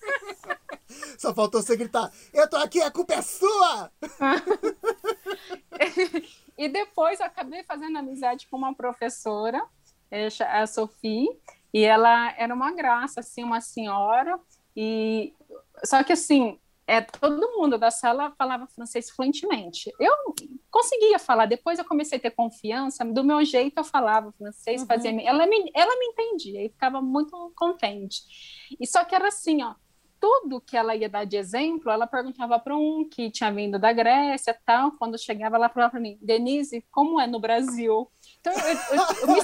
Só 1.19 1.35
faltou 1.35 1.61
você 1.61 1.77
gritar, 1.77 2.11
eu 2.33 2.49
tô 2.49 2.57
aqui, 2.57 2.81
a 2.81 2.91
culpa 2.91 3.13
é 3.13 3.21
sua! 3.21 3.93
E 6.57 6.69
depois 6.69 7.19
eu 7.21 7.27
acabei 7.27 7.65
fazendo 7.65 7.99
amizade 7.99 8.47
com 8.49 8.57
uma 8.57 8.73
professora, 8.75 9.61
cha- 10.31 10.63
a 10.63 10.67
Sophie, 10.69 11.27
e 11.75 11.83
ela 11.85 12.33
era 12.39 12.55
uma 12.55 12.71
graça, 12.73 13.21
assim, 13.21 13.43
uma 13.45 13.61
senhora, 13.61 14.39
e 14.77 15.35
só 15.85 16.05
que 16.05 16.13
assim, 16.13 16.59
é, 16.87 17.01
todo 17.01 17.53
mundo 17.57 17.77
da 17.77 17.91
sala 17.91 18.33
falava 18.39 18.67
francês 18.69 19.11
fluentemente. 19.11 19.91
Eu 19.99 20.13
conseguia 20.71 21.19
falar, 21.19 21.47
depois 21.47 21.79
eu 21.79 21.85
comecei 21.85 22.19
a 22.19 22.21
ter 22.21 22.31
confiança, 22.31 23.05
do 23.05 23.25
meu 23.25 23.45
jeito 23.45 23.79
eu 23.79 23.85
falava 23.85 24.33
francês, 24.33 24.83
Uhum. 24.83 24.87
fazia, 24.87 25.11
ela 25.23 25.47
me, 25.47 25.71
ela 25.75 25.99
me 25.99 26.07
entendia 26.07 26.65
e 26.65 26.69
ficava 26.69 27.03
muito 27.03 27.53
contente. 27.57 28.23
E 28.81 28.87
só 28.87 29.05
que 29.05 29.15
era 29.15 29.29
assim, 29.29 29.63
ó, 29.63 29.75
tudo 30.21 30.61
que 30.61 30.77
ela 30.77 30.95
ia 30.97 31.09
dar 31.09 31.25
de 31.25 31.37
exemplo, 31.37 31.91
ela 31.91 32.07
perguntava 32.07 32.59
para 32.59 32.77
um 32.77 33.07
que 33.07 33.31
tinha 33.31 33.53
vindo 33.53 33.79
da 33.79 33.93
Grécia 33.93 34.59
tal. 34.65 34.93
Quando 34.93 35.19
chegava, 35.19 35.57
ela 35.57 35.69
falava 35.69 35.91
para 35.91 36.01
mim, 36.01 36.19
Denise, 36.23 36.83
como 36.91 37.21
é 37.21 37.27
no 37.27 37.39
Brasil? 37.39 38.11
Então, 38.47 38.53
eu, 38.53 38.99
eu- 38.99 39.07
eu 39.23 39.29
me, 39.29 39.41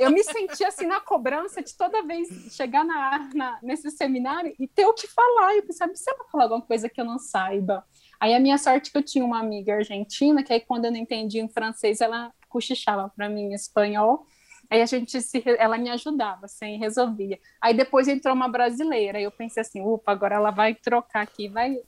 eu 0.00 0.10
me 0.10 0.22
sentia 0.22 0.68
assim 0.68 0.84
na 0.86 1.00
cobrança 1.00 1.62
de 1.62 1.74
toda 1.74 2.02
vez 2.02 2.28
chegar 2.54 2.84
na, 2.84 3.30
na- 3.34 3.58
nesse 3.62 3.90
seminário 3.90 4.54
e 4.60 4.68
ter 4.68 4.84
o 4.84 4.92
que 4.92 5.06
falar. 5.08 5.54
Eu 5.56 5.62
pensava, 5.62 5.94
se 5.94 6.10
ela 6.10 6.24
falar 6.30 6.44
alguma 6.44 6.60
coisa 6.60 6.90
que 6.90 7.00
eu 7.00 7.06
não 7.06 7.18
saiba. 7.18 7.82
Aí 8.20 8.34
a 8.34 8.40
minha 8.40 8.58
sorte 8.58 8.88
é 8.88 8.92
que 8.92 8.98
eu 8.98 9.02
tinha 9.02 9.24
uma 9.24 9.38
amiga 9.40 9.76
argentina, 9.76 10.42
que 10.42 10.52
aí 10.52 10.60
quando 10.60 10.84
eu 10.84 10.90
não 10.92 10.98
entendia 10.98 11.40
em 11.42 11.48
francês, 11.48 12.02
ela 12.02 12.30
cochichava 12.50 13.10
para 13.16 13.30
mim 13.30 13.44
em 13.52 13.54
espanhol. 13.54 14.26
Aí 14.70 14.82
a 14.82 14.86
gente 14.86 15.20
se, 15.22 15.42
ela 15.58 15.78
me 15.78 15.88
ajudava, 15.90 16.44
assim, 16.44 16.76
resolvia. 16.78 17.38
Aí 17.62 17.72
depois 17.74 18.08
entrou 18.08 18.34
uma 18.34 18.48
brasileira, 18.48 19.16
aí 19.18 19.24
eu 19.24 19.30
pensei 19.30 19.60
assim, 19.62 19.80
upa, 19.80 20.12
agora 20.12 20.34
ela 20.34 20.50
vai 20.50 20.74
trocar 20.74 21.22
aqui, 21.22 21.48
vai 21.48 21.78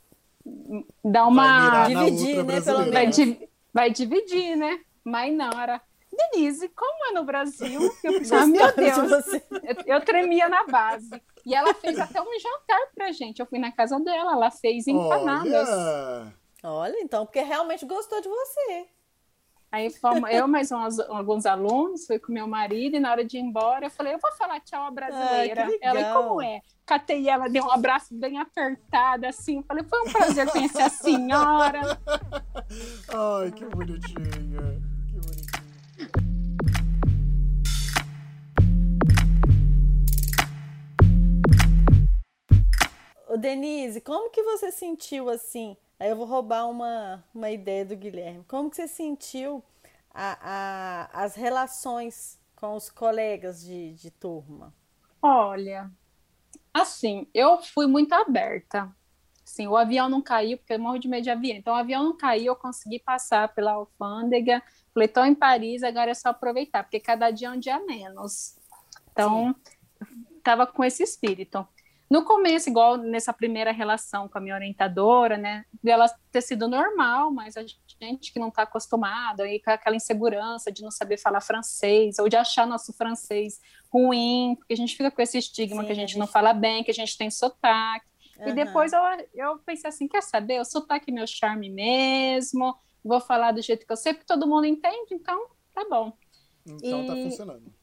dar 1.04 1.22
Vai 1.24 1.30
uma 1.30 1.88
na 1.88 1.88
dividir, 1.88 2.36
né, 2.36 2.42
pelo 2.44 2.44
brasileira. 2.44 2.90
vai, 2.92 3.00
menos. 3.02 3.16
di- 3.16 3.48
vai 3.72 3.90
dividir, 3.90 4.56
né? 4.56 4.78
Mas 5.06 5.32
não, 5.32 5.50
era 5.50 5.80
Denise, 6.12 6.68
como 6.70 7.06
é 7.06 7.12
no 7.12 7.24
Brasil? 7.24 7.80
Eu 8.02 8.18
pensava, 8.18 8.46
meu 8.46 8.66
de 8.66 8.76
Deus, 8.76 9.08
você. 9.08 9.42
eu, 9.52 9.94
eu 9.94 10.00
tremia 10.00 10.48
na 10.48 10.66
base. 10.66 11.22
E 11.44 11.54
ela 11.54 11.72
fez 11.74 11.98
até 12.00 12.20
um 12.20 12.40
jantar 12.40 12.80
pra 12.92 13.12
gente. 13.12 13.38
Eu 13.38 13.46
fui 13.46 13.58
na 13.58 13.70
casa 13.70 14.00
dela, 14.00 14.32
ela 14.32 14.50
fez 14.50 14.88
empanadas. 14.88 15.68
Olha! 15.68 16.34
Olha, 16.64 16.96
então, 17.00 17.24
porque 17.24 17.40
realmente 17.40 17.86
gostou 17.86 18.20
de 18.20 18.28
você. 18.28 18.88
Aí 19.70 19.90
fomos, 19.90 20.28
eu 20.32 20.48
mais 20.48 20.72
uns, 20.72 20.98
alguns 21.00 21.44
alunos, 21.44 22.06
fui 22.06 22.18
com 22.18 22.32
meu 22.32 22.46
marido, 22.46 22.96
e 22.96 23.00
na 23.00 23.10
hora 23.10 23.24
de 23.24 23.36
ir 23.36 23.40
embora, 23.40 23.86
eu 23.86 23.90
falei, 23.90 24.14
eu 24.14 24.18
vou 24.18 24.32
falar 24.32 24.58
tchau 24.60 24.82
à 24.84 24.90
brasileira. 24.90 25.66
Ai, 25.66 25.78
ela, 25.82 26.00
e 26.00 26.12
como 26.12 26.42
é? 26.42 26.60
Catei 26.84 27.28
ela, 27.28 27.48
dei 27.48 27.60
um 27.60 27.70
abraço 27.70 28.14
bem 28.14 28.38
apertado, 28.38 29.26
assim. 29.26 29.62
Falei, 29.64 29.84
foi 29.84 30.00
um 30.02 30.12
prazer 30.12 30.50
conhecer 30.50 30.82
a 30.82 30.88
senhora. 30.88 31.80
Ai. 33.12 33.52
Que 33.52 33.64
bonitinha. 33.66 34.85
Ô, 43.36 43.38
Denise, 43.38 44.00
como 44.00 44.30
que 44.30 44.42
você 44.42 44.72
sentiu 44.72 45.28
assim? 45.28 45.76
Aí 46.00 46.08
eu 46.08 46.16
vou 46.16 46.24
roubar 46.24 46.66
uma, 46.70 47.22
uma 47.34 47.50
ideia 47.50 47.84
do 47.84 47.94
Guilherme. 47.94 48.42
Como 48.48 48.70
que 48.70 48.76
você 48.76 48.88
sentiu 48.88 49.62
a, 50.10 50.38
a- 51.12 51.24
as 51.24 51.34
relações 51.34 52.38
com 52.56 52.74
os 52.74 52.88
colegas 52.90 53.62
de, 53.62 53.92
de 53.92 54.10
turma? 54.10 54.72
Olha, 55.22 55.90
assim, 56.74 57.28
eu 57.34 57.62
fui 57.62 57.86
muito 57.86 58.12
aberta. 58.14 58.94
Assim, 59.46 59.66
o 59.68 59.76
avião 59.76 60.08
não 60.08 60.22
caiu, 60.22 60.58
porque 60.58 60.74
eu 60.74 60.78
morro 60.80 60.98
de 60.98 61.08
medo 61.08 61.24
de 61.24 61.30
avião. 61.30 61.56
Então, 61.56 61.74
o 61.74 61.76
avião 61.76 62.04
não 62.04 62.16
caiu, 62.16 62.46
eu 62.48 62.56
consegui 62.56 63.00
passar 63.00 63.54
pela 63.54 63.72
alfândega. 63.72 64.62
Falei, 64.94 65.08
estou 65.08 65.24
em 65.26 65.34
Paris, 65.34 65.82
agora 65.84 66.12
é 66.12 66.14
só 66.14 66.30
aproveitar, 66.30 66.84
porque 66.84 67.00
cada 67.00 67.30
dia 67.30 67.48
é 67.48 67.50
um 67.52 67.58
dia 67.60 67.80
menos. 67.86 68.56
Então, 69.12 69.56
estava 70.38 70.66
com 70.66 70.84
esse 70.84 71.02
espírito. 71.02 71.66
No 72.08 72.24
começo, 72.24 72.68
igual 72.70 72.96
nessa 72.96 73.32
primeira 73.32 73.72
relação 73.72 74.28
com 74.28 74.38
a 74.38 74.40
minha 74.40 74.54
orientadora, 74.54 75.36
né, 75.36 75.64
dela 75.82 76.06
ter 76.30 76.40
sido 76.40 76.68
normal, 76.68 77.32
mas 77.32 77.56
a 77.56 77.62
gente 77.62 78.32
que 78.32 78.38
não 78.38 78.48
está 78.48 78.62
acostumado, 78.62 79.40
aí 79.40 79.60
com 79.60 79.70
aquela 79.70 79.96
insegurança 79.96 80.70
de 80.70 80.82
não 80.82 80.90
saber 80.90 81.18
falar 81.18 81.40
francês, 81.40 82.18
ou 82.20 82.28
de 82.28 82.36
achar 82.36 82.64
nosso 82.66 82.92
francês 82.92 83.60
ruim, 83.92 84.54
porque 84.56 84.74
a 84.74 84.76
gente 84.76 84.96
fica 84.96 85.10
com 85.10 85.20
esse 85.20 85.38
estigma 85.38 85.80
Sim, 85.82 85.86
que 85.86 85.92
a 85.92 85.94
a 85.94 85.98
gente 85.98 86.10
gente- 86.10 86.18
não 86.20 86.26
fala 86.28 86.52
bem, 86.52 86.84
que 86.84 86.90
a 86.90 86.94
gente 86.94 87.16
tem 87.18 87.28
sotaque. 87.30 88.06
E 88.38 88.42
Aham. 88.42 88.54
depois 88.54 88.92
eu, 88.92 89.00
eu 89.34 89.58
pensei 89.60 89.88
assim, 89.88 90.06
quer 90.06 90.22
saber, 90.22 90.60
o 90.60 90.64
sotaque 90.64 91.10
é 91.10 91.14
meu 91.14 91.26
charme 91.26 91.70
mesmo, 91.70 92.76
vou 93.02 93.20
falar 93.20 93.50
do 93.52 93.62
jeito 93.62 93.84
que 93.86 93.92
eu 93.92 93.96
sei, 93.96 94.12
porque 94.14 94.26
todo 94.26 94.46
mundo 94.46 94.66
entende, 94.66 95.12
então 95.14 95.46
tá 95.74 95.84
bom. 95.90 96.12
Então 96.66 97.04
tá 97.06 97.16
E- 97.16 97.22
funcionando. 97.22 97.74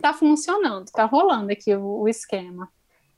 Tá 0.00 0.12
funcionando, 0.14 0.90
tá 0.92 1.04
rolando 1.06 1.50
aqui 1.52 1.74
o, 1.74 2.02
o 2.02 2.08
esquema. 2.08 2.70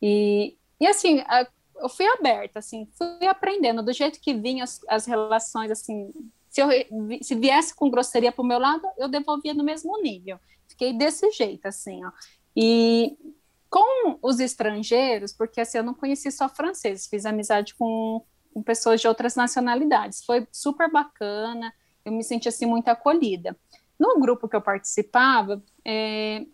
E, 0.03 0.57
e 0.81 0.87
assim, 0.87 1.21
a- 1.27 1.47
eu 1.77 1.89
fui 1.89 2.07
aberta, 2.07 2.59
assim, 2.59 2.89
fui 2.97 3.27
aprendendo 3.27 3.83
do 3.83 3.93
jeito 3.93 4.21
que 4.21 4.35
vinham 4.35 4.65
as, 4.65 4.81
as 4.89 5.07
relações, 5.07 5.71
assim, 5.71 6.13
se, 6.51 6.61
eu, 6.61 6.69
se 7.23 7.35
viesse 7.35 7.75
com 7.75 7.91
grosseria 7.91 8.33
pro 8.33 8.45
meu 8.45 8.59
lado, 8.59 8.83
eu 8.97 9.09
devolvia 9.09 9.55
no 9.55 9.63
mesmo 9.63 10.01
nível. 10.03 10.39
Fiquei 10.69 10.93
desse 10.93 11.31
jeito, 11.31 11.67
assim, 11.67 12.05
ó. 12.05 12.11
E 12.57 13.17
com 13.71 14.19
os 14.23 14.41
estrangeiros, 14.41 15.33
porque 15.33 15.61
assim, 15.61 15.79
eu 15.79 15.85
não 15.85 15.95
conheci 15.95 16.31
só 16.31 16.49
franceses, 16.49 17.07
fiz 17.07 17.27
amizade 17.27 17.75
com, 17.75 18.25
com 18.53 18.63
pessoas 18.63 19.01
de 19.01 19.07
outras 19.07 19.37
nacionalidades. 19.37 20.25
Foi 20.25 20.47
super 20.51 20.91
bacana, 20.91 21.73
eu 22.05 22.13
me 22.13 22.25
senti 22.25 22.49
assim 22.49 22.67
muito 22.67 22.89
acolhida. 22.89 23.57
No 23.99 24.19
grupo 24.19 24.49
que 24.49 24.57
eu 24.57 24.63
participava, 24.63 25.63
é, 25.85 26.47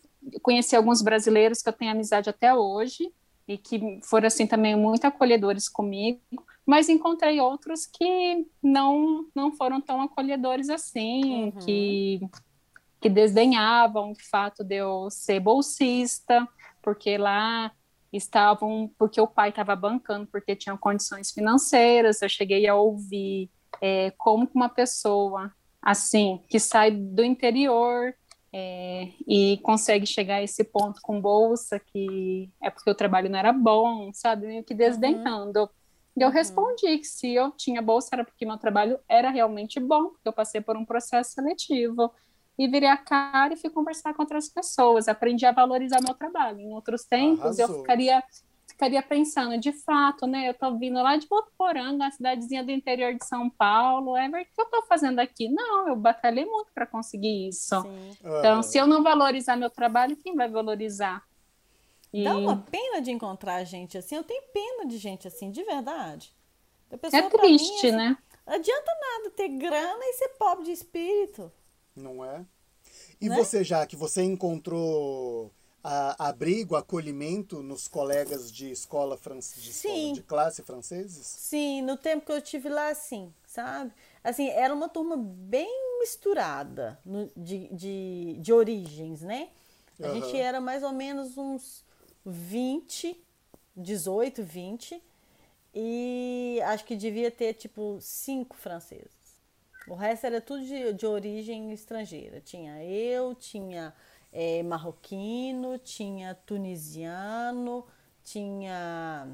conheci 0.42 0.74
alguns 0.74 1.02
brasileiros 1.02 1.62
que 1.62 1.68
eu 1.68 1.72
tenho 1.72 1.92
amizade 1.92 2.28
até 2.28 2.52
hoje 2.54 3.12
e 3.46 3.58
que 3.58 4.00
foram 4.02 4.26
assim 4.26 4.46
também 4.46 4.74
muito 4.76 5.04
acolhedores 5.04 5.68
comigo, 5.68 6.20
mas 6.66 6.88
encontrei 6.88 7.40
outros 7.40 7.84
que 7.86 8.46
não 8.62 9.26
não 9.34 9.52
foram 9.52 9.80
tão 9.80 10.00
acolhedores 10.00 10.68
assim, 10.70 11.44
Uhum. 11.44 11.50
que 11.52 12.20
que 13.00 13.10
desdenhavam 13.10 14.12
o 14.12 14.16
fato 14.30 14.64
de 14.64 14.76
eu 14.76 15.08
ser 15.10 15.38
bolsista, 15.38 16.48
porque 16.82 17.18
lá 17.18 17.70
estavam, 18.10 18.90
porque 18.98 19.20
o 19.20 19.26
pai 19.26 19.50
estava 19.50 19.76
bancando, 19.76 20.26
porque 20.26 20.56
tinham 20.56 20.76
condições 20.78 21.30
financeiras. 21.30 22.22
Eu 22.22 22.30
cheguei 22.30 22.66
a 22.66 22.74
ouvir 22.74 23.50
é, 23.82 24.10
como 24.16 24.48
uma 24.54 24.70
pessoa 24.70 25.52
assim 25.82 26.40
que 26.48 26.58
sai 26.58 26.90
do 26.92 27.22
interior 27.22 28.14
é, 28.56 29.08
e 29.26 29.58
consegue 29.64 30.06
chegar 30.06 30.36
a 30.36 30.42
esse 30.44 30.62
ponto 30.62 31.00
com 31.02 31.20
bolsa, 31.20 31.80
que 31.80 32.48
é 32.62 32.70
porque 32.70 32.88
o 32.88 32.94
trabalho 32.94 33.28
não 33.28 33.36
era 33.38 33.52
bom, 33.52 34.12
sabe? 34.12 34.46
Meio 34.46 34.62
que 34.62 34.72
desdenhando. 34.74 35.68
E 36.16 36.22
eu 36.22 36.28
Uhum. 36.28 36.34
respondi 36.34 36.98
que 36.98 37.04
se 37.04 37.34
eu 37.34 37.50
tinha 37.50 37.82
bolsa 37.82 38.10
era 38.12 38.24
porque 38.24 38.46
meu 38.46 38.56
trabalho 38.56 39.00
era 39.08 39.28
realmente 39.30 39.80
bom, 39.80 40.10
porque 40.10 40.28
eu 40.28 40.32
passei 40.32 40.60
por 40.60 40.76
um 40.76 40.84
processo 40.84 41.32
seletivo. 41.32 42.12
e 42.56 42.68
virei 42.68 42.88
a 42.88 42.96
cara 42.96 43.54
e 43.54 43.56
fui 43.56 43.68
conversar 43.68 44.14
com 44.14 44.22
outras 44.22 44.48
pessoas. 44.48 45.08
Aprendi 45.08 45.44
a 45.44 45.50
valorizar 45.50 46.00
meu 46.00 46.14
trabalho. 46.14 46.60
Em 46.60 46.72
outros 46.72 47.02
tempos, 47.04 47.58
Arrasou. 47.58 47.66
eu 47.76 47.80
ficaria 47.80 48.22
ficaria 48.74 49.02
pensando, 49.02 49.58
de 49.58 49.72
fato, 49.72 50.26
né? 50.26 50.48
Eu 50.48 50.54
tô 50.54 50.76
vindo 50.76 51.00
lá 51.00 51.16
de 51.16 51.26
Botuporanga, 51.26 51.94
uma 51.94 52.10
cidadezinha 52.10 52.62
do 52.62 52.70
interior 52.70 53.14
de 53.14 53.24
São 53.24 53.48
Paulo. 53.48 54.16
É, 54.16 54.28
o 54.28 54.32
que 54.32 54.48
eu 54.58 54.66
tô 54.66 54.82
fazendo 54.82 55.20
aqui? 55.20 55.48
Não, 55.48 55.88
eu 55.88 55.96
batalhei 55.96 56.44
muito 56.44 56.70
para 56.74 56.86
conseguir 56.86 57.48
isso. 57.48 57.80
Sim. 57.80 58.10
Então, 58.20 58.62
se 58.62 58.76
eu 58.76 58.86
não 58.86 59.02
valorizar 59.02 59.56
meu 59.56 59.70
trabalho, 59.70 60.16
quem 60.16 60.34
vai 60.34 60.48
valorizar? 60.48 61.22
E... 62.12 62.24
Dá 62.24 62.36
uma 62.36 62.58
pena 62.58 63.00
de 63.00 63.10
encontrar 63.10 63.64
gente 63.64 63.96
assim. 63.96 64.16
Eu 64.16 64.24
tenho 64.24 64.42
pena 64.52 64.86
de 64.86 64.98
gente 64.98 65.26
assim, 65.26 65.50
de 65.50 65.62
verdade. 65.62 66.32
é 66.90 67.22
triste, 67.22 67.70
mim, 67.70 67.76
assim, 67.78 67.90
né? 67.92 68.18
Não 68.46 68.54
adianta 68.54 68.92
nada 69.00 69.30
ter 69.30 69.48
grana 69.48 70.00
e 70.02 70.12
ser 70.14 70.28
pobre 70.30 70.64
de 70.64 70.72
espírito. 70.72 71.50
Não 71.96 72.24
é? 72.24 72.44
E 73.20 73.28
né? 73.28 73.36
você, 73.36 73.64
já 73.64 73.86
que 73.86 73.96
você 73.96 74.22
encontrou 74.22 75.50
a, 75.84 76.28
abrigo, 76.28 76.74
acolhimento 76.74 77.62
nos 77.62 77.86
colegas 77.86 78.50
de 78.50 78.70
escola, 78.70 79.16
de, 79.16 79.70
escola, 79.70 80.12
de 80.14 80.22
classe 80.22 80.62
franceses? 80.62 81.26
Sim, 81.26 81.82
no 81.82 81.98
tempo 81.98 82.24
que 82.24 82.32
eu 82.32 82.40
tive 82.40 82.70
lá, 82.70 82.94
sim, 82.94 83.32
sabe? 83.46 83.92
Assim, 84.22 84.48
era 84.48 84.72
uma 84.72 84.88
turma 84.88 85.14
bem 85.18 86.00
misturada 86.00 86.98
no, 87.04 87.30
de, 87.36 87.68
de, 87.68 88.36
de 88.40 88.52
origens, 88.52 89.20
né? 89.20 89.50
A 90.02 90.08
uhum. 90.08 90.14
gente 90.14 90.36
era 90.36 90.58
mais 90.60 90.82
ou 90.82 90.92
menos 90.92 91.36
uns 91.36 91.84
20, 92.24 93.22
18, 93.76 94.42
20, 94.42 95.02
e 95.74 96.60
acho 96.64 96.84
que 96.84 96.96
devia 96.96 97.30
ter, 97.30 97.52
tipo, 97.52 97.98
cinco 98.00 98.56
franceses. 98.56 99.12
O 99.86 99.94
resto 99.94 100.24
era 100.26 100.40
tudo 100.40 100.64
de, 100.64 100.94
de 100.94 101.06
origem 101.06 101.72
estrangeira. 101.72 102.40
Tinha 102.40 102.82
eu, 102.82 103.34
tinha 103.34 103.92
é, 104.34 104.64
marroquino, 104.64 105.78
tinha 105.78 106.34
tunisiano, 106.34 107.86
tinha. 108.24 109.28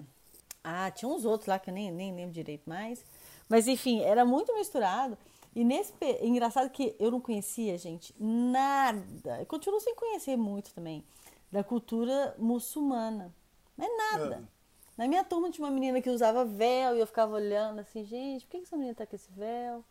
Ah, 0.62 0.90
tinha 0.90 1.10
uns 1.10 1.24
outros 1.24 1.48
lá 1.48 1.58
que 1.58 1.70
eu 1.70 1.74
nem, 1.74 1.90
nem 1.90 2.14
lembro 2.14 2.32
direito 2.32 2.68
mais. 2.68 3.02
Mas 3.48 3.66
enfim, 3.66 4.02
era 4.02 4.26
muito 4.26 4.54
misturado. 4.54 5.16
E 5.56 5.64
nesse. 5.64 5.94
Engraçado 6.20 6.68
que 6.68 6.94
eu 7.00 7.10
não 7.10 7.20
conhecia, 7.20 7.78
gente, 7.78 8.14
nada. 8.20 9.40
Eu 9.40 9.46
continuo 9.46 9.80
sem 9.80 9.94
conhecer 9.94 10.36
muito 10.36 10.72
também. 10.74 11.02
Da 11.50 11.64
cultura 11.64 12.34
muçulmana. 12.38 13.34
Mas 13.76 13.88
nada. 13.96 14.44
É. 14.46 14.60
Na 14.98 15.08
minha 15.08 15.24
turma 15.24 15.50
tinha 15.50 15.64
uma 15.64 15.72
menina 15.72 16.02
que 16.02 16.10
usava 16.10 16.44
véu 16.44 16.94
e 16.94 17.00
eu 17.00 17.06
ficava 17.06 17.34
olhando 17.34 17.80
assim, 17.80 18.04
gente, 18.04 18.44
por 18.44 18.50
que 18.50 18.56
essa 18.58 18.76
menina 18.76 18.94
tá 18.94 19.06
com 19.06 19.16
esse 19.16 19.32
véu? 19.32 19.82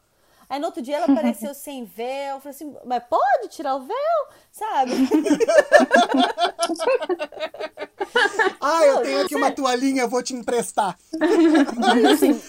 Aí 0.49 0.59
no 0.59 0.65
outro 0.65 0.81
dia 0.81 0.97
ela 0.97 1.05
apareceu 1.05 1.53
sem 1.55 1.85
véu. 1.85 2.35
Eu 2.35 2.41
falei 2.41 2.55
assim, 2.55 2.75
mas 2.83 3.03
pode 3.03 3.49
tirar 3.49 3.75
o 3.75 3.85
véu? 3.85 4.27
Sabe? 4.51 4.91
ah, 8.59 8.85
eu 8.85 9.01
tenho 9.03 9.21
aqui 9.21 9.35
uma 9.35 9.51
toalhinha, 9.51 10.01
eu 10.01 10.09
vou 10.09 10.23
te 10.23 10.33
emprestar. 10.33 10.97
Aí, 11.93 12.05
assim, 12.07 12.41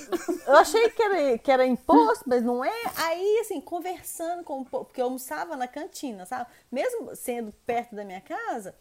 eu 0.47 0.57
achei 0.57 0.89
que 0.89 1.03
era, 1.03 1.39
que 1.39 1.53
era 1.53 1.67
imposto, 1.67 2.25
mas 2.27 2.43
não 2.43 2.65
é. 2.65 2.83
Aí, 2.97 3.41
assim, 3.43 3.61
conversando 3.61 4.43
com 4.45 4.65
porque 4.65 5.01
eu 5.01 5.07
almoçava 5.07 5.55
na 5.57 5.69
cantina, 5.69 6.25
sabe? 6.25 6.49
Mesmo 6.73 7.15
sendo 7.15 7.53
perto 7.67 7.95
da 7.95 8.05
minha 8.05 8.21
casa, 8.23 8.75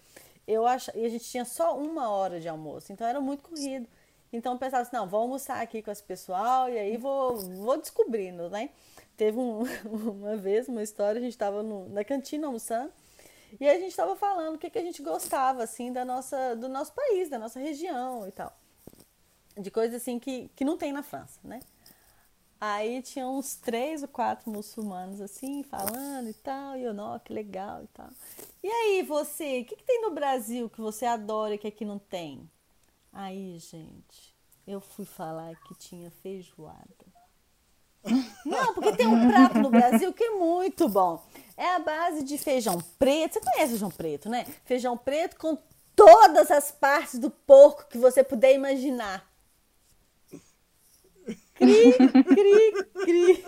eu 0.47 0.65
ach... 0.65 0.87
e 0.95 1.05
a 1.05 1.09
gente 1.09 1.25
tinha 1.25 1.43
só 1.43 1.77
uma 1.77 2.09
hora 2.09 2.39
de 2.39 2.47
almoço, 2.47 2.93
então 2.93 3.05
era 3.05 3.19
muito 3.19 3.43
corrido. 3.43 3.87
Então 4.31 4.53
eu 4.53 4.59
pensava 4.59 4.83
assim, 4.83 4.95
não, 4.95 5.07
vou 5.07 5.21
almoçar 5.21 5.61
aqui 5.61 5.81
com 5.81 5.91
esse 5.91 6.03
pessoal 6.03 6.69
e 6.69 6.77
aí 6.77 6.97
vou, 6.97 7.37
vou 7.37 7.77
descobrindo, 7.77 8.49
né? 8.49 8.69
Teve 9.19 9.37
um, 9.37 9.63
uma 9.91 10.37
vez 10.37 10.69
uma 10.69 10.81
história, 10.81 11.19
a 11.19 11.21
gente 11.21 11.33
estava 11.33 11.61
na 11.61 12.05
cantina 12.05 12.47
almoçando, 12.47 12.89
e 13.59 13.67
a 13.67 13.73
gente 13.77 13.89
estava 13.89 14.15
falando 14.15 14.55
o 14.55 14.57
que, 14.57 14.69
que 14.69 14.79
a 14.79 14.81
gente 14.81 15.01
gostava, 15.01 15.61
assim, 15.61 15.91
da 15.91 16.05
nossa, 16.05 16.55
do 16.55 16.69
nosso 16.69 16.93
país, 16.93 17.29
da 17.29 17.37
nossa 17.37 17.59
região 17.59 18.25
e 18.25 18.31
tal. 18.31 18.57
De 19.57 19.69
coisas 19.69 20.01
assim 20.01 20.19
que, 20.19 20.49
que 20.55 20.63
não 20.63 20.77
tem 20.77 20.93
na 20.93 21.03
França, 21.03 21.37
né? 21.43 21.59
Aí 22.61 23.01
tinha 23.01 23.27
uns 23.27 23.55
três 23.55 24.03
ou 24.03 24.07
quatro 24.07 24.49
muçulmanos 24.49 25.19
assim, 25.19 25.63
falando 25.63 26.29
e 26.29 26.33
tal, 26.35 26.77
e 26.77 26.83
eu, 26.83 26.93
não, 26.93 27.19
que 27.19 27.33
legal 27.33 27.83
e 27.83 27.87
tal. 27.87 28.09
E 28.63 28.69
aí, 28.69 29.03
você, 29.03 29.61
o 29.61 29.65
que, 29.65 29.75
que 29.75 29.83
tem 29.83 30.01
no 30.01 30.11
Brasil 30.11 30.69
que 30.69 30.79
você 30.79 31.05
adora 31.05 31.55
e 31.55 31.57
que 31.57 31.67
aqui 31.67 31.83
não 31.83 31.99
tem? 31.99 32.49
Aí, 33.11 33.59
gente, 33.59 34.33
eu 34.65 34.79
fui 34.79 35.03
falar 35.03 35.57
que 35.63 35.75
tinha 35.75 36.09
feijoada. 36.09 37.08
Não, 38.45 38.73
porque 38.73 38.93
tem 38.93 39.07
um 39.07 39.27
prato 39.29 39.59
no 39.59 39.69
Brasil 39.69 40.13
que 40.13 40.23
é 40.23 40.31
muito 40.31 40.87
bom. 40.87 41.23
É 41.57 41.75
a 41.75 41.79
base 41.79 42.23
de 42.23 42.37
feijão 42.37 42.81
preto. 42.97 43.33
Você 43.33 43.41
conhece 43.41 43.71
feijão 43.71 43.91
preto, 43.91 44.29
né? 44.29 44.45
Feijão 44.63 44.97
preto 44.97 45.35
com 45.37 45.57
todas 45.95 46.49
as 46.49 46.71
partes 46.71 47.19
do 47.19 47.29
porco 47.29 47.87
que 47.89 47.97
você 47.97 48.23
puder 48.23 48.53
imaginar. 48.53 49.29
Cri, 51.55 51.91
cri, 52.23 52.73
cri. 53.03 53.45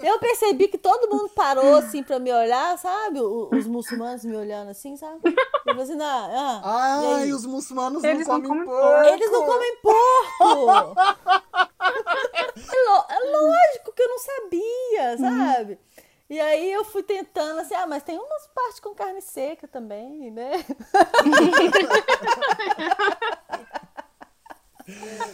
Eu 0.00 0.18
percebi 0.20 0.68
que 0.68 0.78
todo 0.78 1.10
mundo 1.10 1.28
parou 1.30 1.74
assim 1.74 2.04
pra 2.04 2.20
me 2.20 2.32
olhar, 2.32 2.78
sabe? 2.78 3.20
Os, 3.20 3.66
muçulmanos 3.66 4.24
me 4.24 4.36
olhando 4.36 4.70
assim, 4.70 4.96
sabe? 4.96 5.20
Eu 5.74 5.82
assim, 5.82 5.94
não, 5.94 6.06
ah, 6.06 6.60
Ai, 7.16 7.32
os 7.32 7.44
muçulmanos 7.44 8.04
Eles 8.04 8.26
não 8.26 8.40
comem 8.40 8.64
porco. 8.64 9.08
Eles 9.08 9.30
não 9.30 9.44
comem 9.44 9.76
porco. 9.82 11.00
é, 12.56 13.14
é 13.14 13.18
lógico 13.30 13.92
que 13.92 14.02
eu 14.02 14.08
não 14.08 14.18
sabia, 14.18 15.18
sabe? 15.18 15.78
E 16.28 16.40
aí 16.40 16.72
eu 16.72 16.84
fui 16.84 17.02
tentando 17.02 17.60
assim, 17.60 17.74
ah, 17.74 17.86
mas 17.86 18.02
tem 18.02 18.18
umas 18.18 18.46
partes 18.48 18.80
com 18.80 18.94
carne 18.94 19.20
seca 19.20 19.68
também, 19.68 20.30
né? 20.30 20.64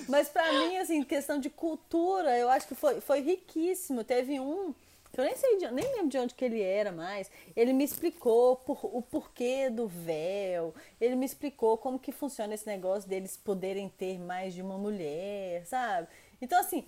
Mas 0.09 0.29
para 0.29 0.53
mim, 0.53 0.77
assim, 0.77 1.03
questão 1.03 1.39
de 1.39 1.51
cultura, 1.51 2.39
eu 2.39 2.49
acho 2.49 2.69
que 2.69 2.75
foi, 2.75 3.01
foi 3.01 3.21
riquíssimo. 3.21 4.05
Teve 4.05 4.39
um, 4.39 4.73
eu 5.17 5.25
nem 5.25 5.37
sei, 5.37 5.57
nem 5.71 5.93
lembro 5.93 6.09
de 6.09 6.19
onde 6.19 6.35
que 6.35 6.45
ele 6.45 6.63
era 6.63 6.93
mais. 6.93 7.31
Ele 7.57 7.73
me 7.73 7.85
explicou 7.85 8.57
por, 8.57 8.79
o 8.85 9.03
porquê 9.03 9.69
do 9.69 9.87
véu. 9.89 10.75
Ele 11.01 11.17
me 11.17 11.27
explicou 11.27 11.77
como 11.77 11.99
que 11.99 12.13
funciona 12.13 12.55
esse 12.55 12.67
negócio 12.67 13.09
deles 13.09 13.37
poderem 13.37 13.89
ter 13.89 14.19
mais 14.19 14.55
de 14.55 14.63
uma 14.63 14.79
mulher, 14.79 15.67
sabe? 15.67 16.09
Então, 16.41 16.59
assim, 16.61 16.85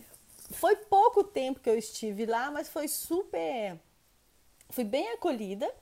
foi 0.51 0.77
pouco 0.77 1.25
tempo 1.25 1.61
que 1.61 1.68
eu 1.68 1.77
estive 1.77 2.27
lá, 2.27 2.51
mas 2.51 2.68
foi 2.68 2.89
super. 2.89 3.79
Fui 4.70 4.85
bem 4.85 5.11
acolhida. 5.11 5.73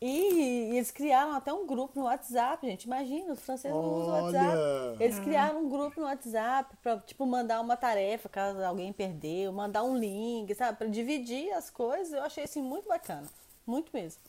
E, 0.00 0.08
e, 0.08 0.76
eles 0.76 0.90
criaram 0.90 1.32
até 1.32 1.52
um 1.52 1.66
grupo 1.66 1.98
no 1.98 2.04
WhatsApp, 2.04 2.66
gente. 2.66 2.84
Imagina, 2.84 3.32
os 3.32 3.40
franceses 3.40 3.74
não 3.74 3.94
usam 3.94 4.24
WhatsApp. 4.24 5.02
Eles 5.02 5.18
criaram 5.18 5.64
um 5.64 5.68
grupo 5.68 6.00
no 6.00 6.06
WhatsApp 6.06 6.76
para 6.82 6.98
tipo, 6.98 7.24
mandar 7.24 7.60
uma 7.60 7.76
tarefa 7.76 8.28
caso 8.28 8.62
alguém 8.62 8.92
perdeu, 8.92 9.52
mandar 9.52 9.84
um 9.84 9.96
link, 9.96 10.54
sabe? 10.54 10.76
Para 10.76 10.88
dividir 10.88 11.50
as 11.52 11.70
coisas. 11.70 12.12
Eu 12.12 12.22
achei 12.22 12.44
assim 12.44 12.62
muito 12.62 12.88
bacana. 12.88 13.26
Muito 13.66 13.90
mesmo. 13.92 14.20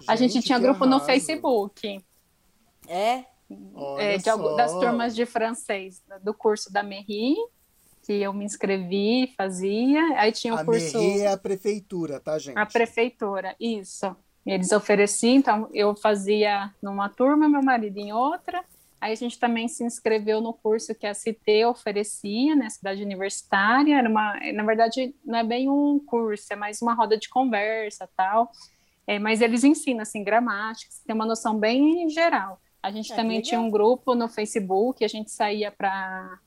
Gente, 0.00 0.10
a 0.10 0.16
gente 0.16 0.42
tinha 0.42 0.58
grupo 0.58 0.84
no 0.84 1.00
Facebook. 1.00 2.04
É? 2.88 3.24
é 3.98 4.18
de, 4.18 4.24
das 4.56 4.72
turmas 4.72 5.14
de 5.14 5.24
francês, 5.24 6.02
do 6.22 6.34
curso 6.34 6.72
da 6.72 6.82
Merri, 6.82 7.36
que 8.02 8.12
eu 8.12 8.32
me 8.32 8.44
inscrevi, 8.44 9.32
fazia. 9.36 10.00
Aí 10.18 10.32
tinha 10.32 10.54
o 10.54 10.58
a 10.58 10.64
curso. 10.64 10.98
Merri 10.98 11.20
é 11.20 11.32
a 11.32 11.36
prefeitura, 11.36 12.18
tá, 12.18 12.38
gente? 12.38 12.58
A 12.58 12.66
prefeitura, 12.66 13.54
isso. 13.58 14.16
Eles 14.46 14.70
ofereciam, 14.70 15.34
então 15.34 15.68
eu 15.74 15.96
fazia 15.96 16.72
numa 16.80 17.08
turma, 17.08 17.48
meu 17.48 17.62
marido 17.62 17.98
em 17.98 18.12
outra. 18.12 18.64
Aí 19.00 19.12
a 19.12 19.16
gente 19.16 19.38
também 19.38 19.68
se 19.68 19.84
inscreveu 19.84 20.40
no 20.40 20.52
curso 20.52 20.94
que 20.94 21.06
a 21.06 21.12
CT 21.12 21.66
oferecia, 21.66 22.54
né, 22.54 22.70
cidade 22.70 23.02
universitária. 23.02 23.98
Era 23.98 24.08
uma, 24.08 24.38
na 24.54 24.64
verdade, 24.64 25.14
não 25.24 25.38
é 25.38 25.44
bem 25.44 25.68
um 25.68 25.98
curso, 25.98 26.52
é 26.52 26.56
mais 26.56 26.80
uma 26.80 26.94
roda 26.94 27.18
de 27.18 27.28
conversa, 27.28 28.08
tal. 28.16 28.50
É, 29.06 29.18
mas 29.18 29.40
eles 29.40 29.64
ensinam 29.64 30.02
assim 30.02 30.24
gramática, 30.24 30.92
tem 31.06 31.14
uma 31.14 31.26
noção 31.26 31.58
bem 31.58 32.08
geral. 32.08 32.60
A 32.82 32.90
gente 32.90 33.12
é, 33.12 33.16
também 33.16 33.40
tinha 33.40 33.60
um 33.60 33.70
grupo 33.70 34.14
no 34.14 34.28
Facebook, 34.28 35.04
a 35.04 35.08
gente 35.08 35.30
saía 35.30 35.72
para 35.72 36.38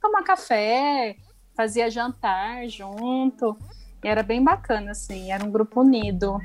tomar 0.00 0.24
café, 0.24 1.16
fazia 1.56 1.90
jantar 1.90 2.68
junto. 2.68 3.56
E 4.04 4.06
era 4.06 4.22
bem 4.22 4.44
bacana, 4.44 4.90
assim, 4.90 5.32
era 5.32 5.42
um 5.42 5.50
grupo 5.50 5.80
unido. 5.80 6.38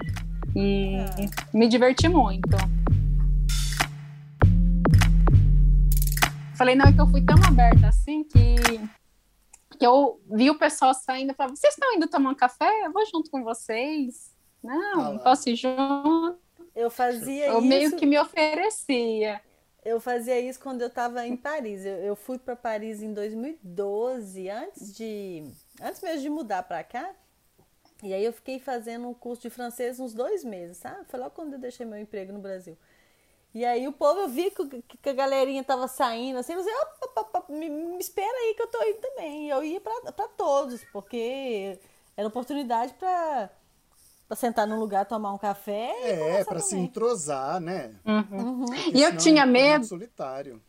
E 0.56 0.96
me 1.54 1.68
diverti 1.68 2.08
muito. 2.08 2.58
Falei, 6.56 6.74
não, 6.74 6.86
é 6.86 6.94
que 6.94 7.02
eu 7.02 7.08
fui 7.08 7.22
tão 7.22 7.36
aberta 7.46 7.90
assim 7.90 8.24
que, 8.24 8.56
que 9.78 9.86
eu 9.86 10.22
vi 10.32 10.50
o 10.50 10.58
pessoal 10.58 10.94
saindo 10.94 11.34
e 11.34 11.36
falava, 11.36 11.54
vocês 11.54 11.74
estão 11.74 11.94
indo 11.94 12.08
tomar 12.08 12.30
um 12.30 12.36
café? 12.36 12.86
Eu 12.86 12.94
vou 12.94 13.06
junto 13.06 13.30
com 13.30 13.44
vocês. 13.44 14.34
Não, 14.64 15.18
ah, 15.18 15.20
posso 15.20 15.50
ir 15.50 15.58
junto. 15.58 16.40
Eu 16.74 16.90
fazia 16.90 17.48
eu 17.48 17.58
isso. 17.58 17.58
Eu 17.58 17.62
meio 17.62 17.96
que 17.98 18.06
me 18.06 18.18
oferecia. 18.18 19.42
Eu 19.84 20.00
fazia 20.00 20.40
isso 20.40 20.62
quando 20.62 20.82
eu 20.82 20.88
estava 20.88 21.28
em 21.28 21.36
Paris. 21.36 21.86
Eu, 21.86 21.96
eu 21.96 22.16
fui 22.16 22.38
para 22.38 22.56
Paris 22.56 23.02
em 23.02 23.14
2012, 23.14 24.50
antes 24.50 24.96
de. 24.96 25.44
Antes 25.82 26.02
mesmo 26.02 26.22
de 26.22 26.30
mudar 26.30 26.64
para 26.64 26.84
cá. 26.86 27.14
E 28.02 28.14
aí 28.14 28.24
eu 28.24 28.32
fiquei 28.32 28.60
fazendo 28.60 29.08
um 29.08 29.14
curso 29.14 29.42
de 29.42 29.50
francês 29.50 30.00
uns 30.00 30.14
dois 30.14 30.44
meses, 30.44 30.78
sabe? 30.78 31.06
Foi 31.08 31.20
logo 31.20 31.32
quando 31.32 31.54
eu 31.54 31.60
deixei 31.60 31.86
meu 31.86 32.00
emprego 32.00 32.32
no 32.32 32.40
Brasil. 32.40 32.78
E 33.54 33.66
aí 33.66 33.88
o 33.88 33.92
povo, 33.92 34.22
eu 34.22 34.30
vi 34.30 34.52
que, 34.52 34.84
que 35.02 35.10
a 35.10 35.14
galerinha 35.14 35.64
tava 35.64 35.88
saindo, 35.88 36.38
assim, 36.38 36.54
eu 36.54 36.60
disse, 36.60 36.72
opa, 36.72 37.22
opa, 37.22 37.40
opa, 37.40 37.54
me, 37.54 37.68
me, 37.68 37.98
espera 37.98 38.32
aí 38.32 38.54
que 38.54 38.62
eu 38.62 38.68
tô 38.68 38.82
indo 38.84 39.00
também. 39.00 39.48
E 39.48 39.50
eu 39.50 39.64
ia 39.64 39.82
para 39.82 40.28
todos, 40.38 40.84
porque 40.94 41.80
era 42.16 42.28
oportunidade 42.28 42.94
para 42.94 43.50
sentar 44.36 44.68
num 44.68 44.80
lugar, 44.80 45.06
tomar 45.06 45.34
um 45.34 45.38
café. 45.38 45.94
É, 46.04 46.44
para 46.46 46.60
se 46.60 46.78
entrosar, 46.78 47.60
né? 47.60 47.96
Uhum. 48.06 48.66
Uhum. 48.66 48.66
E 48.94 49.02
eu 49.02 49.18
tinha 49.18 49.44
é 49.44 49.46
medo. 49.48 49.86
Solitário. 49.86 50.62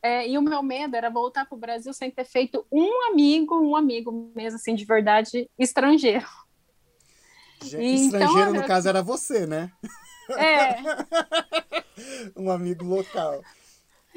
É, 0.00 0.28
e 0.28 0.38
o 0.38 0.42
meu 0.42 0.62
medo 0.62 0.94
era 0.94 1.10
voltar 1.10 1.44
para 1.46 1.56
o 1.56 1.58
Brasil 1.58 1.92
sem 1.92 2.10
ter 2.10 2.24
feito 2.24 2.64
um 2.70 3.10
amigo, 3.10 3.58
um 3.58 3.74
amigo 3.74 4.30
mesmo, 4.34 4.56
assim, 4.56 4.74
de 4.74 4.84
verdade, 4.84 5.50
estrangeiro. 5.58 6.26
Gente, 7.62 8.02
então, 8.02 8.20
estrangeiro, 8.20 8.54
no 8.54 8.66
caso, 8.66 8.88
era 8.88 9.02
você, 9.02 9.46
né? 9.46 9.70
É. 10.30 10.76
um 12.36 12.50
amigo 12.50 12.84
local. 12.84 13.42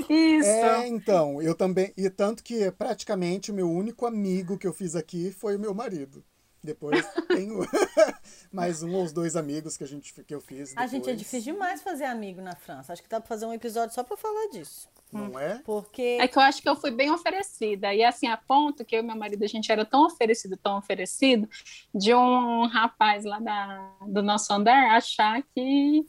Isso. 0.10 0.48
É, 0.48 0.88
então, 0.88 1.42
eu 1.42 1.56
também. 1.56 1.94
E 1.96 2.10
tanto 2.10 2.44
que 2.44 2.72
praticamente 2.72 3.52
o 3.52 3.54
meu 3.54 3.70
único 3.70 4.06
amigo 4.06 4.58
que 4.58 4.68
eu 4.68 4.74
fiz 4.74 4.96
aqui 4.96 5.32
foi 5.32 5.56
o 5.56 5.60
meu 5.60 5.74
marido. 5.74 6.24
Depois 6.64 7.04
tenho 7.28 7.60
mais 8.52 8.84
um 8.84 8.94
ou 8.94 9.04
os 9.04 9.12
dois 9.12 9.36
amigos 9.36 9.76
que, 9.76 9.84
a 9.84 9.88
gente, 9.88 10.14
que 10.14 10.34
eu 10.34 10.40
fiz. 10.40 10.70
Depois. 10.70 10.78
A 10.78 10.88
gente 10.88 11.10
é 11.10 11.16
difícil 11.16 11.54
demais 11.54 11.82
fazer 11.82 12.06
amigo 12.06 12.42
na 12.42 12.56
França. 12.56 12.94
Acho 12.94 13.02
que 13.02 13.10
dá 13.10 13.20
pra 13.20 13.28
fazer 13.28 13.46
um 13.46 13.54
episódio 13.54 13.96
só 13.96 14.04
pra 14.04 14.16
falar 14.16 14.48
disso. 14.50 14.88
Não 15.12 15.38
é? 15.38 15.60
Porque. 15.66 16.18
É 16.22 16.28
que 16.28 16.38
eu 16.38 16.42
acho 16.42 16.62
que 16.62 16.70
eu 16.70 16.76
fui 16.76 16.92
bem 16.92 17.12
oferecida. 17.12 17.94
E 17.94 18.04
assim, 18.04 18.28
a 18.28 18.38
ponto 18.38 18.86
que 18.86 18.96
eu 18.96 19.02
e 19.02 19.04
meu 19.04 19.16
marido, 19.16 19.44
a 19.44 19.48
gente 19.48 19.72
era 19.72 19.84
tão 19.84 20.06
oferecido, 20.06 20.56
tão 20.56 20.78
oferecido, 20.78 21.50
de 21.94 22.14
um 22.14 22.68
rapaz 22.68 23.26
lá 23.26 23.40
da, 23.40 23.92
do 24.08 24.24
nosso 24.24 24.54
andar 24.54 24.96
achar 24.96 25.44
que, 25.54 26.06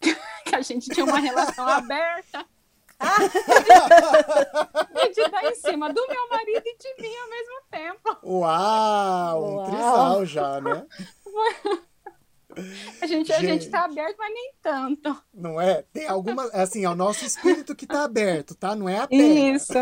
que 0.46 0.54
a 0.54 0.62
gente 0.62 0.88
tinha 0.88 1.04
uma 1.04 1.18
relação 1.18 1.68
aberta. 1.68 2.46
e 4.94 5.08
de 5.12 5.28
dar 5.28 5.44
em 5.44 5.54
cima 5.56 5.92
do 5.92 6.06
meu 6.06 6.28
marido 6.30 6.62
e 6.64 6.76
de 6.78 6.94
mim 7.02 7.14
ao 7.16 7.28
mesmo 7.28 7.60
tempo. 7.70 8.16
Uau! 8.22 9.44
Um 9.44 9.56
Uau. 9.56 9.66
trisal 9.66 10.24
já, 10.24 10.60
né? 10.60 10.86
A 13.00 13.06
gente, 13.06 13.28
gente, 13.28 13.32
a 13.32 13.40
gente 13.40 13.68
tá 13.68 13.84
aberto, 13.84 14.16
mas 14.18 14.32
nem 14.32 14.52
tanto. 14.62 15.16
Não 15.32 15.60
é? 15.60 15.84
Tem 15.92 16.06
alguma. 16.06 16.44
Assim, 16.52 16.84
é 16.84 16.88
o 16.88 16.94
nosso 16.94 17.24
espírito 17.24 17.74
que 17.74 17.86
tá 17.86 18.04
aberto, 18.04 18.54
tá? 18.54 18.74
Não 18.74 18.88
é 18.88 18.98
a 18.98 19.08
perna. 19.08 19.56
Isso. 19.56 19.72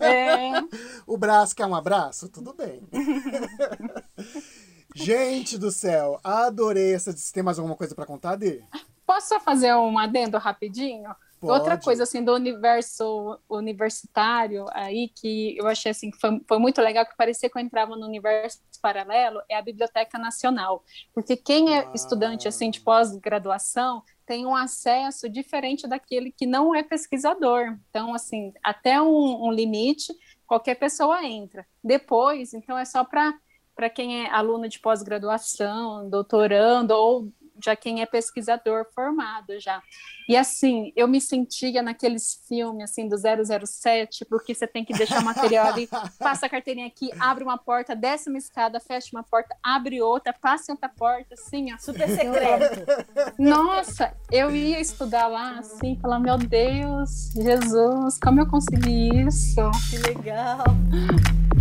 É. 0.00 0.52
o 1.06 1.16
braço 1.16 1.54
quer 1.54 1.66
um 1.66 1.74
abraço? 1.74 2.28
Tudo 2.28 2.54
bem. 2.54 2.82
gente 4.94 5.58
do 5.58 5.70
céu, 5.70 6.18
adorei 6.24 6.94
essa. 6.94 7.14
Tem 7.32 7.42
mais 7.42 7.58
alguma 7.58 7.76
coisa 7.76 7.94
para 7.94 8.06
contar, 8.06 8.36
Dê? 8.36 8.62
Posso 9.06 9.28
só 9.28 9.40
fazer 9.40 9.74
um 9.74 9.98
adendo 9.98 10.38
rapidinho? 10.38 11.14
Pode. 11.40 11.52
Outra 11.52 11.78
coisa 11.78 12.04
assim 12.04 12.24
do 12.24 12.34
universo 12.34 13.38
universitário 13.48 14.64
aí 14.72 15.08
que 15.08 15.56
eu 15.58 15.66
achei 15.66 15.90
assim 15.90 16.10
que 16.10 16.18
foi, 16.18 16.40
foi 16.48 16.58
muito 16.58 16.80
legal 16.80 17.04
que 17.04 17.16
parecia 17.16 17.50
que 17.50 17.58
eu 17.58 17.62
entrava 17.62 17.94
no 17.94 18.06
universo 18.06 18.60
paralelo 18.80 19.40
é 19.48 19.56
a 19.56 19.62
Biblioteca 19.62 20.18
Nacional, 20.18 20.82
porque 21.12 21.36
quem 21.36 21.74
é 21.74 21.80
ah. 21.80 21.92
estudante 21.94 22.48
assim 22.48 22.70
de 22.70 22.80
pós-graduação 22.80 24.02
tem 24.24 24.46
um 24.46 24.56
acesso 24.56 25.28
diferente 25.28 25.86
daquele 25.86 26.32
que 26.32 26.46
não 26.46 26.74
é 26.74 26.82
pesquisador. 26.82 27.76
Então 27.90 28.14
assim 28.14 28.52
até 28.62 29.00
um, 29.00 29.46
um 29.46 29.52
limite 29.52 30.14
qualquer 30.46 30.76
pessoa 30.76 31.22
entra. 31.22 31.66
Depois 31.84 32.54
então 32.54 32.78
é 32.78 32.84
só 32.84 33.04
para 33.04 33.34
para 33.74 33.90
quem 33.90 34.24
é 34.24 34.30
aluno 34.30 34.70
de 34.70 34.80
pós-graduação, 34.80 36.08
doutorando 36.08 36.94
ou 36.94 37.30
já 37.62 37.76
quem 37.76 38.02
é 38.02 38.06
pesquisador 38.06 38.86
formado 38.94 39.58
já. 39.60 39.82
E 40.28 40.36
assim, 40.36 40.92
eu 40.96 41.06
me 41.06 41.20
sentia 41.20 41.82
naqueles 41.82 42.42
filmes 42.48 42.90
assim 42.90 43.08
do 43.08 43.16
007, 43.16 44.24
porque 44.24 44.54
você 44.54 44.66
tem 44.66 44.84
que 44.84 44.92
deixar 44.92 45.20
o 45.20 45.24
material 45.24 45.68
ali, 45.68 45.88
passa 46.18 46.46
a 46.46 46.48
carteirinha 46.48 46.86
aqui, 46.86 47.10
abre 47.18 47.44
uma 47.44 47.56
porta, 47.56 47.94
desce 47.94 48.28
uma 48.28 48.38
escada, 48.38 48.80
fecha 48.80 49.10
uma 49.12 49.22
porta, 49.22 49.56
abre 49.62 50.02
outra, 50.02 50.32
passa 50.32 50.72
outra 50.72 50.88
porta, 50.88 51.34
assim, 51.34 51.72
ó. 51.72 51.78
Super 51.78 52.08
secreto. 52.08 52.86
Nossa, 53.38 54.12
eu 54.30 54.54
ia 54.54 54.80
estudar 54.80 55.28
lá 55.28 55.58
assim, 55.58 55.96
falar, 56.00 56.18
meu 56.18 56.36
Deus, 56.36 57.32
Jesus, 57.34 58.18
como 58.18 58.40
eu 58.40 58.48
consegui 58.48 59.26
isso? 59.26 59.70
Que 59.90 59.98
legal. 59.98 60.64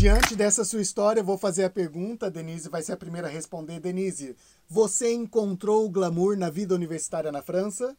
Diante 0.00 0.34
dessa 0.34 0.64
sua 0.64 0.80
história, 0.80 1.22
vou 1.22 1.36
fazer 1.36 1.62
a 1.62 1.68
pergunta, 1.68 2.30
Denise 2.30 2.70
vai 2.70 2.80
ser 2.80 2.92
a 2.92 2.96
primeira 2.96 3.28
a 3.28 3.30
responder. 3.30 3.78
Denise, 3.80 4.34
você 4.66 5.12
encontrou 5.12 5.84
o 5.84 5.90
glamour 5.90 6.38
na 6.38 6.48
vida 6.48 6.74
universitária 6.74 7.30
na 7.30 7.42
França? 7.42 7.94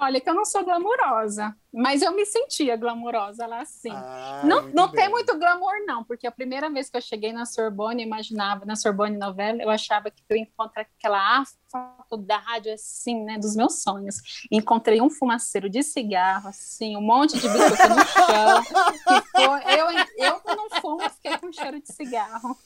Olha, 0.00 0.18
que 0.18 0.30
eu 0.30 0.34
não 0.34 0.46
sou 0.46 0.64
glamurosa, 0.64 1.54
mas 1.70 2.00
eu 2.00 2.10
me 2.12 2.24
sentia 2.24 2.74
glamurosa 2.74 3.46
lá 3.46 3.66
sim. 3.66 3.92
Ah, 3.92 4.40
não 4.46 4.62
não 4.70 4.88
tem 4.88 5.10
muito 5.10 5.38
glamour, 5.38 5.84
não, 5.86 6.02
porque 6.02 6.26
a 6.26 6.32
primeira 6.32 6.70
vez 6.70 6.88
que 6.88 6.96
eu 6.96 7.02
cheguei 7.02 7.34
na 7.34 7.44
Sorbonne, 7.44 8.02
imaginava, 8.02 8.64
na 8.64 8.76
Sorbonne 8.76 9.18
Novela, 9.18 9.62
eu 9.62 9.68
achava 9.68 10.10
que 10.10 10.22
eu 10.30 10.38
ia 10.38 10.42
encontrar 10.44 10.86
aquela 10.96 11.44
faculdade, 11.70 12.70
assim, 12.70 13.24
né, 13.24 13.38
dos 13.38 13.54
meus 13.54 13.82
sonhos. 13.82 14.46
Encontrei 14.50 15.02
um 15.02 15.10
fumaceiro 15.10 15.68
de 15.68 15.82
cigarro, 15.82 16.48
assim, 16.48 16.96
um 16.96 17.02
monte 17.02 17.38
de 17.38 17.46
biscoito 17.46 17.88
no 17.90 18.06
chão. 18.06 18.64
Foi, 19.32 19.60
eu, 19.78 19.86
eu, 20.16 20.40
não 20.56 20.80
fumo, 20.80 21.10
fiquei 21.10 21.36
com 21.36 21.52
cheiro 21.52 21.78
de 21.78 21.92
cigarro. 21.92 22.56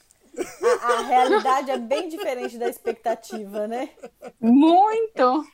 A, 0.81 0.93
a 0.93 1.01
realidade 1.01 1.69
é 1.69 1.77
bem 1.77 2.07
diferente 2.07 2.57
da 2.57 2.69
expectativa, 2.69 3.67
né? 3.67 3.89
Muito! 4.39 5.45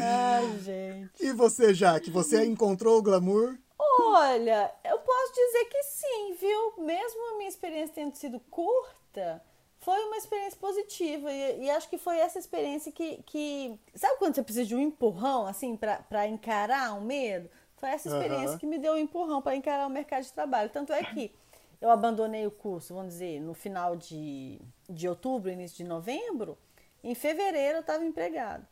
Ai, 0.00 0.58
gente. 0.62 1.24
E 1.24 1.32
você, 1.32 1.74
Jaque, 1.74 2.10
você 2.10 2.44
encontrou 2.46 2.98
o 2.98 3.02
glamour? 3.02 3.56
Olha, 3.78 4.72
eu 4.84 4.98
posso 4.98 5.32
dizer 5.34 5.64
que 5.66 5.82
sim, 5.84 6.34
viu? 6.40 6.84
Mesmo 6.84 7.34
a 7.34 7.36
minha 7.36 7.48
experiência 7.48 7.94
tendo 7.94 8.14
sido 8.14 8.40
curta, 8.50 9.42
foi 9.80 10.04
uma 10.04 10.16
experiência 10.16 10.58
positiva. 10.58 11.30
E, 11.32 11.64
e 11.64 11.70
acho 11.70 11.88
que 11.88 11.98
foi 11.98 12.18
essa 12.18 12.38
experiência 12.38 12.90
que, 12.90 13.22
que. 13.24 13.78
Sabe 13.94 14.18
quando 14.18 14.34
você 14.34 14.42
precisa 14.42 14.64
de 14.64 14.74
um 14.74 14.80
empurrão, 14.80 15.46
assim, 15.46 15.76
para 15.76 16.26
encarar 16.26 16.94
um 16.94 17.00
medo? 17.02 17.48
Foi 17.76 17.90
essa 17.90 18.08
experiência 18.08 18.52
uhum. 18.52 18.58
que 18.58 18.66
me 18.66 18.78
deu 18.78 18.94
um 18.94 18.98
empurrão 18.98 19.40
para 19.40 19.54
encarar 19.54 19.86
o 19.86 19.90
mercado 19.90 20.24
de 20.24 20.32
trabalho. 20.32 20.68
Tanto 20.70 20.92
é 20.92 21.02
que 21.04 21.32
eu 21.80 21.90
abandonei 21.90 22.44
o 22.46 22.50
curso, 22.50 22.92
vamos 22.92 23.12
dizer, 23.12 23.40
no 23.40 23.54
final 23.54 23.94
de, 23.94 24.60
de 24.88 25.08
outubro, 25.08 25.50
início 25.50 25.76
de 25.76 25.84
novembro. 25.84 26.58
Em 27.04 27.14
fevereiro 27.14 27.78
eu 27.78 27.80
estava 27.80 28.04
empregado. 28.04 28.66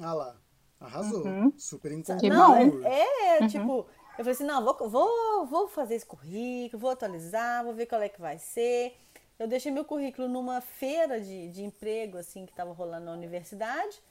Ah 0.00 0.14
lá. 0.14 0.36
Arrasou. 0.80 1.24
Uhum. 1.24 1.52
Super 1.58 1.92
encontrado. 1.92 2.28
Não, 2.28 2.56
é, 2.56 3.36
é 3.36 3.40
uhum. 3.40 3.48
tipo, 3.48 3.86
eu 4.18 4.24
falei 4.24 4.32
assim, 4.32 4.44
não, 4.44 4.64
vou, 4.64 4.88
vou, 4.88 5.46
vou 5.46 5.68
fazer 5.68 5.96
esse 5.96 6.06
currículo, 6.06 6.80
vou 6.80 6.90
atualizar, 6.90 7.62
vou 7.64 7.74
ver 7.74 7.86
qual 7.86 8.00
é 8.00 8.08
que 8.08 8.20
vai 8.20 8.38
ser. 8.38 8.96
Eu 9.38 9.46
deixei 9.46 9.70
meu 9.70 9.84
currículo 9.84 10.28
numa 10.28 10.60
feira 10.60 11.20
de, 11.20 11.48
de 11.48 11.62
emprego, 11.62 12.18
assim, 12.18 12.44
que 12.44 12.52
estava 12.52 12.72
rolando 12.72 13.06
na 13.06 13.12
universidade. 13.12 14.02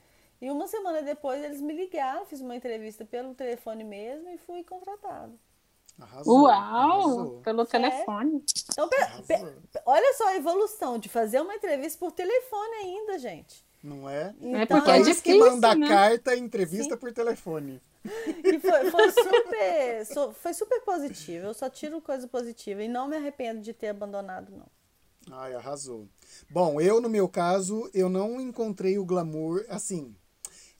E 0.41 0.49
uma 0.49 0.67
semana 0.67 1.01
depois 1.01 1.43
eles 1.43 1.59
me 1.61 1.73
ligaram, 1.73 2.25
fiz 2.25 2.39
uma 2.39 2.55
entrevista 2.55 3.03
pelo 3.03 3.35
telefone 3.35 3.83
mesmo 3.83 4.29
e 4.29 4.37
fui 4.37 4.63
contratado. 4.63 5.37
Arrasou, 5.99 6.43
Uau! 6.43 6.51
arrasou. 6.51 7.41
Pelo 7.41 7.65
telefone. 7.65 8.37
É. 8.37 8.71
Então, 8.71 8.89
olha 9.85 10.13
só 10.13 10.29
a 10.29 10.35
evolução 10.37 10.97
de 10.97 11.09
fazer 11.09 11.41
uma 11.41 11.55
entrevista 11.55 11.99
por 11.99 12.11
telefone 12.11 12.75
ainda, 12.75 13.19
gente. 13.19 13.65
Não 13.81 14.09
é? 14.09 14.35
é 14.41 14.65
porque 14.65 14.91
é 14.91 14.99
difícil, 14.99 15.23
que 15.23 15.39
manda 15.39 15.73
né? 15.73 15.87
carta 15.87 16.35
entrevista 16.35 16.95
Sim. 16.95 16.99
por 16.99 17.13
telefone. 17.13 17.81
E 18.43 18.59
foi, 18.59 18.91
foi 18.91 19.11
super, 19.11 20.33
foi 20.33 20.53
super 20.53 20.81
positivo. 20.81 21.47
Eu 21.47 21.53
só 21.53 21.69
tiro 21.69 22.01
coisa 22.01 22.27
positiva 22.27 22.83
e 22.83 22.87
não 22.87 23.07
me 23.07 23.15
arrependo 23.15 23.61
de 23.61 23.73
ter 23.73 23.87
abandonado, 23.87 24.51
não. 24.51 24.67
Ai, 25.31 25.53
arrasou. 25.53 26.07
Bom, 26.49 26.81
eu, 26.81 26.99
no 26.99 27.09
meu 27.09 27.29
caso, 27.29 27.89
eu 27.93 28.09
não 28.09 28.39
encontrei 28.41 28.97
o 28.97 29.05
glamour, 29.05 29.65
assim... 29.69 30.15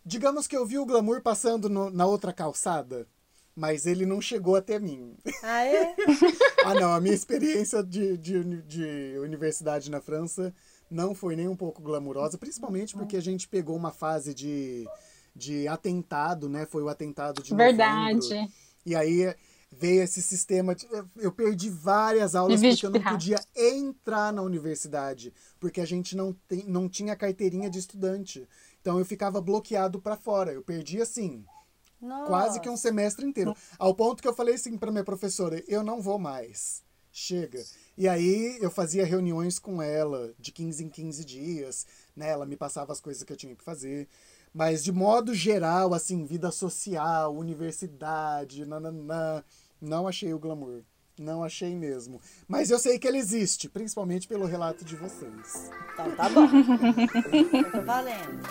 Digamos 0.05 0.47
que 0.47 0.55
eu 0.55 0.65
vi 0.65 0.79
o 0.79 0.85
glamour 0.85 1.21
passando 1.21 1.69
no, 1.69 1.91
na 1.91 2.05
outra 2.05 2.33
calçada, 2.33 3.05
mas 3.55 3.85
ele 3.85 4.05
não 4.05 4.21
chegou 4.21 4.55
até 4.55 4.79
mim. 4.79 5.15
Ah, 5.43 5.65
é? 5.65 5.93
ah, 6.65 6.73
não. 6.73 6.93
A 6.93 7.01
minha 7.01 7.13
experiência 7.13 7.83
de, 7.83 8.17
de, 8.17 8.61
de 8.63 9.19
universidade 9.19 9.91
na 9.91 10.01
França 10.01 10.53
não 10.89 11.13
foi 11.13 11.35
nem 11.35 11.47
um 11.47 11.55
pouco 11.55 11.81
glamurosa, 11.81 12.37
principalmente 12.37 12.95
porque 12.95 13.17
a 13.17 13.21
gente 13.21 13.47
pegou 13.47 13.75
uma 13.75 13.91
fase 13.91 14.33
de, 14.33 14.87
de 15.35 15.67
atentado, 15.67 16.49
né? 16.49 16.65
Foi 16.65 16.81
o 16.81 16.89
atentado 16.89 17.43
de 17.43 17.53
Verdade. 17.53 18.17
Novembro, 18.17 18.51
e 18.85 18.95
aí 18.95 19.35
veio 19.71 20.01
esse 20.01 20.21
sistema. 20.21 20.73
De, 20.73 20.87
eu 21.17 21.31
perdi 21.31 21.69
várias 21.69 22.33
aulas 22.33 22.59
porque 22.59 22.85
eu 22.85 22.89
não 22.89 23.01
podia 23.01 23.39
entrar 23.55 24.33
na 24.33 24.41
universidade, 24.41 25.33
porque 25.59 25.79
a 25.81 25.85
gente 25.85 26.15
não, 26.15 26.33
tem, 26.47 26.65
não 26.65 26.89
tinha 26.89 27.15
carteirinha 27.15 27.69
de 27.69 27.79
estudante. 27.79 28.47
Então 28.81 28.97
eu 28.97 29.05
ficava 29.05 29.39
bloqueado 29.41 30.01
para 30.01 30.17
fora. 30.17 30.51
Eu 30.51 30.63
perdi 30.63 31.01
assim. 31.01 31.45
Nossa. 32.01 32.27
Quase 32.27 32.59
que 32.61 32.69
um 32.69 32.77
semestre 32.77 33.25
inteiro. 33.25 33.53
Ao 33.77 33.93
ponto 33.93 34.21
que 34.21 34.27
eu 34.27 34.33
falei 34.33 34.55
assim 34.55 34.77
para 34.77 34.91
minha 34.91 35.03
professora: 35.03 35.61
eu 35.67 35.83
não 35.83 36.01
vou 36.01 36.17
mais 36.17 36.81
chega. 37.11 37.63
E 37.97 38.07
aí 38.07 38.57
eu 38.61 38.71
fazia 38.71 39.05
reuniões 39.05 39.59
com 39.59 39.81
ela 39.81 40.33
de 40.39 40.51
15 40.51 40.85
em 40.85 40.89
15 40.89 41.25
dias, 41.25 41.87
né? 42.15 42.29
Ela 42.29 42.45
me 42.45 42.55
passava 42.55 42.91
as 42.91 43.01
coisas 43.01 43.23
que 43.23 43.31
eu 43.33 43.37
tinha 43.37 43.55
que 43.55 43.63
fazer. 43.63 44.07
Mas 44.53 44.83
de 44.83 44.91
modo 44.91 45.33
geral, 45.33 45.93
assim, 45.93 46.25
vida 46.25 46.51
social, 46.51 47.35
universidade, 47.35 48.65
nananã, 48.65 49.43
não 49.79 50.07
achei 50.07 50.33
o 50.33 50.39
glamour. 50.39 50.83
Não 51.19 51.43
achei 51.43 51.75
mesmo. 51.75 52.21
Mas 52.47 52.71
eu 52.71 52.79
sei 52.79 52.97
que 52.97 53.05
ele 53.05 53.17
existe, 53.17 53.67
principalmente 53.67 54.25
pelo 54.25 54.45
relato 54.45 54.85
de 54.85 54.95
vocês. 54.95 55.69
Então 55.93 56.15
tá 56.15 56.29
bom. 56.29 56.47
tá 57.71 57.81
valendo. 57.81 58.41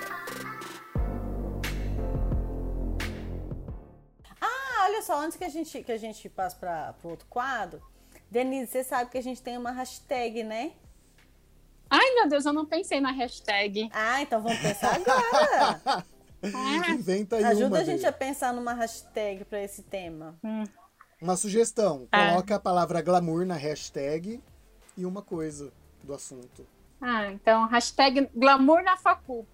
Ah, 4.39 4.85
olha 4.85 5.01
só, 5.01 5.19
antes 5.23 5.39
que 5.39 5.45
a 5.45 5.49
gente, 5.49 5.83
que 5.83 5.93
a 5.93 5.97
gente 5.97 6.29
passe 6.29 6.57
para 6.57 6.95
o 7.03 7.09
outro 7.09 7.27
quadro, 7.29 7.83
Denise, 8.31 8.71
você 8.71 8.85
sabe 8.85 9.11
que 9.11 9.19
a 9.19 9.23
gente 9.23 9.43
tem 9.43 9.57
uma 9.57 9.71
hashtag, 9.71 10.43
né? 10.45 10.73
Ai, 11.91 12.15
meu 12.15 12.29
Deus, 12.29 12.45
eu 12.45 12.53
não 12.53 12.67
pensei 12.67 13.01
na 13.01 13.11
hashtag. 13.11 13.89
Ah, 13.93 14.21
então 14.21 14.43
vamos 14.43 14.59
pensar 14.59 14.95
agora. 14.97 16.05
Ah, 16.41 16.93
Inventa 16.93 17.35
aí 17.35 17.43
Ajuda 17.43 17.67
uma 17.67 17.79
a 17.79 17.85
gente 17.85 17.97
dele. 17.97 18.07
a 18.07 18.13
pensar 18.13 18.55
numa 18.55 18.73
hashtag 18.73 19.45
para 19.45 19.61
esse 19.61 19.83
tema. 19.83 20.39
Uma 21.21 21.37
sugestão. 21.37 22.07
Ah. 22.13 22.29
Coloca 22.31 22.55
a 22.55 22.61
palavra 22.61 23.03
glamour 23.03 23.45
na 23.45 23.57
hashtag 23.57 24.41
e 24.97 25.05
uma 25.05 25.21
coisa 25.21 25.73
do 26.05 26.15
assunto. 26.15 26.65
Ah, 27.01 27.27
então, 27.33 27.67
hashtag 27.67 28.31
glamour 28.37 28.85
na 28.85 28.97
facu. 28.97 29.45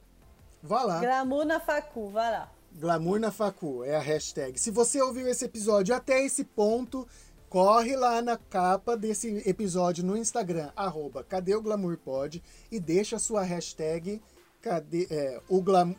Vá 0.62 0.82
lá. 0.82 1.00
Glamour 1.00 1.46
na 1.46 1.58
facu, 1.58 2.10
vai 2.10 2.30
lá. 2.30 2.50
Glamour 2.74 3.18
na 3.20 3.30
Facu 3.30 3.84
é 3.84 3.94
a 3.94 4.00
hashtag. 4.00 4.58
Se 4.58 4.70
você 4.70 5.00
ouviu 5.00 5.28
esse 5.28 5.44
episódio 5.44 5.94
até 5.94 6.24
esse 6.24 6.44
ponto, 6.44 7.06
corre 7.54 7.94
lá 7.94 8.20
na 8.20 8.36
capa 8.36 8.96
desse 8.96 9.40
episódio 9.48 10.04
no 10.04 10.16
Instagram, 10.16 10.72
arroba 10.74 11.22
Cadê 11.22 11.54
o 11.54 11.62
Glamour 11.62 11.96
Pod, 11.96 12.42
e 12.68 12.80
deixa 12.80 13.14
a 13.14 13.18
sua 13.20 13.44
hashtag 13.44 14.20
Cadê 14.60 15.06
é, 15.08 15.40
o 15.48 15.62
Glamour. 15.62 15.94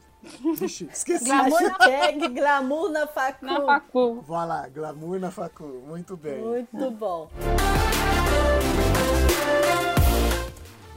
Vixe, 0.57 0.89
esqueci. 0.91 1.23
Glamour 1.23 1.61
na- 1.61 1.77
Hashtag 1.77 2.27
glamour 2.29 2.89
na 2.89 3.07
facu. 3.07 3.45
Na 3.45 3.61
facu. 3.65 4.21
Vá 4.27 4.43
lá, 4.43 4.67
Glamour 4.67 5.17
na 5.17 5.31
Facu. 5.31 5.63
Muito 5.87 6.17
bem. 6.17 6.41
Muito 6.41 6.91
bom. 6.91 7.29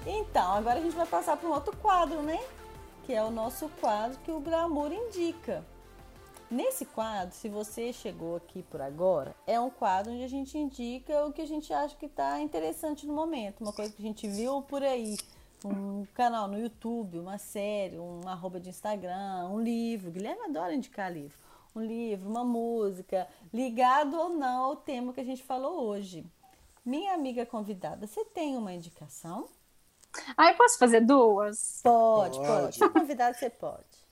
Então, 0.05 0.55
agora 0.55 0.81
a 0.81 0.83
gente 0.83 0.97
vai 0.97 1.07
passar 1.07 1.37
para 1.37 1.49
um 1.49 1.53
outro 1.53 1.77
quadro, 1.77 2.21
né? 2.23 2.41
Que 3.05 3.13
é 3.13 3.23
o 3.23 3.31
nosso 3.31 3.69
quadro 3.81 4.19
que 4.25 4.33
o 4.33 4.41
glamour 4.41 4.91
indica. 4.93 5.63
Nesse 6.51 6.87
quadro, 6.87 7.35
se 7.35 7.47
você 7.47 7.93
chegou 7.93 8.37
aqui 8.37 8.63
por 8.63 8.81
agora, 8.81 9.37
é 9.47 9.61
um 9.61 9.69
quadro 9.69 10.13
onde 10.13 10.25
a 10.25 10.29
gente 10.29 10.57
indica 10.57 11.27
o 11.27 11.33
que 11.33 11.43
a 11.43 11.47
gente 11.47 11.71
acha 11.75 11.95
que 11.95 12.07
está 12.07 12.41
interessante 12.41 13.07
no 13.07 13.13
momento, 13.13 13.61
uma 13.61 13.73
coisa 13.73 13.93
que 13.93 14.01
a 14.01 14.07
gente 14.07 14.27
viu 14.27 14.63
por 14.63 14.83
aí, 14.83 15.15
um 15.63 16.07
canal 16.15 16.49
no 16.49 16.59
YouTube, 16.59 17.19
uma 17.19 17.37
série, 17.37 17.99
um 17.99 18.27
arroba 18.27 18.59
de 18.59 18.71
Instagram, 18.71 19.49
um 19.51 19.61
livro. 19.61 20.11
Guilherme 20.11 20.43
adora 20.45 20.75
indicar 20.75 21.13
livro. 21.13 21.37
Um 21.77 21.83
livro, 21.83 22.29
uma 22.29 22.45
música, 22.45 23.29
ligado 23.53 24.19
ou 24.19 24.31
não 24.31 24.65
ao 24.65 24.77
tema 24.77 25.13
que 25.13 25.21
a 25.21 25.25
gente 25.25 25.43
falou 25.43 25.87
hoje. 25.87 26.25
Minha 26.83 27.13
amiga 27.13 27.45
convidada, 27.45 28.07
você 28.07 28.25
tem 28.25 28.57
uma 28.57 28.73
indicação? 28.73 29.47
Ah, 30.35 30.51
eu 30.51 30.57
posso 30.57 30.79
fazer 30.79 31.03
duas? 31.03 31.81
Pode, 31.83 32.39
Pode. 32.39 32.49
pode. 32.49 32.77
Se 32.77 32.89
convidado, 32.89 33.37
você 33.37 33.51
pode. 33.51 34.08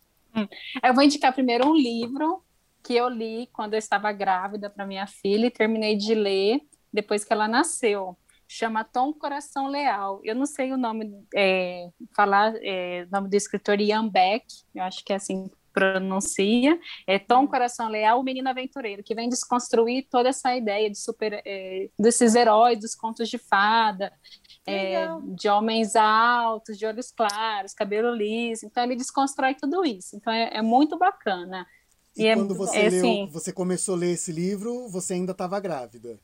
Eu 0.82 0.95
vou 0.95 1.03
indicar 1.03 1.32
primeiro 1.32 1.68
um 1.68 1.74
livro 1.74 2.43
que 2.82 2.95
eu 2.95 3.09
li 3.09 3.49
quando 3.53 3.74
eu 3.74 3.78
estava 3.78 4.12
grávida 4.12 4.70
para 4.70 4.87
minha 4.87 5.07
filha 5.07 5.47
e 5.47 5.51
terminei 5.51 5.97
de 5.97 6.14
ler 6.14 6.61
depois 6.93 7.24
que 7.24 7.32
ela 7.32 7.49
nasceu. 7.49 8.16
Chama 8.49 8.84
Tom 8.84 9.12
Coração 9.12 9.66
Leal. 9.66 10.20
Eu 10.22 10.34
não 10.34 10.47
sei 10.47 10.72
o 10.72 10.76
nome, 10.76 11.12
é, 11.34 11.89
falar 12.14 12.55
é, 12.62 13.05
o 13.09 13.11
nome 13.11 13.28
do 13.28 13.34
escritor 13.34 13.80
Ian 13.80 14.09
Beck, 14.09 14.47
eu 14.72 14.84
acho 14.84 15.05
que 15.05 15.12
é 15.12 15.16
assim 15.16 15.49
que 15.49 15.57
pronuncia. 15.72 16.78
É 17.07 17.18
Tom 17.18 17.47
Coração 17.47 17.89
Leal, 17.89 18.20
o 18.20 18.22
menino 18.22 18.49
aventureiro, 18.49 19.03
que 19.03 19.14
vem 19.14 19.28
desconstruir 19.28 20.07
toda 20.11 20.30
essa 20.30 20.57
ideia 20.57 20.89
de 20.89 20.99
super, 20.99 21.43
é, 21.45 21.91
desses 21.99 22.34
heróis 22.34 22.78
dos 22.78 22.95
contos 22.95 23.28
de 23.28 23.37
fada, 23.37 24.11
é, 24.66 25.06
de 25.36 25.48
homens 25.48 25.94
altos, 25.96 26.76
de 26.78 26.86
olhos 26.86 27.10
claros, 27.12 27.72
cabelo 27.74 28.14
liso. 28.14 28.66
Então 28.66 28.82
ele 28.84 28.96
desconstrói 28.96 29.54
tudo 29.54 29.84
isso. 29.84 30.16
Então 30.16 30.32
é, 30.32 30.56
é 30.58 30.62
muito 30.62 30.98
bacana. 30.98 31.66
E, 32.16 32.22
E 32.22 32.26
é 32.26 32.34
quando 32.34 32.54
muito 32.54 32.58
você. 32.58 32.78
É, 32.78 32.88
leu, 32.90 33.02
sim. 33.02 33.28
você 33.30 33.52
começou 33.52 33.94
a 33.94 33.98
ler 33.98 34.12
esse 34.12 34.32
livro, 34.32 34.88
você 34.88 35.14
ainda 35.14 35.32
estava 35.32 35.60
grávida. 35.60 36.18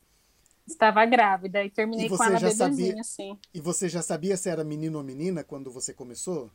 Estava 0.67 1.05
grávida 1.05 1.65
e 1.65 1.71
terminei 1.71 2.07
E 2.07 2.09
com 2.09 2.17
você 2.17 2.25
ela 2.25 2.39
já 2.39 2.49
bebezinha, 2.49 2.69
sabia- 2.71 3.01
assim. 3.01 3.39
E 3.53 3.61
você 3.61 3.89
já 3.89 4.01
sabia 4.03 4.37
se 4.37 4.49
era 4.49 4.65
menino 4.65 4.99
ou 4.99 5.05
menina 5.05 5.45
quando 5.45 5.71
você 5.71 5.93
começou? 5.93 6.51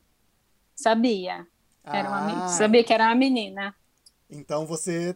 Sabia. 0.76 1.46
Era 1.84 2.10
uma, 2.10 2.46
Ah, 2.46 2.48
sabia 2.50 2.84
que 2.84 2.94
era 2.94 3.06
uma 3.06 3.16
menina. 3.16 3.76
Então 4.30 4.66
você 4.66 5.16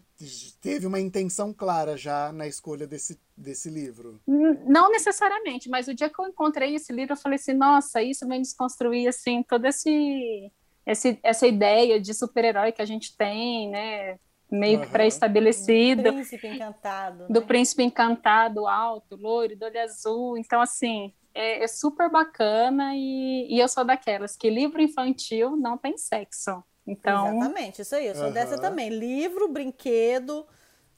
teve 0.62 0.88
uma 0.88 1.00
intenção 1.00 1.54
clara 1.54 1.98
já 1.98 2.32
na 2.32 2.48
escolha 2.48 2.88
desse, 2.88 3.20
desse 3.36 3.70
livro. 3.70 4.22
Não 4.26 4.90
necessariamente, 4.90 5.70
mas 5.70 5.88
o 5.88 5.94
dia 5.94 6.10
que 6.10 6.20
eu 6.20 6.28
encontrei 6.28 6.76
esse 6.76 6.94
livro, 6.94 7.14
eu 7.14 7.18
falei 7.18 7.36
assim, 7.36 7.54
nossa, 7.54 8.02
isso 8.02 8.28
vem 8.28 8.42
desconstruir, 8.42 9.08
assim, 9.08 9.44
toda 9.44 9.68
esse, 9.68 10.52
esse, 10.86 11.20
essa 11.22 11.46
ideia 11.46 12.00
de 12.00 12.14
super-herói 12.14 12.72
que 12.72 12.82
a 12.82 12.86
gente 12.86 13.16
tem, 13.18 13.70
né? 13.70 14.18
Meio 14.50 14.80
que 14.80 14.86
Aham. 14.86 14.94
pré-estabelecido. 14.94 16.04
Príncipe 16.04 16.48
encantado. 16.48 17.28
do 17.30 17.40
né? 17.40 17.46
príncipe 17.46 17.84
encantado, 17.84 18.68
alto, 18.68 19.16
loiro, 19.16 19.58
do 19.58 19.66
olho 19.66 19.82
azul. 19.82 20.38
Então, 20.38 20.62
assim, 20.62 21.14
é, 21.34 21.64
é 21.64 21.68
super 21.68 22.10
bacana 22.10 22.94
e, 22.96 23.48
e 23.50 23.60
eu 23.60 23.68
sou 23.68 23.86
daquelas 23.86 24.36
que 24.36 24.50
livro 24.50 24.82
infantil 24.82 25.56
não 25.56 25.78
tem 25.78 25.98
sexo. 25.98 26.64
Então, 26.86 27.38
Exatamente, 27.38 27.82
isso 27.82 27.96
aí. 27.96 28.08
Eu 28.08 28.16
sou 28.16 28.26
Aham. 28.26 28.34
dessa 28.34 28.58
também. 28.58 28.90
Livro, 28.90 29.48
brinquedo 29.48 30.48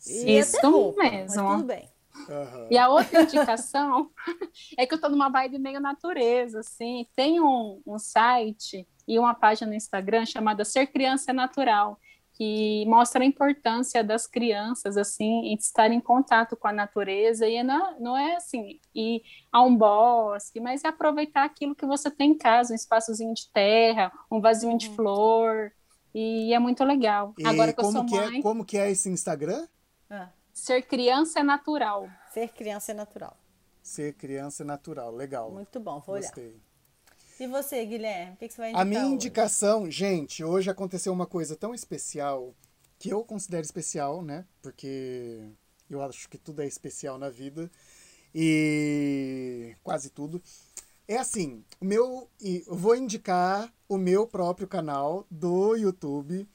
e 0.05 0.37
Isso 0.37 0.57
até 0.57 0.67
roupa, 0.67 1.03
mesmo. 1.03 1.43
Mas 1.43 1.51
tudo 1.51 1.63
bem. 1.65 1.89
Aham. 2.29 2.67
e 2.69 2.77
a 2.77 2.87
outra 2.89 3.23
indicação 3.23 4.09
é 4.77 4.85
que 4.85 4.93
eu 4.93 5.01
tô 5.01 5.09
numa 5.09 5.29
vibe 5.29 5.59
meio 5.59 5.81
natureza, 5.81 6.59
assim. 6.59 7.07
Tem 7.15 7.41
um, 7.41 7.81
um 7.85 7.97
site 7.99 8.87
e 9.07 9.19
uma 9.19 9.33
página 9.33 9.69
no 9.69 9.75
Instagram 9.75 10.25
chamada 10.25 10.63
Ser 10.63 10.87
Criança 10.87 11.31
é 11.31 11.33
Natural, 11.33 11.99
que 12.33 12.85
mostra 12.87 13.23
a 13.23 13.25
importância 13.25 14.03
das 14.03 14.25
crianças, 14.25 14.97
assim, 14.97 15.45
em 15.45 15.53
estar 15.53 15.91
em 15.91 16.01
contato 16.01 16.57
com 16.57 16.67
a 16.67 16.73
natureza, 16.73 17.47
e 17.47 17.61
não, 17.63 17.99
não 17.99 18.17
é 18.17 18.35
assim, 18.35 18.79
ir 18.93 19.21
a 19.51 19.61
um 19.61 19.75
bosque, 19.75 20.59
mas 20.59 20.83
é 20.83 20.87
aproveitar 20.87 21.43
aquilo 21.43 21.75
que 21.75 21.85
você 21.85 22.09
tem 22.09 22.31
em 22.31 22.37
casa, 22.37 22.73
um 22.73 22.75
espaçozinho 22.75 23.33
de 23.33 23.47
terra, 23.51 24.11
um 24.31 24.41
vasinho 24.41 24.77
de 24.77 24.89
flor, 24.89 25.71
e 26.13 26.53
é 26.53 26.59
muito 26.59 26.83
legal. 26.83 27.33
E 27.37 27.45
Agora 27.45 27.71
que 27.71 27.79
eu 27.79 27.83
como 27.83 27.97
sou 27.97 28.05
que 28.05 28.15
mãe, 28.15 28.39
é, 28.39 28.41
como 28.41 28.65
que 28.65 28.77
é 28.77 28.89
esse 28.89 29.09
Instagram? 29.09 29.67
Ah, 30.09 30.29
ser 30.51 30.81
criança 30.83 31.39
é 31.39 31.43
natural. 31.43 32.09
ser 32.33 32.49
criança 32.49 32.91
é 32.91 32.95
natural. 32.95 33.37
Ser 33.81 34.13
criança 34.13 34.63
natural, 34.63 35.11
legal. 35.11 35.51
Muito 35.51 35.79
bom, 35.79 35.99
vou 35.99 36.15
olhar. 36.15 36.31
E 37.39 37.47
você, 37.47 37.85
Guilherme, 37.85 38.33
o 38.33 38.35
que, 38.37 38.47
que 38.47 38.53
você 38.53 38.61
vai 38.61 38.69
indicar 38.69 38.81
A 38.81 38.85
minha 38.85 39.01
hoje? 39.05 39.13
indicação, 39.13 39.89
gente, 39.89 40.43
hoje 40.43 40.69
aconteceu 40.69 41.11
uma 41.11 41.25
coisa 41.25 41.55
tão 41.55 41.73
especial 41.73 42.53
que 42.99 43.09
eu 43.09 43.23
considero 43.23 43.63
especial, 43.63 44.21
né? 44.21 44.45
Porque 44.61 45.41
eu 45.89 46.01
acho 46.01 46.29
que 46.29 46.37
tudo 46.37 46.61
é 46.61 46.67
especial 46.67 47.17
na 47.17 47.29
vida 47.29 47.69
e 48.33 49.75
quase 49.83 50.09
tudo. 50.09 50.41
É 51.07 51.17
assim, 51.17 51.63
o 51.81 51.85
meu, 51.85 52.29
e 52.41 52.63
eu 52.65 52.75
vou 52.75 52.95
indicar 52.95 53.71
o 53.89 53.97
meu 53.97 54.25
próprio 54.25 54.67
canal 54.67 55.27
do 55.29 55.75
YouTube, 55.75 56.47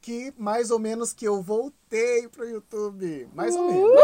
que 0.00 0.34
mais 0.36 0.70
ou 0.72 0.78
menos 0.78 1.12
que 1.12 1.24
eu 1.26 1.40
voltei 1.40 2.26
pro 2.28 2.48
YouTube, 2.48 3.28
mais 3.32 3.54
ou 3.54 3.70
menos. 3.70 4.02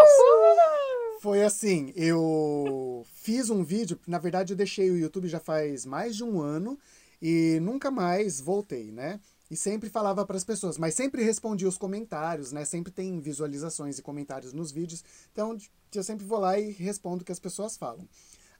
Foi 1.20 1.42
assim, 1.42 1.92
eu 1.96 3.04
fiz 3.12 3.50
um 3.50 3.64
vídeo, 3.64 3.98
na 4.06 4.18
verdade 4.18 4.52
eu 4.52 4.56
deixei 4.56 4.88
o 4.88 4.96
YouTube 4.96 5.26
já 5.26 5.40
faz 5.40 5.84
mais 5.84 6.14
de 6.14 6.22
um 6.22 6.40
ano 6.40 6.78
e 7.20 7.58
nunca 7.60 7.90
mais 7.90 8.40
voltei, 8.40 8.92
né? 8.92 9.18
E 9.50 9.56
sempre 9.56 9.90
falava 9.90 10.24
para 10.24 10.36
as 10.36 10.44
pessoas, 10.44 10.78
mas 10.78 10.94
sempre 10.94 11.24
respondia 11.24 11.68
os 11.68 11.76
comentários, 11.76 12.52
né? 12.52 12.64
Sempre 12.64 12.92
tem 12.92 13.18
visualizações 13.20 13.98
e 13.98 14.02
comentários 14.02 14.52
nos 14.52 14.70
vídeos, 14.70 15.02
então 15.32 15.58
eu 15.92 16.04
sempre 16.04 16.24
vou 16.24 16.38
lá 16.38 16.56
e 16.56 16.70
respondo 16.70 17.22
o 17.22 17.24
que 17.24 17.32
as 17.32 17.40
pessoas 17.40 17.76
falam. 17.76 18.06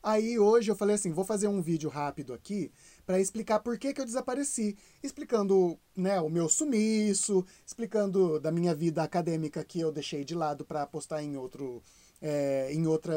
Aí 0.02 0.36
hoje 0.36 0.68
eu 0.68 0.76
falei 0.76 0.96
assim, 0.96 1.12
vou 1.12 1.24
fazer 1.24 1.46
um 1.46 1.62
vídeo 1.62 1.88
rápido 1.88 2.32
aqui 2.32 2.72
para 3.06 3.20
explicar 3.20 3.60
por 3.60 3.78
que, 3.78 3.92
que 3.92 4.00
eu 4.00 4.04
desapareci, 4.04 4.76
explicando 5.02 5.78
né, 5.96 6.20
o 6.20 6.28
meu 6.28 6.48
sumiço, 6.48 7.44
explicando 7.64 8.40
da 8.40 8.50
minha 8.50 8.74
vida 8.74 9.02
acadêmica 9.02 9.64
que 9.64 9.80
eu 9.80 9.92
deixei 9.92 10.24
de 10.24 10.34
lado 10.34 10.64
para 10.64 10.86
postar 10.86 11.22
em 11.22 11.36
outro 11.36 11.82
é, 12.20 12.72
em 12.72 12.86
outra 12.86 13.14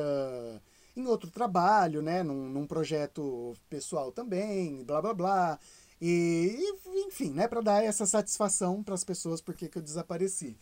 em 0.95 1.07
outro 1.07 1.31
trabalho, 1.31 2.01
né, 2.01 2.21
num, 2.21 2.49
num 2.49 2.67
projeto 2.67 3.53
pessoal 3.69 4.11
também, 4.11 4.83
blá 4.83 5.01
blá 5.01 5.13
blá. 5.13 5.59
E, 6.01 6.57
enfim, 7.07 7.31
né, 7.31 7.47
para 7.47 7.61
dar 7.61 7.83
essa 7.83 8.05
satisfação 8.05 8.83
para 8.83 8.95
as 8.95 9.03
pessoas 9.03 9.39
porque 9.41 9.69
que 9.69 9.77
eu 9.77 9.81
desapareci. 9.81 10.57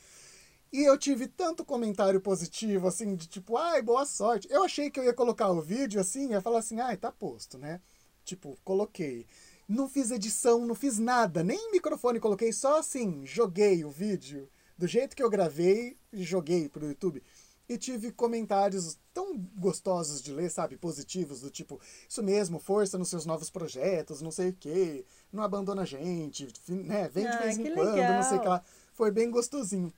E 0.72 0.84
eu 0.84 0.98
tive 0.98 1.28
tanto 1.28 1.66
comentário 1.66 2.22
positivo, 2.22 2.88
assim, 2.88 3.16
de 3.16 3.28
tipo, 3.28 3.58
ai, 3.58 3.82
boa 3.82 4.06
sorte. 4.06 4.48
Eu 4.52 4.64
achei 4.64 4.90
que 4.92 5.00
eu 5.00 5.04
ia 5.04 5.14
colocar 5.14 5.50
o 5.50 5.62
vídeo 5.62 6.00
assim, 6.00 6.30
ia 6.32 6.42
falar 6.42 6.60
assim, 6.60 6.80
ai, 6.80 6.96
tá 6.96 7.12
posto, 7.12 7.58
né? 7.58 7.82
Tipo, 8.24 8.56
coloquei. 8.64 9.26
Não 9.68 9.90
fiz 9.90 10.12
edição, 10.12 10.66
não 10.66 10.76
fiz 10.76 11.00
nada, 11.00 11.44
nem 11.44 11.72
microfone 11.72 12.20
coloquei, 12.20 12.52
só 12.54 12.80
assim, 12.80 13.26
joguei 13.26 13.84
o 13.84 13.90
vídeo 13.90 14.50
do 14.78 14.88
jeito 14.88 15.16
que 15.16 15.24
eu 15.24 15.30
gravei 15.30 15.98
e 16.14 16.24
joguei 16.24 16.70
pro 16.70 16.88
YouTube. 16.88 17.24
E 17.70 17.78
tive 17.78 18.12
comentários 18.12 18.98
tão 19.14 19.38
gostosos 19.38 20.24
de 20.24 20.34
ler, 20.34 20.50
sabe? 20.50 20.76
Positivos, 20.76 21.42
do 21.42 21.52
tipo, 21.52 21.80
isso 22.10 22.24
mesmo, 22.24 22.58
força 22.60 22.98
nos 22.98 23.10
seus 23.10 23.28
novos 23.28 23.52
projetos, 23.52 24.22
não 24.24 24.32
sei 24.32 24.50
o 24.50 24.54
quê, 24.54 25.06
não 25.32 25.44
abandona 25.44 25.84
a 25.84 25.86
gente, 25.86 26.48
né? 26.68 27.08
Vem 27.10 27.26
de 27.30 27.36
Ah, 27.36 27.40
vez 27.42 27.58
em 27.60 27.72
quando, 27.74 27.96
não 27.98 28.24
sei 28.24 28.38
o 28.38 28.42
que 28.42 28.48
legal. 28.48 28.54
lá. 28.54 28.64
Foi 28.92 29.12
bem 29.12 29.30
gostosinho. 29.30 29.94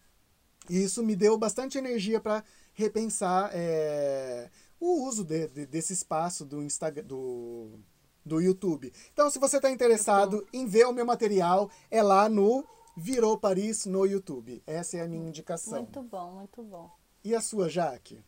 E 0.70 0.84
isso 0.84 1.02
me 1.02 1.16
deu 1.16 1.38
bastante 1.38 1.78
energia 1.78 2.20
para 2.20 2.44
repensar 2.74 3.50
é, 3.54 4.50
o 4.80 5.06
uso 5.08 5.24
de- 5.24 5.48
de- 5.48 5.66
desse 5.66 5.94
espaço 5.94 6.44
do 6.46 6.62
Instagram, 6.62 7.04
do, 7.06 7.80
do 8.26 8.42
YouTube. 8.42 8.92
Então, 9.14 9.30
se 9.32 9.40
você 9.40 9.56
está 9.58 9.72
interessado 9.72 10.46
em 10.52 10.66
ver 10.68 10.86
o 10.88 10.92
meu 10.94 11.06
material, 11.06 11.72
é 11.90 12.04
lá 12.04 12.28
no 12.28 12.66
Virou 12.98 13.38
Paris 13.38 13.86
no 13.86 14.06
YouTube. 14.06 14.62
Essa 14.68 14.98
é 14.98 15.02
a 15.02 15.08
minha 15.08 15.28
indicação. 15.30 15.80
Muito 15.84 16.04
bom, 16.04 16.32
muito 16.34 16.62
bom. 16.64 16.92
E 17.24 17.36
a 17.36 17.42
sua, 17.42 17.70
Jaque? 17.70 18.24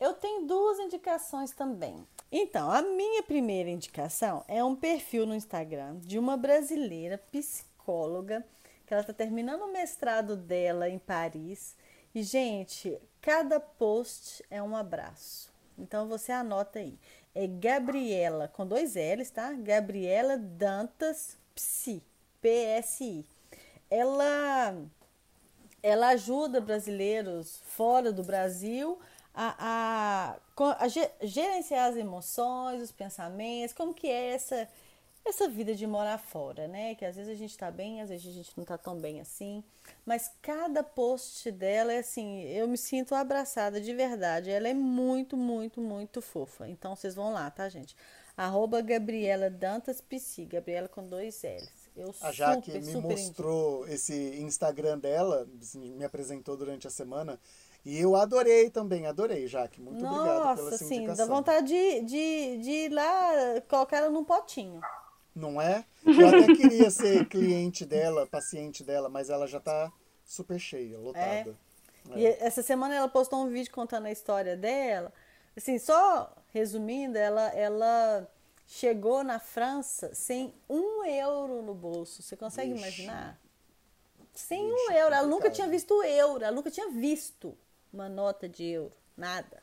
Eu 0.00 0.14
tenho 0.14 0.46
duas 0.46 0.78
indicações 0.78 1.52
também. 1.52 2.06
Então, 2.32 2.70
a 2.70 2.80
minha 2.80 3.22
primeira 3.22 3.68
indicação 3.68 4.44
é 4.48 4.62
um 4.64 4.76
perfil 4.76 5.26
no 5.26 5.34
Instagram 5.34 5.96
de 5.98 6.18
uma 6.18 6.36
brasileira 6.36 7.18
psicóloga 7.18 8.46
que 8.86 8.94
ela 8.94 9.02
está 9.02 9.12
terminando 9.12 9.62
o 9.62 9.72
mestrado 9.72 10.34
dela 10.34 10.88
em 10.88 10.98
Paris. 10.98 11.76
E, 12.14 12.22
gente, 12.22 12.98
cada 13.20 13.60
post 13.60 14.42
é 14.50 14.62
um 14.62 14.74
abraço. 14.74 15.52
Então, 15.76 16.08
você 16.08 16.32
anota 16.32 16.78
aí. 16.78 16.98
É 17.34 17.46
Gabriela, 17.46 18.48
com 18.48 18.66
dois 18.66 18.94
L's, 18.94 19.30
tá? 19.30 19.52
Gabriela 19.52 20.38
Dantas 20.38 21.36
Psi, 21.54 22.02
P-S-I. 22.40 23.26
Ela 23.90 24.74
ela 25.82 26.08
ajuda 26.08 26.60
brasileiros 26.60 27.60
fora 27.64 28.12
do 28.12 28.22
Brasil 28.22 28.98
a, 29.34 30.36
a, 30.58 30.74
a 30.80 30.88
ge- 30.88 31.10
gerenciar 31.22 31.88
as 31.90 31.96
emoções, 31.96 32.82
os 32.82 32.92
pensamentos, 32.92 33.72
como 33.74 33.94
que 33.94 34.08
é 34.08 34.34
essa, 34.34 34.68
essa 35.24 35.48
vida 35.48 35.74
de 35.74 35.86
morar 35.86 36.18
fora, 36.18 36.66
né? 36.66 36.94
Que 36.94 37.04
às 37.04 37.16
vezes 37.16 37.30
a 37.32 37.36
gente 37.36 37.56
tá 37.56 37.70
bem, 37.70 38.00
às 38.00 38.08
vezes 38.08 38.26
a 38.28 38.32
gente 38.32 38.52
não 38.56 38.64
tá 38.64 38.78
tão 38.78 38.96
bem 38.98 39.20
assim. 39.20 39.62
Mas 40.04 40.30
cada 40.42 40.82
post 40.82 41.50
dela 41.52 41.92
é 41.92 41.98
assim, 41.98 42.42
eu 42.44 42.66
me 42.66 42.78
sinto 42.78 43.14
abraçada 43.14 43.80
de 43.80 43.94
verdade. 43.94 44.50
Ela 44.50 44.68
é 44.68 44.74
muito, 44.74 45.36
muito, 45.36 45.80
muito 45.80 46.20
fofa. 46.22 46.68
Então 46.68 46.96
vocês 46.96 47.14
vão 47.14 47.32
lá, 47.32 47.50
tá, 47.50 47.68
gente? 47.68 47.94
Arroba 48.36 48.80
Gabriela 48.80 49.50
Dantas 49.50 50.00
Gabriela 50.46 50.88
com 50.88 51.06
dois 51.06 51.42
L's. 51.42 51.77
Eu 51.98 52.14
A 52.20 52.30
Jaque 52.32 52.66
super, 52.66 52.80
me 52.80 52.86
super 52.86 52.96
indico. 52.98 53.08
mostrou 53.08 53.88
esse 53.88 54.14
Instagram 54.40 54.98
dela, 54.98 55.48
me 55.74 56.04
apresentou 56.04 56.56
durante 56.56 56.86
a 56.86 56.90
semana. 56.90 57.38
E 57.84 57.98
eu 57.98 58.14
adorei 58.16 58.70
também, 58.70 59.06
adorei, 59.06 59.46
Jaque. 59.46 59.80
Muito 59.80 60.04
obrigado 60.04 60.24
pela 60.26 60.44
Nossa, 60.44 60.62
sua 60.62 60.74
assim, 60.74 60.96
indicação. 60.96 61.26
dá 61.26 61.34
vontade 61.34 61.66
de, 61.66 62.00
de, 62.02 62.58
de 62.58 62.70
ir 62.70 62.92
lá 62.92 63.60
colocar 63.68 63.98
ela 63.98 64.10
num 64.10 64.24
potinho. 64.24 64.80
Não 65.34 65.60
é? 65.60 65.84
Eu 66.04 66.28
até 66.28 66.46
queria 66.54 66.90
ser 66.90 67.26
cliente 67.30 67.84
dela, 67.84 68.26
paciente 68.26 68.82
dela, 68.84 69.08
mas 69.08 69.30
ela 69.30 69.46
já 69.46 69.60
tá 69.60 69.92
super 70.24 70.58
cheia, 70.58 70.98
lotada. 70.98 71.56
E 72.14 72.26
essa 72.26 72.62
semana 72.62 72.94
ela 72.94 73.08
postou 73.08 73.44
um 73.44 73.48
vídeo 73.48 73.72
contando 73.72 74.06
a 74.06 74.10
história 74.12 74.56
dela. 74.56 75.12
Assim, 75.56 75.78
só 75.78 76.32
resumindo, 76.52 77.18
ela, 77.18 77.48
ela 77.50 78.28
chegou 78.68 79.24
na 79.24 79.40
França 79.40 80.14
sem 80.14 80.54
um 80.68 81.02
euro 81.04 81.62
no 81.62 81.74
bolso. 81.74 82.22
Você 82.22 82.36
consegue 82.36 82.72
Vixe. 82.74 82.82
imaginar? 82.84 83.40
Sem 84.34 84.68
Vixe, 84.70 84.86
um 84.86 84.92
euro. 84.92 85.14
Ela 85.14 85.22
nunca 85.26 85.34
complicado. 85.36 85.54
tinha 85.54 85.68
visto 85.68 86.02
euro. 86.04 86.44
Ela 86.44 86.54
nunca 86.54 86.70
tinha 86.70 86.90
visto 86.90 87.56
uma 87.90 88.08
nota 88.08 88.46
de 88.46 88.64
euro. 88.64 88.92
Nada. 89.16 89.62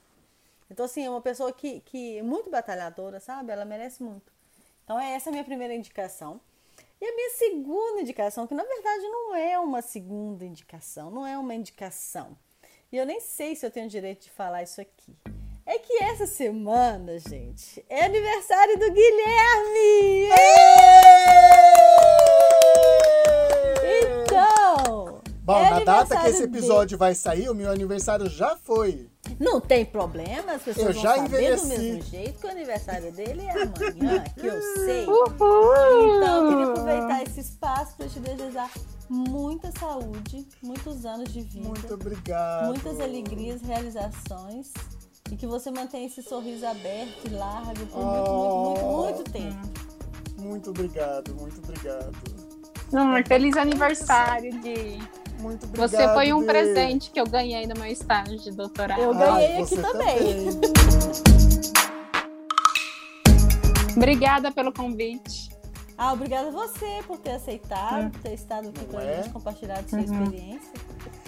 Então, 0.70 0.86
assim, 0.86 1.06
é 1.06 1.10
uma 1.10 1.22
pessoa 1.22 1.54
que, 1.54 1.80
que 1.82 2.18
é 2.18 2.24
muito 2.24 2.50
batalhadora, 2.50 3.20
sabe? 3.20 3.52
Ela 3.52 3.64
merece 3.64 4.02
muito. 4.02 4.34
Então, 4.84 5.00
é 5.00 5.12
essa 5.12 5.30
a 5.30 5.32
minha 5.32 5.44
primeira 5.44 5.76
indicação. 5.76 6.42
E 7.00 7.06
a 7.06 7.16
minha 7.16 7.30
segunda 7.32 8.02
indicação, 8.02 8.48
que 8.48 8.56
na 8.56 8.64
verdade 8.64 9.04
não 9.04 9.36
é 9.36 9.60
uma 9.60 9.82
segunda 9.82 10.44
indicação, 10.44 11.12
não 11.12 11.28
é 11.28 11.38
uma 11.38 11.54
indicação. 11.54 12.36
E 12.92 12.98
eu 12.98 13.06
nem 13.06 13.20
sei 13.20 13.56
se 13.56 13.66
eu 13.66 13.70
tenho 13.70 13.88
direito 13.88 14.24
de 14.24 14.32
falar 14.32 14.64
isso 14.64 14.82
aqui. 14.82 15.16
É 15.68 15.80
que 15.80 16.04
essa 16.04 16.28
semana, 16.28 17.18
gente, 17.18 17.84
é 17.90 18.06
aniversário 18.06 18.78
do 18.78 18.92
Guilherme! 18.92 20.30
Então! 23.84 25.22
Bom, 25.44 25.58
é 25.58 25.70
na 25.72 25.80
data 25.84 26.18
que 26.22 26.28
esse 26.28 26.44
episódio 26.44 26.98
vai 27.00 27.16
sair, 27.16 27.50
o 27.50 27.56
meu 27.56 27.72
aniversário 27.72 28.30
já 28.30 28.56
foi. 28.56 28.92
dele. 28.92 29.10
Não 29.40 29.60
tem 29.60 29.84
problema, 29.84 30.54
as 30.54 30.62
pessoas 30.62 30.88
Eu 30.88 30.94
vão 30.94 31.02
já 31.02 31.16
saber 31.16 31.26
envelheci. 31.28 31.64
do 31.64 31.68
mesmo 31.68 32.02
jeito 32.04 32.40
que 32.40 32.46
o 32.46 32.50
aniversário 32.52 33.12
dele 33.12 33.42
é 33.48 33.52
amanhã, 33.52 34.24
que 34.40 34.46
eu 34.46 34.62
sei. 34.86 35.06
Uhul! 35.08 36.18
Então, 36.18 36.44
eu 36.46 36.50
queria 36.50 36.66
aproveitar 36.68 37.24
esse 37.24 37.40
espaço 37.40 37.96
para 37.98 38.08
te 38.08 38.20
desejar 38.20 38.70
muita 39.10 39.72
saúde, 39.80 40.48
muitos 40.62 41.06
anos 41.08 41.34
de 41.34 41.42
vida, 41.42 41.68
Muito 41.70 41.94
obrigado. 41.94 42.68
muitas 42.68 43.00
alegrias, 43.00 43.62
realizações 43.64 44.72
e 45.32 45.36
que 45.36 45.48
você 45.48 45.72
mantenha 45.72 46.06
esse 46.06 46.22
sorriso 46.22 46.66
aberto 46.66 47.26
e 47.26 47.30
largo 47.30 47.86
por 47.88 48.04
muito, 48.04 48.32
muito, 48.32 48.82
muito, 48.82 49.06
muito 49.06 49.32
tempo. 49.32 49.86
Muito 50.38 50.70
obrigado, 50.70 51.34
muito 51.36 51.60
obrigado. 51.64 52.16
Hum, 52.94 53.24
feliz 53.28 53.58
aniversário, 53.58 54.52
Gui. 54.62 55.02
Muito 55.40 55.66
obrigado. 55.66 55.90
Você 55.90 56.14
foi 56.14 56.32
um 56.32 56.42
Bê. 56.42 56.46
presente 56.46 57.10
que 57.12 57.20
eu 57.20 57.26
ganhei 57.26 57.66
no 57.66 57.74
meu 57.76 57.88
estágio 57.88 58.38
de 58.38 58.52
doutorado. 58.52 59.02
Eu 59.02 59.14
ganhei 59.14 59.56
Ai, 59.56 59.62
aqui 59.64 59.76
você 59.76 59.82
também. 59.82 60.48
Obrigada 63.98 64.52
pelo 64.52 64.72
convite. 64.72 65.50
Ah, 65.98 66.12
obrigada 66.14 66.50
a 66.50 66.52
você 66.52 67.02
por 67.08 67.18
ter 67.18 67.32
aceitado, 67.32 68.12
por 68.12 68.22
ter 68.22 68.34
estado 68.34 68.68
aqui 68.68 68.82
Não 68.82 68.88
com 68.88 68.98
a 68.98 69.04
é? 69.04 69.24
gente, 69.24 69.30
compartilhado 69.32 69.90
sua 69.90 70.02
experiência. 70.02 70.74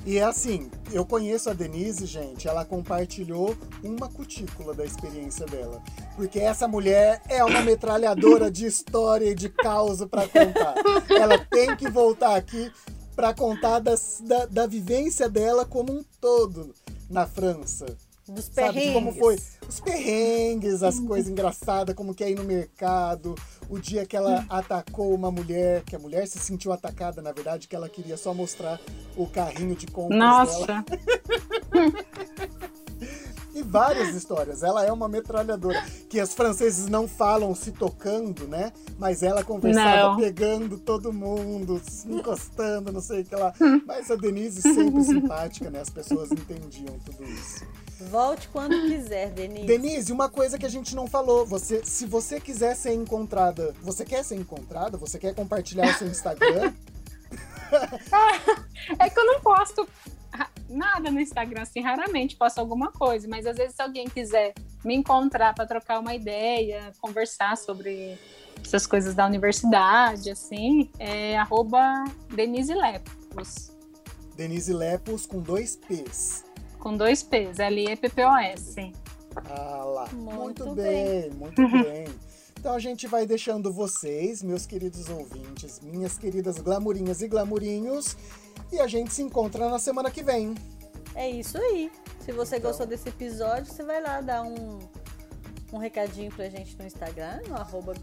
E 0.08 0.20
é 0.20 0.24
assim, 0.24 0.72
eu 0.94 1.06
conheço 1.06 1.50
a 1.50 1.54
Denise, 1.54 2.06
gente, 2.06 2.48
ela 2.48 2.64
compartilhou 2.64 3.58
uma 3.84 4.08
cutícula 4.08 4.74
da 4.74 4.86
experiência 4.86 5.46
dela. 5.46 5.84
Porque 6.16 6.40
essa 6.40 6.66
mulher 6.66 7.22
é 7.28 7.44
uma 7.44 7.62
metralhadora 7.62 8.50
de 8.50 8.66
história 8.66 9.30
e 9.30 9.36
de 9.36 9.50
causa 9.50 10.08
para 10.08 10.26
contar. 10.26 10.76
Ela 11.10 11.38
tem 11.40 11.76
que 11.76 11.90
voltar 11.90 12.38
aqui 12.38 12.72
para 13.18 13.34
contar 13.34 13.80
das- 13.80 14.22
da, 14.26 14.46
da 14.46 14.66
vivência 14.66 15.28
dela 15.28 15.66
como 15.66 15.92
um 15.92 16.02
todo 16.22 16.74
na 17.10 17.28
França. 17.28 17.86
Dos 18.30 18.46
Sabe, 18.46 18.68
de 18.68 18.74
perrengues. 18.74 18.94
como 18.94 19.14
foi 19.14 19.38
os 19.68 19.80
perrengues, 19.80 20.84
as 20.84 21.00
coisas 21.00 21.30
engraçadas, 21.32 21.96
como 21.96 22.14
que 22.14 22.24
é 22.24 22.32
ir 22.32 22.36
no 22.36 22.44
mercado, 22.44 23.36
o 23.70 23.80
dia 23.80 24.06
que 24.06 24.16
ela 24.18 24.46
atacou 24.50 25.14
uma 25.14 25.32
mulher, 25.32 25.84
que 25.84 25.96
a 25.96 26.00
mulher 26.00 26.28
se 26.28 26.40
sentiu 26.40 26.72
atacada, 26.72 27.22
na 27.22 27.32
verdade, 27.32 27.68
que 27.68 27.76
ela 27.76 27.88
queria 27.88 28.18
só 28.18 28.34
mostrar 28.34 28.80
o 29.16 29.28
carrinho 29.28 29.76
de 29.76 29.88
compras 29.88 30.20
dela. 30.20 30.36
Nossa, 30.36 30.86
E 33.58 33.64
várias 33.64 34.14
histórias. 34.14 34.62
Ela 34.62 34.86
é 34.86 34.92
uma 34.92 35.08
metralhadora. 35.08 35.84
Que 36.08 36.22
os 36.22 36.32
franceses 36.32 36.88
não 36.88 37.08
falam 37.08 37.56
se 37.56 37.72
tocando, 37.72 38.48
né? 38.48 38.72
Mas 39.00 39.24
ela 39.24 39.44
conversava 39.44 40.12
Não. 40.12 40.18
pegando 40.18 40.78
todo 40.78 41.12
mundo, 41.12 41.82
se 41.90 42.08
encostando, 42.14 42.92
não 42.92 43.02
sei 43.02 43.22
o 43.22 43.26
que 43.26 43.36
lá. 43.36 43.52
Mas 43.84 44.12
a 44.12 44.16
Denise 44.16 44.62
sempre 44.74 45.04
simpática, 45.04 45.72
né? 45.72 45.82
As 45.82 45.90
pessoas 45.90 46.32
entendiam 46.32 47.00
tudo 47.00 47.24
isso. 47.24 47.66
Volte 48.12 48.48
quando 48.50 48.80
quiser, 48.88 49.32
Denise. 49.32 49.66
Denise, 49.66 50.14
uma 50.14 50.30
coisa 50.30 50.60
que 50.60 50.66
a 50.68 50.70
gente 50.70 50.96
não 50.96 51.08
falou. 51.08 51.44
Você, 51.48 51.84
se 51.84 52.06
você 52.06 52.40
quiser 52.40 52.76
ser 52.76 52.94
encontrada, 52.94 53.74
você 53.82 54.06
quer 54.06 54.24
ser 54.24 54.36
encontrada? 54.36 55.00
Você 55.00 55.18
quer 55.18 55.34
compartilhar 55.34 55.90
o 55.90 55.98
seu 55.98 56.08
Instagram? 56.08 56.74
é 59.00 59.10
que 59.10 59.20
eu 59.20 59.26
não 59.26 59.42
posto 59.42 59.88
nada 60.70 61.10
no 61.12 61.20
Instagram, 61.20 61.62
assim, 61.62 61.82
raramente 61.82 62.36
posto 62.36 62.60
alguma 62.60 62.92
coisa, 62.92 63.28
mas 63.28 63.46
às 63.46 63.58
vezes 63.58 63.76
se 63.76 63.82
alguém 63.82 64.08
quiser 64.08 64.54
me 64.84 64.96
encontrar 64.96 65.54
para 65.56 65.66
trocar 65.66 66.00
uma 66.00 66.14
ideia, 66.14 66.92
conversar 67.00 67.58
sobre 67.58 68.18
essas 68.64 68.86
coisas 68.88 69.14
da 69.16 69.26
universidade, 69.26 70.30
assim, 70.32 70.90
é 71.00 71.38
arroba 71.38 72.04
Denise 72.34 72.74
Lepos, 72.74 73.72
Denise 74.36 74.74
Lepos 74.74 75.26
com 75.26 75.40
dois 75.42 75.76
P's. 75.76 76.44
com 76.80 76.96
dois 76.96 77.24
P's, 77.24 77.60
L-E-P-P-O-S. 77.60 78.94
Ah 79.36 79.84
lá. 79.84 80.08
Muito 80.14 80.66
Muito, 80.66 80.76
bem. 80.76 81.30
bem, 81.30 81.30
muito 81.32 81.62
bem. 81.84 82.06
Então 82.60 82.74
a 82.74 82.80
gente 82.80 83.06
vai 83.08 83.26
deixando 83.26 83.72
vocês, 83.72 84.42
meus 84.42 84.66
queridos 84.66 85.10
ouvintes, 85.10 85.80
minhas 85.80 86.18
queridas 86.18 86.58
glamurinhas 86.60 87.22
e 87.22 87.28
glamurinhos, 87.28 88.18
e 88.72 88.80
a 88.80 88.88
gente 88.88 89.14
se 89.14 89.22
encontra 89.22 89.70
na 89.70 89.80
semana 89.80 90.12
que 90.12 90.24
vem. 90.24 90.56
É 91.16 91.30
isso 91.30 91.58
aí. 91.58 91.92
Se 92.20 92.32
você 92.32 92.58
então. 92.58 92.70
gostou 92.70 92.86
desse 92.86 93.10
episódio, 93.10 93.72
você 93.72 93.84
vai 93.84 94.02
lá 94.02 94.22
dar 94.22 94.44
um, 94.44 94.80
um 95.74 95.78
recadinho 95.78 96.32
pra 96.32 96.50
gente 96.50 96.78
no 96.78 96.86
Instagram, 96.86 97.42
no 97.48 97.56
arroba 97.56 97.94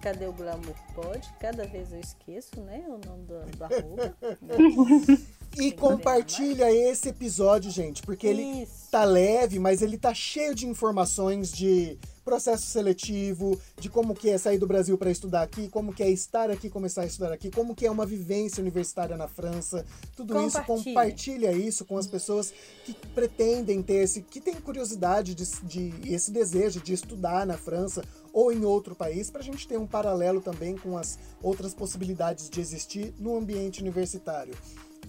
Cadê 0.00 0.26
o 0.26 0.32
Glamour 0.32 0.74
Pode? 0.94 1.32
Cada 1.40 1.66
vez 1.66 1.92
eu 1.92 2.00
esqueço, 2.00 2.60
né? 2.60 2.84
O 2.86 2.98
nome 3.06 3.24
do, 3.24 3.40
do 3.56 3.64
arroba. 3.64 4.16
E 5.56 5.70
compartilha 5.70 6.70
esse 6.72 7.10
episódio, 7.10 7.70
gente, 7.70 8.02
porque 8.02 8.28
Isso. 8.28 8.40
ele 8.40 8.68
tá 8.90 9.04
leve, 9.04 9.58
mas 9.58 9.82
ele 9.82 9.96
tá 9.96 10.12
cheio 10.12 10.54
de 10.54 10.66
informações 10.66 11.52
de 11.52 11.96
processo 12.24 12.66
seletivo, 12.66 13.60
de 13.78 13.88
como 13.88 14.14
que 14.14 14.30
é 14.30 14.38
sair 14.38 14.58
do 14.58 14.66
Brasil 14.66 14.96
para 14.96 15.10
estudar 15.10 15.42
aqui, 15.42 15.68
como 15.68 15.92
que 15.92 16.02
é 16.02 16.10
estar 16.10 16.50
aqui, 16.50 16.70
começar 16.70 17.02
a 17.02 17.06
estudar 17.06 17.32
aqui, 17.32 17.50
como 17.50 17.74
que 17.74 17.86
é 17.86 17.90
uma 17.90 18.06
vivência 18.06 18.60
universitária 18.60 19.16
na 19.16 19.28
França. 19.28 19.84
Tudo 20.16 20.40
isso 20.46 20.62
compartilha 20.64 21.52
isso 21.52 21.84
com 21.84 21.98
as 21.98 22.06
pessoas 22.06 22.52
que 22.84 22.94
pretendem 23.14 23.82
ter 23.82 24.02
esse, 24.02 24.22
que 24.22 24.40
tem 24.40 24.54
curiosidade 24.54 25.34
de, 25.34 25.44
de 25.62 26.12
esse 26.12 26.30
desejo 26.30 26.80
de 26.80 26.92
estudar 26.92 27.46
na 27.46 27.58
França 27.58 28.02
ou 28.32 28.50
em 28.50 28.64
outro 28.64 28.94
país, 28.96 29.30
para 29.30 29.40
a 29.40 29.44
gente 29.44 29.68
ter 29.68 29.78
um 29.78 29.86
paralelo 29.86 30.40
também 30.40 30.76
com 30.76 30.98
as 30.98 31.18
outras 31.42 31.72
possibilidades 31.72 32.48
de 32.48 32.60
existir 32.60 33.14
no 33.18 33.36
ambiente 33.36 33.80
universitário. 33.80 34.54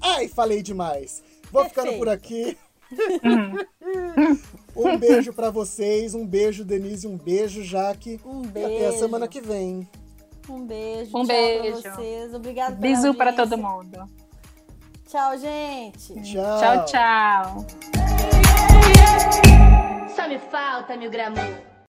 Ai, 0.02 0.28
falei 0.28 0.62
demais. 0.62 1.24
Vou 1.52 1.64
Perfeito. 1.64 1.86
ficando 1.86 1.98
por 1.98 2.10
aqui. 2.10 2.58
um 4.76 4.98
beijo 4.98 5.34
para 5.34 5.50
vocês, 5.50 6.14
um 6.14 6.26
beijo, 6.26 6.64
Denise, 6.64 7.08
um 7.08 7.18
beijo, 7.18 7.64
Jaque. 7.64 8.20
Um 8.26 8.42
beijo. 8.42 8.70
E 8.70 8.76
até 8.76 8.88
a 8.88 8.94
semana 8.94 9.28
que 9.28 9.42
vem. 9.42 9.88
Um 10.50 10.66
beijo. 10.66 11.18
Um 11.18 11.26
beijo. 11.26 11.82
Pra 11.82 11.96
vocês. 11.96 12.34
Obrigada 12.34 12.76
Bisu 12.76 13.14
para 13.14 13.34
todo 13.34 13.58
mundo. 13.58 14.08
Tchau, 15.08 15.38
gente. 15.38 16.14
Tchau. 16.22 16.60
Tchau, 16.60 16.86
tchau. 16.86 17.66
Só 20.16 20.28
me 20.28 20.40
falta, 20.40 20.96
meu 20.98 21.10
gramu. 21.10 21.36